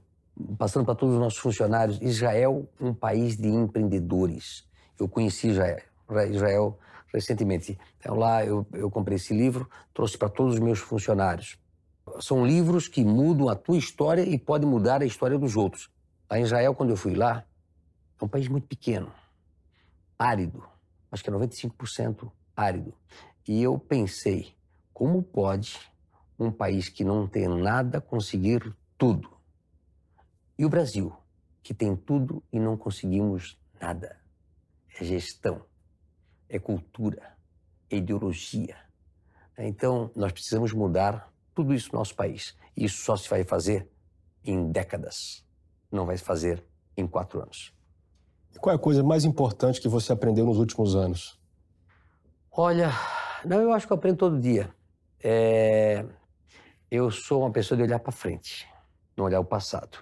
passando 0.59 0.85
para 0.85 0.95
todos 0.95 1.15
os 1.15 1.21
nossos 1.21 1.39
funcionários. 1.39 1.99
Israel, 2.03 2.69
um 2.79 2.93
país 2.93 3.37
de 3.37 3.49
empreendedores. 3.49 4.65
Eu 4.99 5.09
conheci 5.09 5.49
Israel, 5.49 5.83
Israel 6.31 6.79
recentemente. 7.13 7.79
Então 7.99 8.15
lá 8.17 8.45
eu, 8.45 8.67
eu 8.73 8.91
comprei 8.91 9.17
esse 9.17 9.35
livro, 9.35 9.69
trouxe 9.93 10.19
para 10.19 10.29
todos 10.29 10.55
os 10.55 10.61
meus 10.61 10.79
funcionários 10.79 11.59
são 12.21 12.47
livros 12.47 12.89
que 12.89 13.05
mudam 13.05 13.49
a 13.49 13.55
tua 13.55 13.77
história 13.77 14.23
e 14.23 14.39
podem 14.39 14.69
mudar 14.69 15.03
a 15.03 15.07
história 15.07 15.39
dos 15.39 15.57
outros. 15.57 15.91
Em 16.33 16.43
Israel, 16.43 16.75
quando 16.75 16.91
eu 16.91 16.97
fui 16.97 17.15
lá, 17.15 17.45
é 18.21 18.25
um 18.25 18.29
país 18.29 18.49
muito 18.49 18.67
pequeno, 18.67 19.13
árido, 20.19 20.65
acho 21.11 21.23
que 21.23 21.31
é 21.31 21.33
95% 21.33 22.31
árido. 22.57 22.95
E 23.47 23.63
eu 23.63 23.79
pensei, 23.79 24.55
como 24.93 25.23
pode 25.23 25.79
um 26.39 26.51
país 26.51 26.89
que 26.89 27.05
não 27.05 27.27
tem 27.27 27.49
nada 27.49 28.01
conseguir 28.01 28.75
tudo? 28.97 29.31
E 30.59 30.65
o 30.65 30.69
Brasil, 30.69 31.13
que 31.63 31.75
tem 31.75 31.97
tudo 31.97 32.43
e 32.53 32.59
não 32.59 32.77
conseguimos 32.77 33.59
nada? 33.81 34.19
É 34.99 35.05
gestão, 35.05 35.65
é 36.49 36.59
cultura, 36.59 37.37
é 37.91 37.97
ideologia. 37.97 38.77
Então, 39.59 40.11
nós 40.15 40.33
precisamos 40.33 40.73
mudar 40.73 41.33
tudo 41.55 41.75
isso 41.75 41.91
no 41.93 41.99
nosso 41.99 42.15
país. 42.15 42.57
Isso 42.77 43.05
só 43.05 43.17
se 43.17 43.29
vai 43.29 43.45
fazer 43.45 43.89
em 44.45 44.71
décadas, 44.71 45.45
não 45.91 46.07
vai 46.07 46.17
se 46.17 46.25
fazer 46.25 46.65
em 46.97 47.07
quatro 47.07 47.41
anos. 47.41 47.73
Qual 48.61 48.73
é 48.73 48.77
a 48.77 48.81
coisa 48.81 49.03
mais 49.03 49.25
importante 49.25 49.81
que 49.81 49.89
você 49.89 50.13
aprendeu 50.13 50.45
nos 50.45 50.59
últimos 50.59 50.95
anos? 50.95 51.39
Olha, 52.57 52.93
não, 53.45 53.61
eu 53.61 53.73
acho 53.73 53.85
que 53.85 53.93
eu 53.93 53.97
aprendo 53.97 54.17
todo 54.17 54.41
dia. 54.41 54.73
É... 55.21 56.05
Eu 56.89 57.11
sou 57.11 57.41
uma 57.41 57.51
pessoa 57.51 57.77
de 57.77 57.83
olhar 57.83 57.99
para 57.99 58.13
frente, 58.13 58.65
não 59.17 59.25
olhar 59.25 59.41
o 59.41 59.45
passado. 59.45 59.99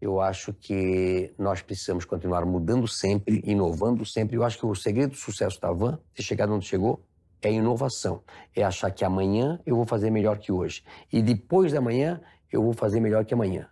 Eu 0.00 0.20
acho 0.20 0.52
que 0.52 1.34
nós 1.36 1.62
precisamos 1.62 2.04
continuar 2.04 2.46
mudando 2.46 2.86
sempre, 2.86 3.42
inovando 3.44 4.06
sempre. 4.06 4.36
Eu 4.36 4.44
acho 4.44 4.56
que 4.56 4.64
o 4.64 4.72
segredo 4.76 5.10
do 5.10 5.16
sucesso 5.16 5.60
da 5.60 5.72
Van, 5.72 5.98
ter 6.14 6.22
chegado 6.22 6.54
onde 6.54 6.64
chegou, 6.64 7.04
é 7.42 7.50
inovação. 7.50 8.22
É 8.54 8.62
achar 8.62 8.92
que 8.92 9.04
amanhã 9.04 9.58
eu 9.66 9.74
vou 9.74 9.84
fazer 9.84 10.10
melhor 10.10 10.38
que 10.38 10.52
hoje. 10.52 10.84
E 11.12 11.20
depois 11.20 11.72
da 11.72 11.80
manhã 11.80 12.20
eu 12.52 12.62
vou 12.62 12.72
fazer 12.72 13.00
melhor 13.00 13.24
que 13.24 13.34
amanhã. 13.34 13.68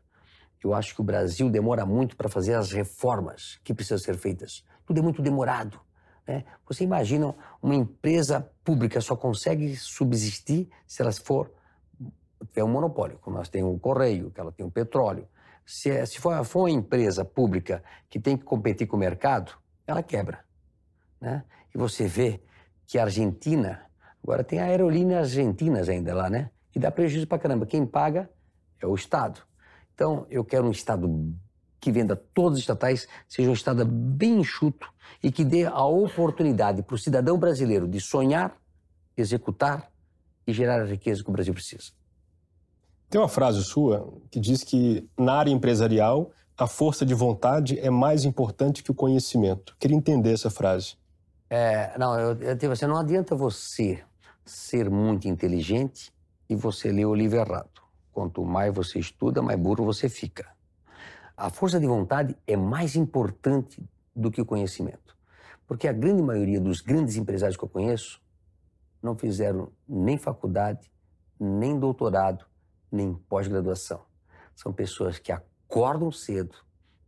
Eu 0.61 0.75
acho 0.75 0.93
que 0.93 1.01
o 1.01 1.05
Brasil 1.05 1.49
demora 1.49 1.87
muito 1.87 2.17
para 2.17 2.29
fazer 2.29 2.55
as 2.55 2.73
reformas 2.73 3.61
que 3.63 3.73
precisam 3.73 3.99
ser 3.99 4.17
feitas. 4.17 4.65
Tudo 4.85 4.99
é 4.99 5.03
muito 5.03 5.23
demorado. 5.23 5.79
Né? 6.27 6.45
Você 6.67 6.85
imagina 6.85 7.35
uma 7.61 7.75
empresa 7.75 8.49
pública 8.65 9.01
só 9.01 9.17
consegue 9.17 9.77
subsistir 9.77 10.69
se 10.87 11.03
ela 11.03 11.13
for 11.13 11.51
tiver 12.49 12.65
um 12.65 12.69
monopólio, 12.69 13.19
como 13.21 13.37
nós 13.37 13.49
temos 13.49 13.75
o 13.75 13.79
Correio, 13.79 14.31
que 14.31 14.41
ela 14.41 14.53
tem 14.53 14.67
o 14.67 14.71
petróleo. 14.71 15.29
Se, 15.65 15.91
é, 15.91 16.05
se 16.05 16.19
for, 16.19 16.45
for 16.45 16.61
uma 16.61 16.71
empresa 16.71 17.25
pública 17.25 17.83
que 18.11 18.19
tem 18.19 18.37
que 18.37 18.45
competir 18.45 18.87
com 18.87 18.97
o 18.97 18.99
mercado, 18.99 19.53
ela 19.87 20.03
quebra. 20.03 20.45
Né? 21.21 21.45
E 21.75 21.79
você 21.79 22.07
vê 22.07 22.41
que 22.87 22.99
a 22.99 23.05
Argentina, 23.05 23.87
agora 24.23 24.43
tem 24.43 24.61
aerolíneas 24.61 25.31
argentinas 25.31 25.89
ainda 25.89 26.15
lá, 26.15 26.29
né? 26.29 26.51
E 26.75 26.79
dá 26.79 26.91
prejuízo 26.91 27.27
pra 27.27 27.39
caramba. 27.39 27.65
Quem 27.65 27.87
paga 27.87 28.29
é 28.81 28.87
o 28.87 28.95
Estado. 28.95 29.41
Então, 29.95 30.27
eu 30.29 30.45
quero 30.45 30.67
um 30.67 30.71
Estado 30.71 31.09
que 31.83 31.91
venda 31.91 32.15
todos 32.15 32.59
os 32.59 32.61
estatais, 32.61 33.09
seja 33.29 33.51
um 33.51 33.53
Estado 33.53 33.85
bem 33.85 34.39
enxuto 34.39 34.89
e 35.21 35.33
que 35.33 35.45
dê 35.45 35.67
a 35.67 35.85
oportunidade 35.85 36.81
para 36.81 36.95
o 36.95 36.99
cidadão 36.99 37.37
brasileiro 37.37 37.89
de 37.89 38.01
sonhar, 38.01 38.57
executar 39.17 39.91
e 40.47 40.53
gerar 40.53 40.81
a 40.81 40.85
riqueza 40.85 41.25
que 41.25 41.29
o 41.29 41.33
Brasil 41.33 41.53
precisa. 41.53 41.91
Tem 43.11 43.21
uma 43.21 43.29
frase 43.29 43.65
sua 43.65 44.15
que 44.31 44.39
diz 44.39 44.63
que 44.63 45.09
na 45.19 45.35
área 45.35 45.51
empresarial 45.51 46.31
a 46.57 46.69
força 46.69 47.05
de 47.05 47.15
vontade 47.15 47.77
é 47.81 47.91
mais 47.91 48.25
importante 48.25 48.81
que 48.81 48.93
o 48.93 48.95
conhecimento. 48.95 49.77
Queria 49.77 49.97
entender 49.97 50.33
essa 50.33 50.51
frase. 50.51 50.95
É, 51.51 51.99
não, 51.99 52.19
eu, 52.19 52.37
eu 52.41 52.73
assim, 52.73 52.87
não 52.87 52.97
adianta 52.97 53.35
você 53.35 54.01
ser 54.45 54.89
muito 54.89 55.27
inteligente 55.27 56.13
e 56.49 56.55
você 56.55 56.93
ler 56.93 57.07
o 57.07 57.15
livro 57.15 57.39
errado. 57.39 57.83
Quanto 58.13 58.45
mais 58.45 58.73
você 58.73 59.01
estuda, 59.01 59.43
mais 59.43 59.59
burro 59.59 59.85
você 59.85 60.09
fica. 60.09 60.47
A 61.37 61.51
força 61.51 61.81
de 61.81 61.87
vontade 61.87 62.37
é 62.47 62.57
mais 62.57 62.95
importante 62.95 63.83
do 64.15 64.31
que 64.31 64.41
o 64.41 64.47
conhecimento. 64.47 65.17
Porque 65.67 65.89
a 65.89 65.93
grande 65.93 66.23
maioria 66.23 66.61
dos 66.61 66.81
grandes 66.81 67.17
empresários 67.17 67.57
que 67.57 67.65
eu 67.65 67.69
conheço 67.69 68.21
não 69.03 69.17
fizeram 69.17 69.73
nem 69.89 70.17
faculdade, 70.17 70.93
nem 71.41 71.79
doutorado, 71.79 72.45
nem 72.91 73.15
pós-graduação. 73.15 74.03
São 74.55 74.73
pessoas 74.73 75.19
que 75.19 75.33
acordam 75.33 76.13
cedo, 76.13 76.55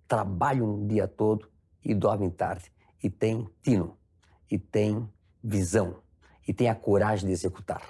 trabalham 0.08 0.82
o 0.82 0.88
dia 0.88 1.06
todo 1.06 1.50
e 1.84 1.94
dormem 1.94 2.30
tarde. 2.30 2.72
E 3.02 3.10
têm 3.10 3.46
tino, 3.62 3.98
e 4.50 4.58
têm 4.58 5.06
visão, 5.42 5.98
e 6.48 6.54
têm 6.54 6.70
a 6.70 6.74
coragem 6.74 7.26
de 7.26 7.32
executar. 7.32 7.82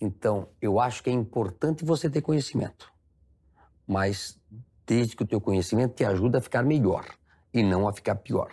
Então, 0.00 0.48
eu 0.60 0.78
acho 0.78 1.02
que 1.02 1.10
é 1.10 1.12
importante 1.12 1.84
você 1.84 2.08
ter 2.08 2.22
conhecimento, 2.22 2.92
mas 3.84 4.38
desde 4.86 5.16
que 5.16 5.22
o 5.22 5.26
teu 5.26 5.40
conhecimento 5.40 5.94
te 5.94 6.04
ajude 6.04 6.38
a 6.38 6.40
ficar 6.40 6.62
melhor 6.62 7.04
e 7.52 7.62
não 7.62 7.88
a 7.88 7.92
ficar 7.92 8.14
pior. 8.16 8.52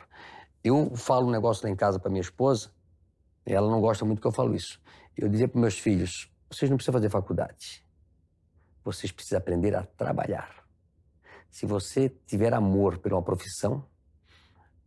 Eu 0.63 0.95
falo 0.95 1.27
um 1.27 1.31
negócio 1.31 1.65
lá 1.65 1.71
em 1.71 1.75
casa 1.75 1.99
para 1.99 2.09
minha 2.09 2.21
esposa, 2.21 2.71
ela 3.45 3.69
não 3.69 3.79
gosta 3.79 4.03
muito 4.05 4.21
que 4.21 4.27
eu 4.27 4.31
falo 4.31 4.55
isso. 4.55 4.81
Eu 5.15 5.29
dizia 5.29 5.47
para 5.47 5.59
meus 5.59 5.77
filhos: 5.77 6.31
vocês 6.49 6.69
não 6.69 6.77
precisam 6.77 6.93
fazer 6.93 7.09
faculdade 7.09 7.83
vocês 8.83 9.11
precisam 9.11 9.37
aprender 9.37 9.75
a 9.75 9.83
trabalhar. 9.83 10.63
Se 11.49 11.65
você 11.65 12.09
tiver 12.09 12.53
amor 12.53 12.97
por 12.97 13.13
uma 13.13 13.21
profissão 13.21 13.85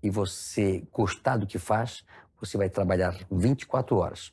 e 0.02 0.10
você 0.10 0.86
gostar 0.92 1.38
do 1.38 1.46
que 1.46 1.58
faz, 1.58 2.04
você 2.38 2.58
vai 2.58 2.68
trabalhar 2.68 3.16
24 3.30 3.96
horas. 3.96 4.32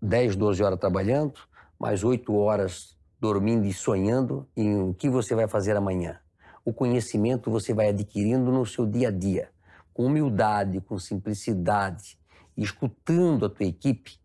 10, 0.00 0.36
12 0.36 0.62
horas 0.62 0.78
trabalhando, 0.78 1.38
mais 1.78 2.02
8 2.02 2.32
horas 2.34 2.95
dormindo 3.20 3.66
e 3.66 3.72
sonhando 3.72 4.48
em 4.56 4.80
o 4.80 4.94
que 4.94 5.08
você 5.08 5.34
vai 5.34 5.48
fazer 5.48 5.76
amanhã. 5.76 6.20
O 6.64 6.72
conhecimento 6.72 7.50
você 7.50 7.72
vai 7.72 7.88
adquirindo 7.88 8.50
no 8.50 8.66
seu 8.66 8.86
dia 8.86 9.08
a 9.08 9.10
dia, 9.10 9.50
com 9.94 10.06
humildade, 10.06 10.80
com 10.80 10.98
simplicidade, 10.98 12.18
escutando 12.56 13.46
a 13.46 13.50
tua 13.50 13.66
equipe, 13.66 14.18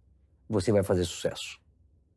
você 0.49 0.71
vai 0.71 0.83
fazer 0.83 1.05
sucesso. 1.05 1.59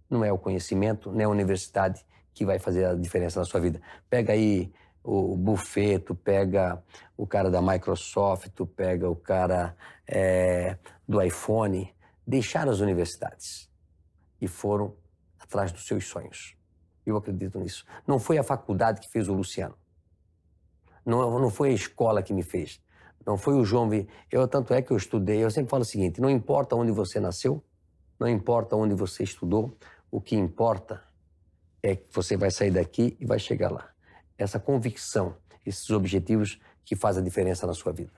Não 0.09 0.25
é 0.25 0.33
o 0.33 0.39
conhecimento, 0.39 1.13
nem 1.13 1.25
a 1.25 1.29
universidade 1.29 2.05
que 2.33 2.45
vai 2.45 2.59
fazer 2.59 2.85
a 2.85 2.95
diferença 2.95 3.39
na 3.39 3.47
sua 3.47 3.61
vida. 3.61 3.81
Pega 4.11 4.33
aí 4.33 4.73
o 5.03 5.37
Buffet, 5.37 5.99
tu 6.01 6.15
pega 6.15 6.83
o 7.17 7.27
cara 7.27 7.51
da 7.51 7.61
Microsoft, 7.61 8.49
tu 8.55 8.67
pega 8.67 9.09
o 9.09 9.15
cara 9.15 9.77
é, 10.07 10.77
do 11.07 11.23
iPhone. 11.23 11.95
Deixaram 12.27 12.73
as 12.73 12.81
universidades 12.81 13.71
e 14.41 14.49
foram 14.49 14.97
atrás 15.39 15.71
dos 15.71 15.87
seus 15.87 16.07
sonhos. 16.07 16.57
Eu 17.05 17.17
acredito 17.17 17.59
nisso. 17.59 17.85
Não 18.07 18.19
foi 18.19 18.39
a 18.39 18.43
faculdade 18.43 19.01
que 19.01 19.09
fez 19.09 19.29
o 19.29 19.35
Luciano. 19.35 19.75
Não, 21.05 21.39
não 21.39 21.51
foi 21.51 21.71
a 21.71 21.73
escola 21.73 22.23
que 22.23 22.33
me 22.33 22.43
fez. 22.43 22.81
Não 23.27 23.37
foi 23.37 23.55
o 23.55 23.65
João. 23.65 23.89
Eu, 24.31 24.47
tanto 24.49 24.73
é 24.75 24.83
que 24.83 24.91
eu 24.91 24.97
estudei. 24.97 25.43
Eu 25.43 25.51
sempre 25.51 25.71
falo 25.71 25.83
o 25.83 25.87
seguinte: 25.87 26.21
não 26.21 26.31
importa 26.31 26.77
onde 26.77 26.93
você 26.93 27.21
nasceu, 27.21 27.63
não 28.19 28.29
importa 28.29 28.77
onde 28.77 28.95
você 28.95 29.23
estudou, 29.23 29.77
o 30.11 30.21
que 30.21 30.37
importa 30.37 31.03
é 31.83 31.97
que 31.97 32.07
você 32.13 32.37
vai 32.37 32.51
sair 32.51 32.71
daqui 32.71 33.17
e 33.21 33.27
vai 33.27 33.39
chegar 33.39 33.71
lá. 33.71 33.89
Essa 34.39 34.59
convicção, 34.59 35.37
esses 35.65 35.89
objetivos 35.91 36.59
que 36.85 36.97
fazem 36.97 37.21
a 37.21 37.25
diferença 37.25 37.67
na 37.67 37.75
sua 37.75 37.93
vida. 37.93 38.13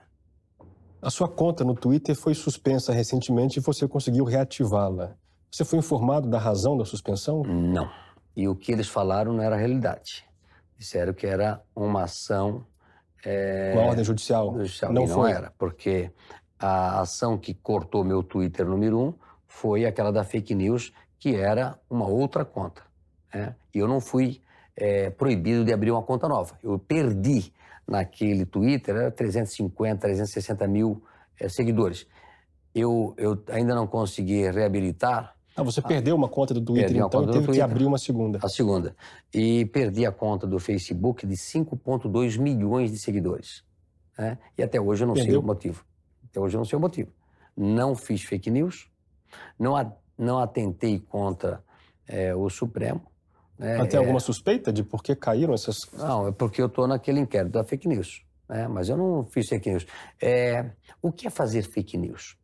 A 1.01 1.09
sua 1.09 1.27
conta 1.27 1.63
no 1.63 1.75
Twitter 1.75 2.15
foi 2.15 2.33
suspensa 2.33 2.91
recentemente 2.91 3.59
e 3.59 3.61
você 3.61 3.87
conseguiu 3.87 4.25
reativá-la. 4.25 5.15
Você 5.51 5.63
foi 5.63 5.79
informado 5.79 6.27
da 6.29 6.39
razão 6.39 6.77
da 6.77 6.85
suspensão? 6.85 7.43
Não. 7.43 7.89
E 8.37 8.47
o 8.47 8.55
que 8.55 8.71
eles 8.71 8.87
falaram 8.87 9.33
não 9.33 9.43
era 9.43 9.55
realidade. 9.55 10.23
Disseram 10.77 11.11
que 11.11 11.25
era 11.25 11.59
uma 11.75 12.03
ação. 12.03 12.67
É... 13.25 13.73
Uma 13.73 13.87
ordem 13.87 14.05
judicial? 14.05 14.53
judicial. 14.53 14.93
Não, 14.93 15.07
não 15.07 15.27
era, 15.27 15.51
porque 15.57 16.11
a 16.59 17.01
ação 17.01 17.35
que 17.35 17.55
cortou 17.55 18.03
meu 18.03 18.21
Twitter 18.21 18.63
número 18.63 18.99
um 18.99 19.13
foi 19.47 19.85
aquela 19.85 20.11
da 20.11 20.23
fake 20.23 20.53
news, 20.53 20.93
que 21.17 21.35
era 21.35 21.79
uma 21.89 22.07
outra 22.07 22.45
conta. 22.45 22.83
Né? 23.33 23.55
E 23.73 23.79
eu 23.79 23.87
não 23.87 23.99
fui 23.99 24.39
é, 24.75 25.09
proibido 25.09 25.65
de 25.65 25.73
abrir 25.73 25.89
uma 25.89 26.03
conta 26.03 26.27
nova. 26.29 26.59
Eu 26.61 26.77
perdi 26.77 27.51
naquele 27.87 28.45
Twitter 28.45 28.95
era 28.95 29.11
350, 29.11 29.99
360 29.99 30.67
mil 30.67 31.03
é, 31.39 31.49
seguidores. 31.49 32.05
Eu, 32.75 33.15
eu 33.17 33.43
ainda 33.49 33.73
não 33.73 33.87
consegui 33.87 34.47
reabilitar. 34.51 35.35
Ah, 35.57 35.63
você 35.63 35.81
perdeu 35.81 36.15
uma 36.15 36.29
conta 36.29 36.53
do 36.53 36.61
Twitter, 36.61 36.91
então 36.91 37.09
conta 37.09 37.31
teve 37.31 37.51
que 37.51 37.61
abrir 37.61 37.85
uma 37.85 37.97
segunda. 37.97 38.39
A 38.43 38.47
segunda. 38.47 38.95
E 39.33 39.65
perdi 39.65 40.05
a 40.05 40.11
conta 40.11 40.45
do 40.45 40.59
Facebook 40.59 41.25
de 41.25 41.35
5,2 41.35 42.37
milhões 42.37 42.91
de 42.91 42.99
seguidores. 42.99 43.63
Né? 44.17 44.37
E 44.57 44.61
até 44.61 44.79
hoje 44.79 45.03
eu 45.03 45.07
não 45.07 45.15
Perdeu. 45.15 45.31
sei 45.31 45.39
o 45.39 45.43
motivo. 45.43 45.83
Até 46.29 46.39
hoje 46.39 46.55
eu 46.55 46.59
não 46.59 46.65
sei 46.65 46.77
o 46.77 46.79
motivo. 46.79 47.11
Não 47.55 47.95
fiz 47.95 48.21
fake 48.21 48.51
news, 48.51 48.87
não, 49.57 49.73
não 50.15 50.37
atentei 50.37 50.99
contra 50.99 51.63
é, 52.07 52.35
o 52.35 52.49
Supremo, 52.49 53.01
é, 53.59 53.77
Mas 53.77 53.89
tem 53.89 53.99
alguma 53.99 54.17
é. 54.17 54.21
suspeita 54.21 54.71
de 54.71 54.83
por 54.83 55.01
que 55.01 55.15
caíram 55.15 55.53
essas... 55.53 55.79
Não, 55.93 56.27
é 56.27 56.31
porque 56.31 56.61
eu 56.61 56.67
estou 56.67 56.87
naquele 56.87 57.19
inquérito 57.19 57.53
da 57.53 57.63
fake 57.63 57.87
news. 57.87 58.23
Né? 58.47 58.67
Mas 58.67 58.87
eu 58.87 58.97
não 58.97 59.25
fiz 59.25 59.49
fake 59.49 59.69
news. 59.69 59.87
É, 60.21 60.71
o 61.01 61.11
que 61.11 61.27
é 61.27 61.29
fazer 61.29 61.63
fake 61.63 61.97
news? 61.97 62.37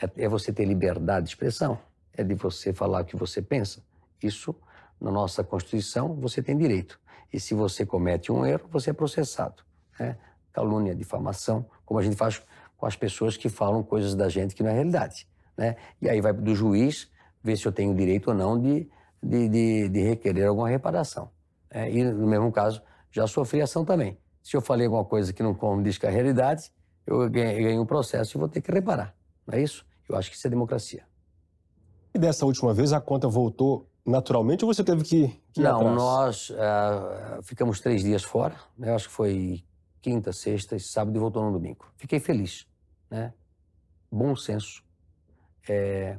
É, 0.00 0.24
é, 0.24 0.28
você 0.28 0.52
ter 0.52 0.66
liberdade 0.66 1.24
de 1.24 1.30
expressão. 1.30 1.78
É 2.18 2.24
de 2.24 2.34
você 2.34 2.72
falar 2.72 3.02
o 3.02 3.04
que 3.04 3.16
você 3.16 3.40
pensa. 3.40 3.82
Isso, 4.22 4.54
na 5.00 5.10
nossa 5.10 5.42
Constituição, 5.42 6.14
você 6.14 6.42
tem 6.42 6.56
direito. 6.56 7.00
E 7.32 7.38
se 7.38 7.54
você 7.54 7.86
comete 7.86 8.32
um 8.32 8.44
erro, 8.44 8.68
você 8.70 8.90
é 8.90 8.92
processado. 8.92 9.62
Né? 9.98 10.18
Calúnia, 10.52 10.94
difamação, 10.94 11.64
como 11.86 12.00
a 12.00 12.02
gente 12.02 12.16
faz 12.16 12.42
com 12.76 12.86
as 12.86 12.96
pessoas 12.96 13.36
que 13.36 13.48
falam 13.48 13.82
coisas 13.82 14.14
da 14.14 14.28
gente 14.28 14.54
que 14.54 14.62
não 14.62 14.70
é 14.70 14.74
realidade. 14.74 15.26
Né? 15.56 15.76
E 16.02 16.08
aí 16.08 16.20
vai 16.20 16.32
do 16.32 16.54
juiz 16.54 17.10
ver 17.42 17.56
se 17.56 17.66
eu 17.66 17.72
tenho 17.72 17.94
direito 17.94 18.28
ou 18.28 18.34
não 18.34 18.60
de 18.60 18.90
de, 19.22 19.48
de, 19.48 19.88
de 19.88 20.00
requerer 20.02 20.46
alguma 20.46 20.68
reparação. 20.68 21.30
É, 21.70 21.90
e, 21.90 22.04
no 22.04 22.26
mesmo 22.26 22.50
caso, 22.50 22.82
já 23.10 23.26
sofri 23.26 23.60
ação 23.60 23.84
também. 23.84 24.18
Se 24.42 24.56
eu 24.56 24.60
falei 24.60 24.86
alguma 24.86 25.04
coisa 25.04 25.32
que 25.32 25.42
não 25.42 25.54
condiz 25.54 25.98
com 25.98 26.06
a 26.06 26.10
realidade, 26.10 26.72
eu 27.06 27.28
ganhei 27.28 27.78
um 27.78 27.86
processo 27.86 28.36
e 28.36 28.38
vou 28.38 28.48
ter 28.48 28.60
que 28.60 28.70
reparar. 28.70 29.14
Não 29.46 29.58
é 29.58 29.62
isso? 29.62 29.84
Eu 30.08 30.16
acho 30.16 30.30
que 30.30 30.36
isso 30.36 30.46
é 30.46 30.50
democracia. 30.50 31.04
E 32.18 32.20
dessa 32.20 32.44
última 32.44 32.74
vez 32.74 32.92
a 32.92 33.00
conta 33.00 33.28
voltou 33.28 33.88
naturalmente 34.04 34.64
ou 34.64 34.74
você 34.74 34.82
teve 34.82 35.04
que, 35.04 35.28
que 35.52 35.60
ir 35.60 35.62
Não, 35.62 35.94
nós 35.94 36.50
uh, 36.50 37.40
ficamos 37.44 37.78
três 37.78 38.02
dias 38.02 38.24
fora. 38.24 38.56
Né? 38.76 38.92
Acho 38.92 39.06
que 39.06 39.14
foi 39.14 39.64
quinta, 40.02 40.32
sexta 40.32 40.74
e 40.74 40.80
sábado 40.80 41.16
e 41.16 41.20
voltou 41.20 41.44
no 41.44 41.52
domingo. 41.52 41.86
Fiquei 41.96 42.18
feliz. 42.18 42.66
Né? 43.08 43.32
Bom 44.10 44.34
senso. 44.34 44.82
É, 45.68 46.18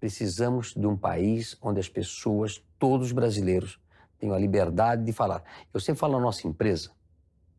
Precisamos 0.00 0.74
de 0.74 0.88
um 0.88 0.96
país 0.96 1.56
onde 1.62 1.78
as 1.78 1.88
pessoas, 1.88 2.60
todos 2.76 3.06
os 3.06 3.12
brasileiros, 3.12 3.78
tenham 4.18 4.34
a 4.34 4.38
liberdade 4.40 5.04
de 5.04 5.12
falar. 5.12 5.44
Eu 5.72 5.78
sempre 5.78 6.00
falo 6.00 6.14
na 6.14 6.20
nossa 6.20 6.48
empresa 6.48 6.90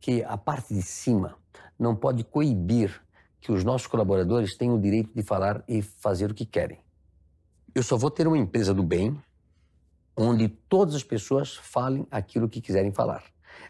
que 0.01 0.21
a 0.25 0.37
parte 0.37 0.73
de 0.73 0.81
cima 0.81 1.37
não 1.79 1.95
pode 1.95 2.25
coibir 2.25 3.01
que 3.39 3.53
os 3.53 3.63
nossos 3.63 3.87
colaboradores 3.87 4.57
tenham 4.57 4.75
o 4.75 4.81
direito 4.81 5.13
de 5.15 5.23
falar 5.23 5.63
e 5.65 5.81
fazer 5.81 6.29
o 6.29 6.33
que 6.33 6.45
querem. 6.45 6.79
Eu 7.73 7.83
só 7.83 7.97
vou 7.97 8.09
ter 8.09 8.27
uma 8.27 8.37
empresa 8.37 8.73
do 8.73 8.83
bem 8.83 9.17
onde 10.15 10.49
todas 10.49 10.95
as 10.95 11.03
pessoas 11.03 11.55
falem 11.55 12.05
aquilo 12.09 12.49
que 12.49 12.59
quiserem 12.59 12.91
falar. 12.91 13.23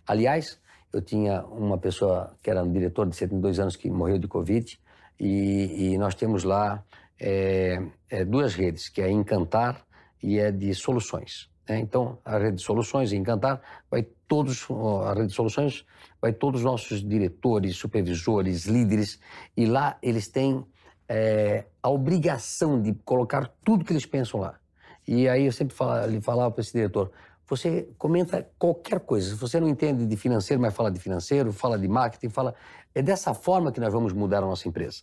Aliás, 0.08 0.60
eu 0.92 1.02
tinha 1.02 1.44
uma 1.46 1.78
pessoa 1.78 2.36
que 2.42 2.50
era 2.50 2.64
um 2.64 2.72
diretor 2.72 3.08
de 3.08 3.16
72 3.16 3.60
anos 3.60 3.76
que 3.76 3.90
morreu 3.90 4.18
de 4.18 4.28
Covid 4.28 4.80
e, 5.20 5.92
e 5.92 5.98
nós 5.98 6.16
temos 6.16 6.44
lá 6.44 6.84
é, 7.20 7.84
é 8.10 8.26
duas 8.26 8.56
redes, 8.56 8.90
que 8.90 9.02
é 9.02 9.12
Encantar 9.12 9.86
e 10.24 10.40
é 10.40 10.52
de 10.52 10.74
soluções. 10.74 11.50
Né? 11.68 11.80
Então, 11.80 12.18
a 12.26 12.38
rede 12.38 12.58
de 12.58 12.64
soluções, 12.64 13.14
Encantar, 13.14 13.62
vai 13.92 14.04
todos, 14.28 14.66
a 15.06 15.14
rede 15.14 15.28
de 15.28 15.34
soluções 15.34 15.86
vai 16.22 16.34
todos 16.34 16.62
os 16.62 16.66
nossos 16.66 17.08
diretores, 17.08 17.76
supervisores, 17.76 18.66
líderes, 18.66 19.20
e 19.56 19.66
lá 19.66 19.98
eles 20.02 20.28
têm 20.28 20.66
é, 21.10 21.66
a 21.82 21.90
obrigação 21.90 22.80
de 22.80 22.94
colocar 23.04 23.52
tudo 23.66 23.84
que 23.84 23.92
eles 23.92 24.06
pensam 24.06 24.40
lá. 24.40 24.60
E 25.08 25.28
aí 25.28 25.46
eu 25.46 25.52
sempre 25.52 25.76
falo, 25.76 26.22
falava 26.22 26.52
para 26.52 26.62
esse 26.62 26.72
diretor, 26.72 27.12
você 27.48 27.90
comenta 27.98 28.48
qualquer 28.60 29.00
coisa. 29.00 29.30
Se 29.30 29.36
você 29.36 29.60
não 29.60 29.68
entende 29.68 30.06
de 30.06 30.16
financeiro, 30.16 30.62
mas 30.62 30.72
fala 30.72 30.92
de 30.92 31.00
financeiro, 31.00 31.52
fala 31.52 31.80
de 31.80 31.88
marketing, 31.88 32.30
fala. 32.30 32.54
É 32.94 33.02
dessa 33.02 33.34
forma 33.34 33.72
que 33.72 33.80
nós 33.80 33.92
vamos 33.92 34.14
mudar 34.14 34.38
a 34.38 34.42
nossa 34.42 34.68
empresa. 34.68 35.02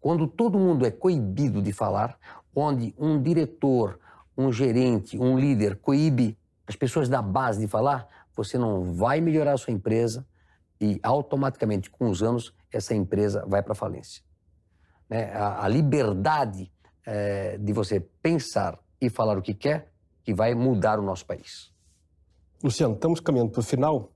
Quando 0.00 0.26
todo 0.26 0.58
mundo 0.58 0.86
é 0.86 0.90
coibido 0.90 1.60
de 1.60 1.70
falar, 1.70 2.18
onde 2.54 2.94
um 2.98 3.20
diretor, 3.20 4.00
um 4.36 4.50
gerente, 4.50 5.18
um 5.18 5.38
líder 5.38 5.76
coíbe 5.76 6.38
as 6.66 6.74
pessoas 6.74 7.10
da 7.10 7.20
base 7.20 7.60
de 7.60 7.66
falar, 7.66 8.08
você 8.34 8.56
não 8.56 8.94
vai 8.94 9.20
melhorar 9.20 9.52
a 9.52 9.58
sua 9.58 9.72
empresa 9.72 10.26
e 10.80 10.98
automaticamente, 11.02 11.90
com 11.90 12.08
os 12.08 12.22
anos, 12.22 12.54
essa 12.72 12.94
empresa 12.94 13.44
vai 13.46 13.62
para 13.62 13.74
falência. 13.74 14.22
Né? 15.12 15.30
A, 15.34 15.66
a 15.66 15.68
liberdade 15.68 16.72
é, 17.04 17.58
de 17.58 17.70
você 17.74 18.00
pensar 18.00 18.78
e 18.98 19.10
falar 19.10 19.36
o 19.36 19.42
que 19.42 19.52
quer 19.52 19.92
que 20.24 20.32
vai 20.32 20.54
mudar 20.54 20.98
o 20.98 21.02
nosso 21.02 21.26
país. 21.26 21.70
Luciano, 22.64 22.94
estamos 22.94 23.20
caminhando 23.20 23.50
para 23.50 23.60
o 23.60 23.62
final. 23.62 24.10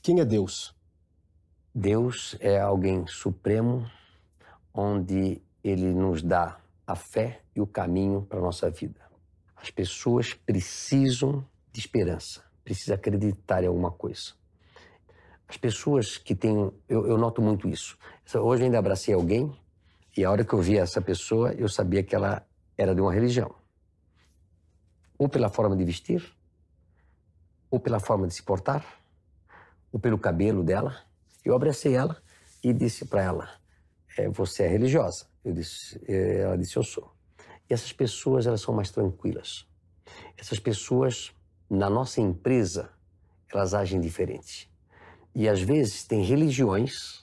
Quem 0.00 0.20
é 0.20 0.24
Deus? 0.24 0.74
Deus 1.74 2.34
é 2.40 2.58
alguém 2.58 3.06
supremo, 3.06 3.86
onde 4.72 5.42
ele 5.62 5.92
nos 5.92 6.22
dá 6.22 6.58
a 6.86 6.96
fé 6.96 7.42
e 7.54 7.60
o 7.60 7.66
caminho 7.66 8.22
para 8.22 8.38
a 8.38 8.42
nossa 8.42 8.70
vida. 8.70 9.02
As 9.54 9.70
pessoas 9.70 10.32
precisam 10.32 11.44
de 11.70 11.78
esperança, 11.78 12.42
precisam 12.64 12.94
acreditar 12.94 13.64
em 13.64 13.66
alguma 13.66 13.90
coisa. 13.90 14.32
As 15.46 15.58
pessoas 15.58 16.16
que 16.16 16.34
têm. 16.34 16.72
Eu, 16.88 17.06
eu 17.06 17.18
noto 17.18 17.42
muito 17.42 17.68
isso. 17.68 17.98
Hoje 18.34 18.62
eu 18.62 18.66
ainda 18.66 18.78
abracei 18.78 19.12
alguém 19.12 19.54
e 20.16 20.24
a 20.24 20.30
hora 20.30 20.44
que 20.44 20.52
eu 20.52 20.60
vi 20.60 20.76
essa 20.76 21.00
pessoa, 21.00 21.52
eu 21.54 21.68
sabia 21.68 22.02
que 22.02 22.14
ela 22.14 22.46
era 22.76 22.94
de 22.94 23.00
uma 23.00 23.12
religião. 23.12 23.54
Ou 25.16 25.28
pela 25.28 25.48
forma 25.48 25.74
de 25.74 25.84
vestir, 25.84 26.22
ou 27.70 27.80
pela 27.80 27.98
forma 27.98 28.26
de 28.26 28.34
se 28.34 28.42
portar, 28.42 28.84
ou 29.90 29.98
pelo 29.98 30.18
cabelo 30.18 30.62
dela. 30.62 31.00
Eu 31.42 31.54
abracei 31.54 31.94
ela 31.94 32.22
e 32.62 32.72
disse 32.72 33.06
para 33.06 33.22
ela: 33.22 33.48
é, 34.18 34.28
Você 34.28 34.64
é 34.64 34.68
religiosa? 34.68 35.26
Eu 35.42 35.54
disse, 35.54 35.98
é, 36.06 36.40
ela 36.40 36.58
disse: 36.58 36.76
Eu 36.76 36.82
sou. 36.82 37.10
E 37.68 37.72
essas 37.72 37.92
pessoas 37.92 38.46
elas 38.46 38.60
são 38.60 38.74
mais 38.74 38.90
tranquilas. 38.90 39.66
Essas 40.36 40.58
pessoas 40.58 41.32
na 41.70 41.88
nossa 41.88 42.20
empresa 42.20 42.90
elas 43.50 43.72
agem 43.72 44.00
diferente. 44.00 44.70
E 45.34 45.48
às 45.48 45.62
vezes 45.62 46.04
tem 46.04 46.22
religiões 46.22 47.21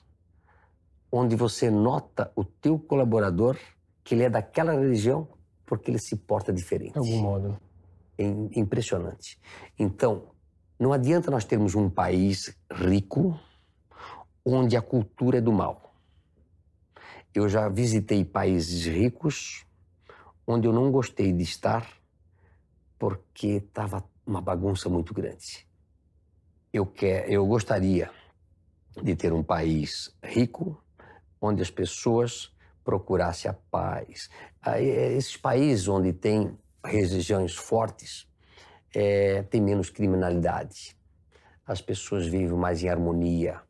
onde 1.12 1.36
você 1.36 1.70
nota 1.70 2.32
o 2.36 2.44
teu 2.44 2.78
colaborador 2.78 3.58
que 4.04 4.16
ele 4.16 4.24
é 4.24 4.30
daquela 4.30 4.74
religião 4.74 5.28
porque 5.66 5.92
ele 5.92 6.00
se 6.00 6.16
porta 6.16 6.52
diferente. 6.52 6.94
De 6.94 7.00
algum 7.00 7.22
modo. 7.22 7.60
É 8.18 8.24
impressionante. 8.60 9.40
Então, 9.78 10.32
não 10.80 10.92
adianta 10.92 11.32
nós 11.32 11.46
termos 11.46 11.76
um 11.76 11.90
país 11.90 12.56
rico 12.72 13.40
onde 14.44 14.76
a 14.76 14.82
cultura 14.82 15.38
é 15.38 15.42
do 15.42 15.52
mal. 15.52 15.94
Eu 17.34 17.48
já 17.48 17.70
visitei 17.70 18.26
países 18.26 18.86
ricos 18.86 19.66
onde 20.46 20.68
eu 20.68 20.74
não 20.74 20.92
gostei 20.92 21.32
de 21.32 21.44
estar 21.44 21.88
porque 22.98 23.48
estava 23.48 24.04
uma 24.26 24.42
bagunça 24.42 24.90
muito 24.90 25.14
grande. 25.14 25.68
Eu, 26.74 26.86
quer, 26.86 27.30
eu 27.32 27.46
gostaria 27.46 28.12
de 29.02 29.16
ter 29.16 29.32
um 29.32 29.44
país 29.44 30.16
rico 30.24 30.84
onde 31.42 31.62
as 31.62 31.70
pessoas 31.70 32.54
procurassem 32.84 33.50
a 33.50 33.54
paz. 33.54 34.30
Esses 34.78 35.38
países 35.38 35.88
onde 35.88 36.12
tem 36.14 36.58
religiões 36.84 37.56
fortes, 37.56 38.28
é, 38.94 39.44
tem 39.44 39.62
menos 39.62 39.90
criminalidade. 39.90 40.98
As 41.66 41.82
pessoas 41.82 42.26
vivem 42.26 42.58
mais 42.58 42.82
em 42.82 42.90
harmonia, 42.90 43.62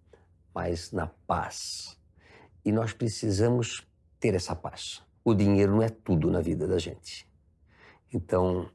mais 0.54 0.92
na 0.92 1.08
paz. 1.08 1.98
E 2.64 2.72
nós 2.72 2.94
precisamos 2.94 3.86
ter 4.20 4.36
essa 4.36 4.56
paz. 4.56 5.02
O 5.24 5.34
dinheiro 5.34 5.74
não 5.74 5.84
é 5.84 5.90
tudo 5.90 6.32
na 6.32 6.40
vida 6.40 6.68
da 6.68 6.78
gente. 6.78 7.28
Então, 8.14 8.70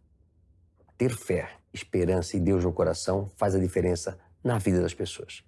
ter 0.96 1.16
fé, 1.16 1.50
esperança 1.72 2.36
e 2.36 2.40
Deus 2.40 2.64
no 2.64 2.72
coração 2.72 3.30
faz 3.36 3.54
a 3.54 3.58
diferença 3.58 4.18
na 4.42 4.58
vida 4.58 4.80
das 4.80 4.94
pessoas. 4.94 5.42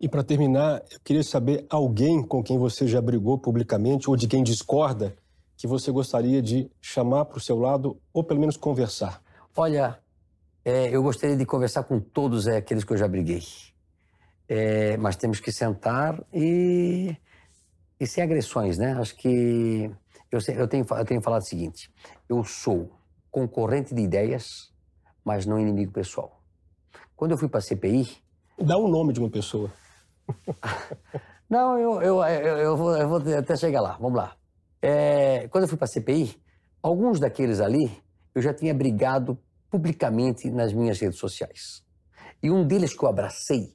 E 0.00 0.08
para 0.08 0.24
terminar, 0.24 0.82
eu 0.90 0.98
queria 1.04 1.22
saber 1.22 1.66
alguém 1.68 2.22
com 2.22 2.42
quem 2.42 2.56
você 2.58 2.88
já 2.88 3.02
brigou 3.02 3.38
publicamente 3.38 4.08
ou 4.08 4.16
de 4.16 4.26
quem 4.26 4.42
discorda 4.42 5.14
que 5.58 5.66
você 5.66 5.92
gostaria 5.92 6.40
de 6.40 6.70
chamar 6.80 7.26
para 7.26 7.36
o 7.36 7.40
seu 7.40 7.58
lado 7.58 8.00
ou 8.10 8.24
pelo 8.24 8.40
menos 8.40 8.56
conversar. 8.56 9.22
Olha, 9.54 9.98
é, 10.64 10.88
eu 10.88 11.02
gostaria 11.02 11.36
de 11.36 11.44
conversar 11.44 11.84
com 11.84 12.00
todos 12.00 12.46
é, 12.46 12.56
aqueles 12.56 12.82
que 12.82 12.94
eu 12.94 12.96
já 12.96 13.06
briguei. 13.06 13.42
É, 14.48 14.96
mas 14.96 15.16
temos 15.16 15.38
que 15.38 15.52
sentar 15.52 16.18
e, 16.32 17.14
e 18.00 18.06
sem 18.06 18.24
agressões, 18.24 18.78
né? 18.78 18.94
Acho 18.94 19.14
que 19.16 19.90
eu, 20.32 20.40
eu, 20.54 20.66
tenho, 20.66 20.86
eu 20.88 21.04
tenho 21.04 21.20
falado 21.20 21.42
o 21.42 21.46
seguinte: 21.46 21.90
eu 22.26 22.42
sou 22.42 22.90
concorrente 23.30 23.94
de 23.94 24.00
ideias, 24.00 24.72
mas 25.22 25.44
não 25.44 25.60
inimigo 25.60 25.92
pessoal. 25.92 26.40
Quando 27.14 27.32
eu 27.32 27.38
fui 27.38 27.50
para 27.50 27.58
a 27.58 27.62
CPI. 27.62 28.08
Dá 28.58 28.78
o 28.78 28.86
um 28.86 28.88
nome 28.88 29.12
de 29.12 29.20
uma 29.20 29.28
pessoa. 29.28 29.70
não, 31.48 31.78
eu, 31.78 32.02
eu, 32.02 32.22
eu, 32.24 32.56
eu, 32.58 32.76
vou, 32.76 32.96
eu 32.96 33.08
vou 33.08 33.18
até 33.38 33.56
chegar 33.56 33.80
lá. 33.80 33.96
Vamos 33.98 34.16
lá. 34.16 34.36
É, 34.82 35.48
quando 35.48 35.64
eu 35.64 35.68
fui 35.68 35.76
para 35.76 35.86
a 35.86 35.88
CPI, 35.88 36.40
alguns 36.82 37.20
daqueles 37.20 37.60
ali 37.60 38.02
eu 38.34 38.40
já 38.40 38.54
tinha 38.54 38.72
brigado 38.72 39.38
publicamente 39.70 40.50
nas 40.50 40.72
minhas 40.72 40.98
redes 41.00 41.18
sociais. 41.18 41.84
E 42.42 42.50
um 42.50 42.66
deles 42.66 42.94
que 42.96 43.04
eu 43.04 43.08
abracei, 43.08 43.74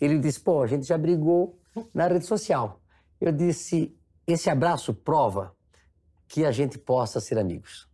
ele 0.00 0.18
disse: 0.18 0.40
pô, 0.40 0.62
a 0.62 0.66
gente 0.66 0.86
já 0.86 0.98
brigou 0.98 1.58
na 1.94 2.06
rede 2.08 2.26
social. 2.26 2.80
Eu 3.20 3.32
disse: 3.32 3.96
esse 4.26 4.50
abraço 4.50 4.92
prova 4.92 5.54
que 6.26 6.44
a 6.44 6.52
gente 6.52 6.78
possa 6.78 7.20
ser 7.20 7.38
amigos. 7.38 7.88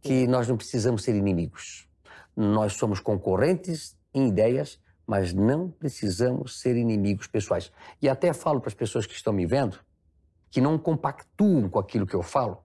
Que 0.00 0.26
nós 0.26 0.48
não 0.48 0.56
precisamos 0.56 1.02
ser 1.02 1.14
inimigos. 1.14 1.88
Nós 2.36 2.74
somos 2.74 3.00
concorrentes 3.00 3.96
em 4.14 4.28
ideias, 4.28 4.80
mas 5.08 5.32
não 5.32 5.70
precisamos 5.70 6.60
ser 6.60 6.76
inimigos 6.76 7.26
pessoais. 7.26 7.72
E 8.02 8.10
até 8.10 8.34
falo 8.34 8.60
para 8.60 8.68
as 8.68 8.74
pessoas 8.74 9.06
que 9.06 9.14
estão 9.14 9.32
me 9.32 9.46
vendo, 9.46 9.80
que 10.50 10.60
não 10.60 10.78
compactuam 10.78 11.66
com 11.70 11.78
aquilo 11.78 12.06
que 12.06 12.14
eu 12.14 12.22
falo, 12.22 12.62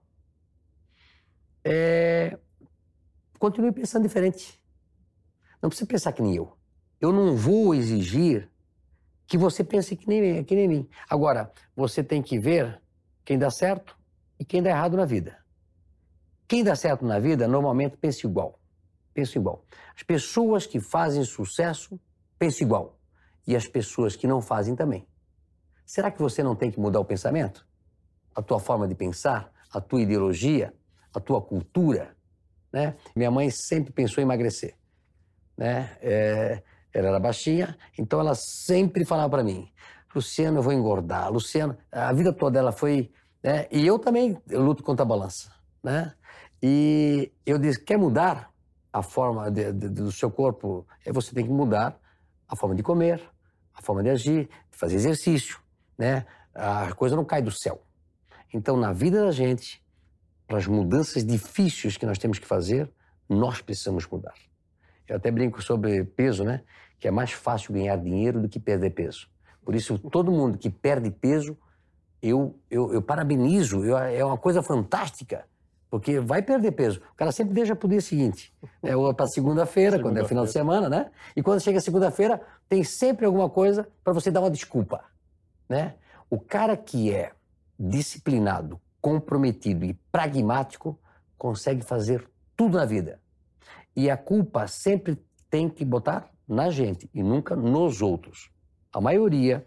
é, 1.64 2.38
continue 3.38 3.72
pensando 3.72 4.02
diferente. 4.02 4.62
Não 5.62 5.70
precisa 5.70 5.88
pensar 5.88 6.12
que 6.12 6.20
nem 6.20 6.36
eu. 6.36 6.54
Eu 7.00 7.14
não 7.14 7.34
vou 7.34 7.74
exigir 7.74 8.50
que 9.26 9.38
você 9.38 9.64
pense 9.64 9.96
que 9.96 10.06
nem, 10.06 10.44
que 10.44 10.54
nem 10.54 10.68
mim. 10.68 10.88
Agora, 11.08 11.50
você 11.74 12.04
tem 12.04 12.22
que 12.22 12.38
ver 12.38 12.78
quem 13.24 13.38
dá 13.38 13.50
certo 13.50 13.96
e 14.38 14.44
quem 14.44 14.62
dá 14.62 14.68
errado 14.68 14.98
na 14.98 15.06
vida. 15.06 15.38
Quem 16.46 16.62
dá 16.62 16.76
certo 16.76 17.06
na 17.06 17.18
vida 17.18 17.48
normalmente 17.48 17.96
pensa 17.96 18.26
igual. 18.26 18.60
Pensa 19.14 19.38
igual. 19.38 19.64
As 19.96 20.02
pessoas 20.02 20.66
que 20.66 20.78
fazem 20.78 21.24
sucesso 21.24 21.98
pensam 22.38 22.66
igual. 22.66 22.98
E 23.46 23.54
as 23.54 23.66
pessoas 23.66 24.16
que 24.16 24.26
não 24.26 24.40
fazem 24.40 24.74
também. 24.74 25.06
Será 25.84 26.10
que 26.10 26.20
você 26.20 26.42
não 26.42 26.56
tem 26.56 26.70
que 26.70 26.80
mudar 26.80 27.00
o 27.00 27.04
pensamento? 27.04 27.66
A 28.34 28.40
tua 28.40 28.58
forma 28.58 28.88
de 28.88 28.94
pensar, 28.94 29.52
a 29.70 29.80
tua 29.80 30.00
ideologia, 30.00 30.72
a 31.12 31.20
tua 31.20 31.40
cultura? 31.40 32.16
Né? 32.72 32.96
Minha 33.14 33.30
mãe 33.30 33.50
sempre 33.50 33.92
pensou 33.92 34.20
em 34.20 34.24
emagrecer. 34.24 34.74
Né? 35.56 35.96
É, 36.00 36.62
ela 36.92 37.08
era 37.08 37.20
baixinha, 37.20 37.76
então 37.98 38.18
ela 38.20 38.34
sempre 38.34 39.04
falava 39.04 39.28
para 39.28 39.44
mim: 39.44 39.68
Luciano, 40.14 40.58
eu 40.58 40.62
vou 40.62 40.72
engordar. 40.72 41.30
Luciano, 41.30 41.76
a 41.90 42.12
vida 42.12 42.32
toda 42.32 42.58
ela 42.58 42.72
foi. 42.72 43.12
Né? 43.42 43.66
E 43.70 43.86
eu 43.86 43.98
também 43.98 44.40
eu 44.48 44.62
luto 44.62 44.82
contra 44.82 45.02
a 45.02 45.06
balança. 45.06 45.52
Né? 45.82 46.12
E 46.62 47.32
eu 47.44 47.58
disse: 47.58 47.84
quer 47.84 47.98
mudar 47.98 48.50
a 48.92 49.02
forma 49.02 49.50
de, 49.50 49.72
de, 49.72 49.88
do 49.88 50.10
seu 50.10 50.30
corpo? 50.30 50.86
É 51.04 51.12
você 51.12 51.34
tem 51.34 51.44
que 51.44 51.52
mudar 51.52 52.00
a 52.48 52.56
forma 52.56 52.74
de 52.74 52.82
comer, 52.82 53.22
a 53.74 53.82
forma 53.82 54.02
de 54.02 54.10
agir, 54.10 54.48
de 54.70 54.76
fazer 54.76 54.96
exercício. 54.96 55.58
Né? 55.98 56.26
A 56.54 56.92
coisa 56.94 57.16
não 57.16 57.24
cai 57.24 57.42
do 57.42 57.50
céu. 57.50 57.82
Então, 58.52 58.76
na 58.76 58.92
vida 58.92 59.24
da 59.24 59.32
gente, 59.32 59.82
para 60.46 60.58
as 60.58 60.66
mudanças 60.66 61.24
difíceis 61.24 61.96
que 61.96 62.06
nós 62.06 62.18
temos 62.18 62.38
que 62.38 62.46
fazer, 62.46 62.90
nós 63.28 63.60
precisamos 63.60 64.06
mudar. 64.06 64.34
Eu 65.08 65.16
até 65.16 65.30
brinco 65.30 65.60
sobre 65.62 66.04
peso, 66.04 66.44
né? 66.44 66.62
Que 66.98 67.08
é 67.08 67.10
mais 67.10 67.32
fácil 67.32 67.74
ganhar 67.74 67.96
dinheiro 67.96 68.40
do 68.40 68.48
que 68.48 68.60
perder 68.60 68.90
peso. 68.90 69.28
Por 69.64 69.74
isso, 69.74 69.98
todo 69.98 70.30
mundo 70.30 70.58
que 70.58 70.70
perde 70.70 71.10
peso, 71.10 71.56
eu, 72.22 72.58
eu, 72.70 72.92
eu 72.92 73.02
parabenizo, 73.02 73.84
eu, 73.84 73.96
é 73.98 74.24
uma 74.24 74.38
coisa 74.38 74.62
fantástica, 74.62 75.46
porque 75.94 76.18
vai 76.18 76.42
perder 76.42 76.72
peso. 76.72 77.00
O 77.12 77.14
cara 77.14 77.30
sempre 77.30 77.54
deixa 77.54 77.76
para 77.76 77.86
o 77.86 77.88
dia 77.88 78.00
seguinte, 78.00 78.52
é, 78.82 78.90
para 79.12 79.28
segunda-feira, 79.28 79.96
quando 80.00 80.18
é 80.18 80.24
final 80.24 80.44
de 80.44 80.50
semana, 80.50 80.88
né? 80.88 81.08
E 81.36 81.40
quando 81.40 81.60
chega 81.60 81.80
segunda-feira, 81.80 82.40
tem 82.68 82.82
sempre 82.82 83.24
alguma 83.24 83.48
coisa 83.48 83.86
para 84.02 84.12
você 84.12 84.28
dar 84.28 84.40
uma 84.40 84.50
desculpa, 84.50 85.04
né? 85.68 85.94
O 86.28 86.40
cara 86.40 86.76
que 86.76 87.12
é 87.12 87.30
disciplinado, 87.78 88.80
comprometido 89.00 89.84
e 89.84 89.94
pragmático 90.10 90.98
consegue 91.38 91.84
fazer 91.84 92.28
tudo 92.56 92.76
na 92.76 92.84
vida. 92.84 93.20
E 93.94 94.10
a 94.10 94.16
culpa 94.16 94.66
sempre 94.66 95.16
tem 95.48 95.68
que 95.68 95.84
botar 95.84 96.28
na 96.48 96.70
gente 96.70 97.08
e 97.14 97.22
nunca 97.22 97.54
nos 97.54 98.02
outros. 98.02 98.50
A 98.92 99.00
maioria 99.00 99.64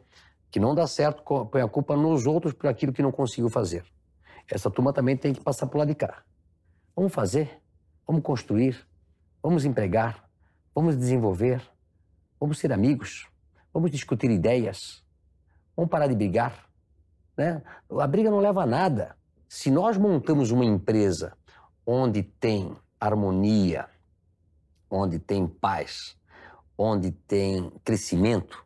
que 0.51 0.59
não 0.59 0.75
dá 0.75 0.87
certo 0.87 1.23
põe 1.45 1.61
a 1.61 1.69
culpa 1.69 1.95
nos 1.95 2.27
outros 2.27 2.51
por 2.51 2.67
aquilo 2.67 2.91
que 2.91 3.01
não 3.01 3.13
conseguiu 3.13 3.49
fazer. 3.49 3.85
Essa 4.49 4.71
turma 4.71 4.93
também 4.93 5.17
tem 5.17 5.33
que 5.33 5.41
passar 5.41 5.67
por 5.67 5.77
lá 5.77 5.85
de 5.85 5.93
cá. 5.93 6.23
Vamos 6.95 7.13
fazer, 7.13 7.61
vamos 8.07 8.23
construir, 8.23 8.87
vamos 9.43 9.65
empregar, 9.65 10.29
vamos 10.73 10.97
desenvolver, 10.97 11.61
vamos 12.39 12.57
ser 12.57 12.71
amigos, 12.71 13.27
vamos 13.73 13.91
discutir 13.91 14.31
ideias, 14.31 15.03
vamos 15.75 15.91
parar 15.91 16.07
de 16.07 16.15
brigar. 16.15 16.67
Né? 17.35 17.61
A 17.99 18.07
briga 18.07 18.31
não 18.31 18.39
leva 18.39 18.63
a 18.63 18.65
nada. 18.65 19.17
Se 19.49 19.69
nós 19.69 19.97
montamos 19.97 20.49
uma 20.51 20.65
empresa 20.65 21.37
onde 21.85 22.23
tem 22.23 22.75
harmonia, 22.99 23.87
onde 24.89 25.19
tem 25.19 25.45
paz, 25.45 26.17
onde 26.77 27.11
tem 27.11 27.69
crescimento, 27.83 28.65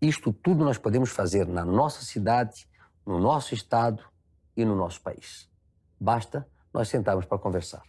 isto 0.00 0.32
tudo 0.32 0.64
nós 0.64 0.78
podemos 0.78 1.10
fazer 1.10 1.46
na 1.46 1.64
nossa 1.64 2.04
cidade, 2.04 2.68
no 3.04 3.18
nosso 3.18 3.54
estado 3.54 4.04
e 4.56 4.64
no 4.64 4.74
nosso 4.74 5.00
país. 5.00 5.48
Basta 5.98 6.46
nós 6.72 6.88
sentarmos 6.88 7.24
para 7.26 7.38
conversar. 7.38 7.82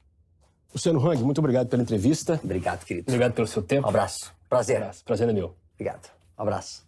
Luciano 0.73 0.99
Hang, 0.99 1.23
muito 1.23 1.39
obrigado 1.39 1.67
pela 1.67 1.81
entrevista. 1.81 2.39
Obrigado, 2.43 2.85
querido. 2.85 3.09
Obrigado 3.09 3.33
pelo 3.33 3.47
seu 3.47 3.61
tempo. 3.61 3.87
Um 3.87 3.89
abraço. 3.89 4.33
Prazer. 4.49 4.77
Um 4.77 4.81
abraço. 4.83 5.03
Prazer 5.03 5.29
é 5.29 5.33
meu. 5.33 5.55
Obrigado. 5.75 6.09
Um 6.37 6.41
abraço. 6.41 6.86